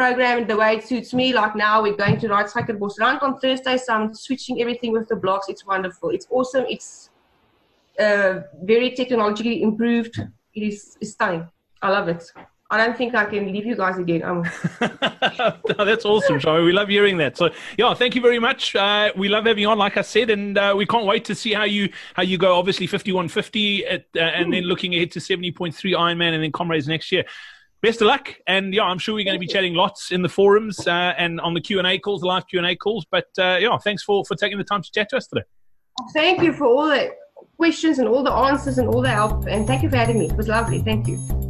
program 0.00 0.46
the 0.46 0.56
way 0.56 0.76
it 0.76 0.84
suits 0.90 1.12
me. 1.12 1.26
Like 1.40 1.54
now 1.54 1.82
we're 1.82 2.00
going 2.04 2.18
to 2.20 2.28
ride 2.28 2.46
Suikerbosrand 2.46 3.22
on 3.22 3.38
Thursday, 3.38 3.76
so 3.76 3.92
I'm 3.92 4.14
switching 4.14 4.60
everything 4.62 4.92
with 4.92 5.06
the 5.08 5.16
blocks. 5.16 5.46
It's 5.52 5.66
wonderful. 5.66 6.08
It's 6.16 6.26
awesome. 6.30 6.64
It's 6.74 7.10
uh, 7.98 8.34
very 8.62 8.90
technologically 8.92 9.62
improved. 9.62 10.14
It 10.54 10.62
is 10.70 10.96
it's 11.02 11.12
stunning. 11.12 11.46
I 11.82 11.90
love 11.90 12.08
it. 12.08 12.24
I 12.72 12.76
don't 12.78 12.96
think 12.96 13.14
I 13.14 13.24
can 13.26 13.52
leave 13.52 13.66
you 13.66 13.76
guys 13.76 13.98
again. 13.98 14.22
No, 15.78 15.84
that's 15.90 16.04
awesome, 16.04 16.38
Shami. 16.38 16.64
We 16.64 16.72
love 16.72 16.88
hearing 16.88 17.16
that. 17.18 17.36
So, 17.36 17.50
yeah, 17.76 17.92
thank 17.94 18.14
you 18.14 18.22
very 18.22 18.38
much. 18.38 18.76
Uh, 18.76 19.10
we 19.16 19.28
love 19.28 19.44
having 19.46 19.62
you 19.62 19.70
on, 19.70 19.78
like 19.78 19.96
I 19.96 20.02
said, 20.02 20.30
and 20.30 20.56
uh, 20.56 20.74
we 20.76 20.86
can't 20.86 21.06
wait 21.06 21.24
to 21.26 21.34
see 21.34 21.52
how 21.52 21.64
you 21.64 21.90
how 22.14 22.22
you 22.22 22.38
go. 22.38 22.56
Obviously, 22.56 22.86
fifty 22.86 23.12
one 23.12 23.28
fifty, 23.28 23.86
uh, 23.86 23.98
and 24.18 24.52
then 24.52 24.64
looking 24.64 24.94
ahead 24.94 25.10
to 25.12 25.20
seventy 25.20 25.52
point 25.52 25.74
three 25.74 25.92
Ironman, 25.92 26.32
and 26.34 26.42
then 26.42 26.52
Comrades 26.52 26.88
next 26.88 27.12
year. 27.12 27.24
Best 27.82 28.02
of 28.02 28.08
luck, 28.08 28.34
and 28.46 28.74
yeah, 28.74 28.82
I'm 28.82 28.98
sure 28.98 29.14
we're 29.14 29.24
going 29.24 29.36
to 29.36 29.40
be 29.40 29.46
chatting 29.46 29.72
lots 29.72 30.12
in 30.12 30.20
the 30.20 30.28
forums 30.28 30.86
uh, 30.86 31.14
and 31.16 31.40
on 31.40 31.54
the 31.54 31.62
Q 31.62 31.78
and 31.78 31.86
A 31.86 31.98
calls, 31.98 32.20
the 32.20 32.26
live 32.26 32.46
Q 32.46 32.58
and 32.58 32.68
A 32.68 32.76
calls. 32.76 33.06
But 33.10 33.28
uh, 33.38 33.56
yeah, 33.58 33.76
thanks 33.78 34.02
for 34.02 34.22
for 34.26 34.34
taking 34.34 34.58
the 34.58 34.64
time 34.64 34.82
to 34.82 34.90
chat 34.92 35.08
to 35.10 35.16
us 35.16 35.26
today. 35.26 35.44
thank 36.12 36.42
you 36.42 36.52
for 36.52 36.66
all 36.66 36.86
the 36.86 37.10
questions 37.56 37.98
and 37.98 38.06
all 38.06 38.22
the 38.22 38.32
answers 38.32 38.76
and 38.76 38.86
all 38.86 39.00
the 39.00 39.08
help, 39.10 39.46
and 39.46 39.66
thank 39.66 39.82
you 39.82 39.88
for 39.88 39.96
having 39.96 40.18
me. 40.18 40.26
It 40.26 40.36
was 40.36 40.48
lovely. 40.48 40.80
Thank 40.80 41.08
you. 41.08 41.49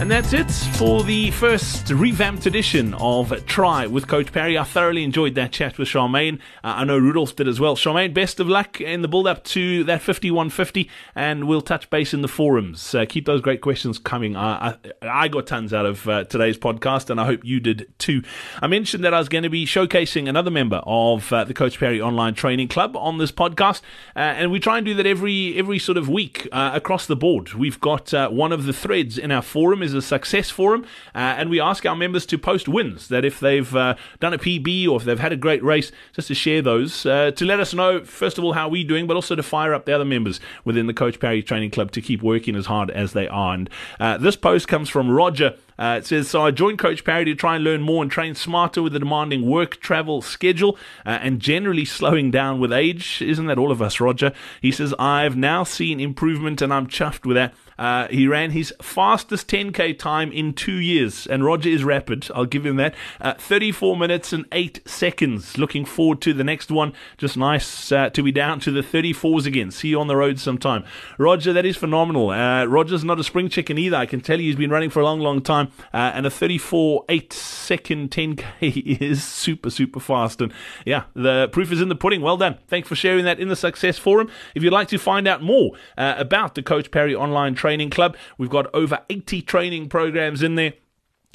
And 0.00 0.10
that's 0.10 0.32
it 0.32 0.50
for 0.50 1.04
the 1.04 1.30
first 1.30 1.88
revamped 1.88 2.46
edition 2.46 2.94
of 2.94 3.46
Try 3.46 3.86
with 3.86 4.08
Coach 4.08 4.32
Parry. 4.32 4.58
I 4.58 4.64
thoroughly 4.64 5.04
enjoyed 5.04 5.36
that 5.36 5.52
chat 5.52 5.78
with 5.78 5.88
Charmaine. 5.88 6.40
Uh, 6.64 6.74
I 6.76 6.84
know 6.84 6.98
Rudolph 6.98 7.36
did 7.36 7.46
as 7.46 7.60
well. 7.60 7.76
Charmaine, 7.76 8.12
best 8.12 8.40
of 8.40 8.48
luck 8.48 8.80
in 8.80 9.02
the 9.02 9.08
build 9.08 9.28
up 9.28 9.44
to 9.44 9.84
that 9.84 10.02
5150, 10.02 10.90
and 11.14 11.46
we'll 11.46 11.62
touch 11.62 11.88
base 11.90 12.12
in 12.12 12.22
the 12.22 12.28
forums. 12.28 12.92
Uh, 12.94 13.06
keep 13.08 13.24
those 13.24 13.40
great 13.40 13.60
questions 13.60 13.98
coming. 13.98 14.36
I, 14.36 14.76
I, 15.02 15.24
I 15.24 15.28
got 15.28 15.46
tons 15.46 15.72
out 15.72 15.86
of 15.86 16.06
uh, 16.08 16.24
today's 16.24 16.58
podcast, 16.58 17.08
and 17.08 17.20
I 17.20 17.24
hope 17.24 17.44
you 17.44 17.60
did 17.60 17.86
too. 17.98 18.22
I 18.60 18.66
mentioned 18.66 19.04
that 19.04 19.14
I 19.14 19.18
was 19.20 19.28
going 19.28 19.44
to 19.44 19.50
be 19.50 19.64
showcasing 19.64 20.28
another 20.28 20.50
member 20.50 20.82
of 20.84 21.32
uh, 21.32 21.44
the 21.44 21.54
Coach 21.54 21.78
Parry 21.78 22.00
Online 22.00 22.34
Training 22.34 22.68
Club 22.68 22.96
on 22.96 23.18
this 23.18 23.32
podcast, 23.32 23.80
uh, 24.16 24.18
and 24.18 24.50
we 24.50 24.58
try 24.58 24.76
and 24.76 24.84
do 24.84 24.94
that 24.94 25.06
every 25.06 25.56
every 25.56 25.78
sort 25.78 25.96
of 25.96 26.08
week 26.08 26.48
uh, 26.50 26.72
across 26.74 27.06
the 27.06 27.16
board. 27.16 27.54
We've 27.54 27.80
got 27.80 28.12
one 28.32 28.50
of 28.50 28.64
the 28.66 28.72
threads 28.72 29.16
in 29.16 29.30
our 29.30 29.40
forum 29.40 29.83
is 29.84 29.94
a 29.94 30.02
success 30.02 30.50
forum, 30.50 30.84
uh, 31.14 31.18
and 31.38 31.50
we 31.50 31.60
ask 31.60 31.86
our 31.86 31.96
members 31.96 32.26
to 32.26 32.38
post 32.38 32.68
wins. 32.68 33.08
That 33.08 33.24
if 33.24 33.38
they've 33.38 33.74
uh, 33.76 33.94
done 34.20 34.32
a 34.32 34.38
PB 34.38 34.88
or 34.88 34.96
if 34.96 35.04
they've 35.04 35.18
had 35.18 35.32
a 35.32 35.36
great 35.36 35.62
race, 35.62 35.92
just 36.12 36.28
to 36.28 36.34
share 36.34 36.62
those 36.62 37.06
uh, 37.06 37.30
to 37.32 37.44
let 37.44 37.60
us 37.60 37.74
know 37.74 38.04
first 38.04 38.38
of 38.38 38.44
all 38.44 38.54
how 38.54 38.68
we're 38.68 38.86
doing, 38.86 39.06
but 39.06 39.14
also 39.14 39.34
to 39.34 39.42
fire 39.42 39.74
up 39.74 39.84
the 39.84 39.92
other 39.92 40.04
members 40.04 40.40
within 40.64 40.86
the 40.86 40.94
Coach 40.94 41.20
Parry 41.20 41.42
Training 41.42 41.70
Club 41.70 41.90
to 41.92 42.00
keep 42.00 42.22
working 42.22 42.56
as 42.56 42.66
hard 42.66 42.90
as 42.90 43.12
they 43.12 43.28
are. 43.28 43.54
And 43.54 43.70
uh, 44.00 44.18
this 44.18 44.36
post 44.36 44.68
comes 44.68 44.88
from 44.88 45.10
Roger. 45.10 45.56
Uh, 45.78 45.96
it 45.98 46.06
says, 46.06 46.28
So 46.28 46.42
I 46.42 46.50
joined 46.50 46.78
Coach 46.78 47.04
Parry 47.04 47.24
to 47.24 47.34
try 47.34 47.56
and 47.56 47.64
learn 47.64 47.82
more 47.82 48.02
and 48.02 48.10
train 48.10 48.34
smarter 48.34 48.82
with 48.82 48.92
the 48.92 48.98
demanding 48.98 49.48
work 49.48 49.80
travel 49.80 50.22
schedule 50.22 50.78
uh, 51.04 51.18
and 51.20 51.40
generally 51.40 51.84
slowing 51.84 52.30
down 52.30 52.60
with 52.60 52.72
age. 52.72 53.20
Isn't 53.20 53.46
that 53.46 53.58
all 53.58 53.72
of 53.72 53.82
us, 53.82 54.00
Roger? 54.00 54.32
He 54.62 54.70
says, 54.70 54.94
I've 54.98 55.36
now 55.36 55.64
seen 55.64 56.00
improvement 56.00 56.62
and 56.62 56.72
I'm 56.72 56.86
chuffed 56.86 57.26
with 57.26 57.36
that. 57.36 57.54
Uh, 57.78 58.08
he 58.08 58.26
ran 58.26 58.50
his 58.50 58.72
fastest 58.80 59.48
10k 59.48 59.98
time 59.98 60.32
in 60.32 60.52
two 60.52 60.76
years, 60.76 61.26
and 61.26 61.44
Roger 61.44 61.68
is 61.68 61.84
rapid. 61.84 62.28
I'll 62.34 62.44
give 62.44 62.64
him 62.64 62.76
that. 62.76 62.94
Uh, 63.20 63.34
34 63.34 63.96
minutes 63.96 64.32
and 64.32 64.46
8 64.52 64.80
seconds. 64.86 65.58
Looking 65.58 65.84
forward 65.84 66.20
to 66.22 66.32
the 66.32 66.44
next 66.44 66.70
one. 66.70 66.92
Just 67.18 67.36
nice 67.36 67.90
uh, 67.92 68.10
to 68.10 68.22
be 68.22 68.32
down 68.32 68.60
to 68.60 68.70
the 68.70 68.80
34s 68.80 69.46
again. 69.46 69.70
See 69.70 69.88
you 69.88 70.00
on 70.00 70.06
the 70.06 70.16
road 70.16 70.38
sometime. 70.38 70.84
Roger, 71.18 71.52
that 71.52 71.64
is 71.64 71.76
phenomenal. 71.76 72.30
Uh, 72.30 72.64
Roger's 72.64 73.04
not 73.04 73.20
a 73.20 73.24
spring 73.24 73.48
chicken 73.48 73.78
either. 73.78 73.96
I 73.96 74.06
can 74.06 74.20
tell 74.20 74.38
you 74.40 74.46
he's 74.46 74.56
been 74.56 74.70
running 74.70 74.90
for 74.90 75.00
a 75.00 75.04
long, 75.04 75.20
long 75.20 75.40
time, 75.42 75.68
uh, 75.92 76.12
and 76.14 76.26
a 76.26 76.30
34 76.30 77.04
8 77.08 77.32
second 77.32 78.10
10k 78.10 79.00
is 79.00 79.22
super, 79.22 79.70
super 79.70 80.00
fast. 80.00 80.40
And 80.40 80.52
yeah, 80.84 81.04
the 81.14 81.48
proof 81.52 81.72
is 81.72 81.80
in 81.80 81.88
the 81.88 81.96
pudding. 81.96 82.20
Well 82.20 82.36
done. 82.36 82.58
Thanks 82.68 82.88
for 82.88 82.94
sharing 82.94 83.24
that 83.24 83.40
in 83.40 83.48
the 83.48 83.56
Success 83.56 83.98
Forum. 83.98 84.30
If 84.54 84.62
you'd 84.62 84.72
like 84.72 84.88
to 84.88 84.98
find 84.98 85.26
out 85.26 85.42
more 85.42 85.72
about 85.96 86.54
the 86.54 86.62
Coach 86.62 86.90
Parry 86.90 87.14
Online 87.14 87.54
Training 87.64 87.88
Club, 87.88 88.14
we've 88.36 88.50
got 88.50 88.66
over 88.74 89.00
80 89.08 89.40
training 89.40 89.88
programs 89.88 90.42
in 90.42 90.54
there. 90.54 90.74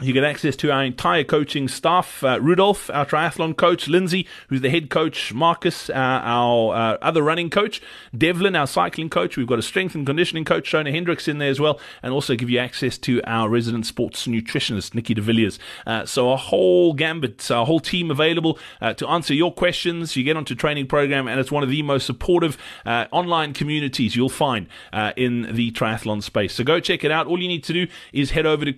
You 0.01 0.13
get 0.13 0.23
access 0.23 0.55
to 0.57 0.71
our 0.71 0.85
entire 0.85 1.25
coaching 1.25 1.67
staff. 1.67 2.23
Uh, 2.23 2.39
Rudolph, 2.39 2.89
our 2.89 3.05
triathlon 3.05 3.57
coach, 3.57 3.89
Lindsay, 3.89 4.25
who's 4.47 4.61
the 4.61 4.69
head 4.69 4.89
coach, 4.89 5.33
Marcus, 5.33 5.89
uh, 5.89 5.93
our 5.93 6.73
uh, 6.73 6.97
other 7.01 7.21
running 7.21 7.49
coach, 7.49 7.81
Devlin, 8.17 8.55
our 8.55 8.65
cycling 8.65 9.09
coach. 9.09 9.35
We've 9.35 9.45
got 9.45 9.59
a 9.59 9.61
strength 9.61 9.95
and 9.95 10.05
conditioning 10.05 10.45
coach, 10.45 10.71
Shona 10.71 10.91
Hendricks, 10.91 11.27
in 11.27 11.39
there 11.39 11.49
as 11.49 11.59
well, 11.59 11.81
and 12.01 12.13
also 12.13 12.37
give 12.37 12.49
you 12.49 12.59
access 12.59 12.97
to 12.99 13.21
our 13.25 13.49
resident 13.49 13.85
sports 13.85 14.25
nutritionist, 14.25 14.95
Nikki 14.95 15.13
de 15.13 15.21
Villiers. 15.21 15.59
Uh, 15.85 16.05
so 16.05 16.31
a 16.31 16.37
whole 16.37 16.93
gambit, 16.93 17.49
a 17.49 17.65
whole 17.65 17.81
team 17.81 18.09
available 18.09 18.57
uh, 18.79 18.93
to 18.93 19.07
answer 19.09 19.33
your 19.33 19.53
questions. 19.53 20.15
You 20.15 20.23
get 20.23 20.37
onto 20.37 20.55
training 20.55 20.87
program, 20.87 21.27
and 21.27 21.41
it's 21.41 21.51
one 21.51 21.61
of 21.63 21.69
the 21.69 21.81
most 21.81 22.05
supportive 22.05 22.57
uh, 22.85 23.07
online 23.11 23.51
communities 23.51 24.15
you'll 24.15 24.29
find 24.29 24.67
in 25.17 25.53
the 25.53 25.71
triathlon 25.71 26.23
space. 26.23 26.53
So 26.53 26.63
go 26.63 26.79
check 26.79 27.03
it 27.03 27.11
out. 27.11 27.27
All 27.27 27.41
you 27.41 27.49
need 27.49 27.65
to 27.65 27.73
do 27.73 27.87
is 28.13 28.31
head 28.31 28.45
over 28.45 28.63
to 28.63 28.71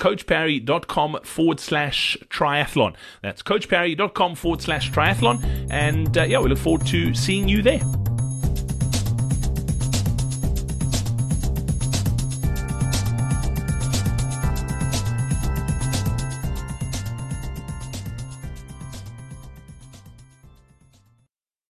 forward 1.24 1.60
slash 1.60 2.18
triathlon. 2.30 2.96
That's 3.22 3.42
coachparry.com 3.42 4.36
forward 4.36 4.62
slash 4.62 4.92
triathlon. 4.92 5.68
And 5.70 6.18
uh, 6.18 6.24
yeah, 6.24 6.40
we 6.40 6.50
look 6.50 6.60
forward 6.60 6.86
to 6.88 7.14
seeing 7.14 7.48
you 7.48 7.62
there. 7.62 7.82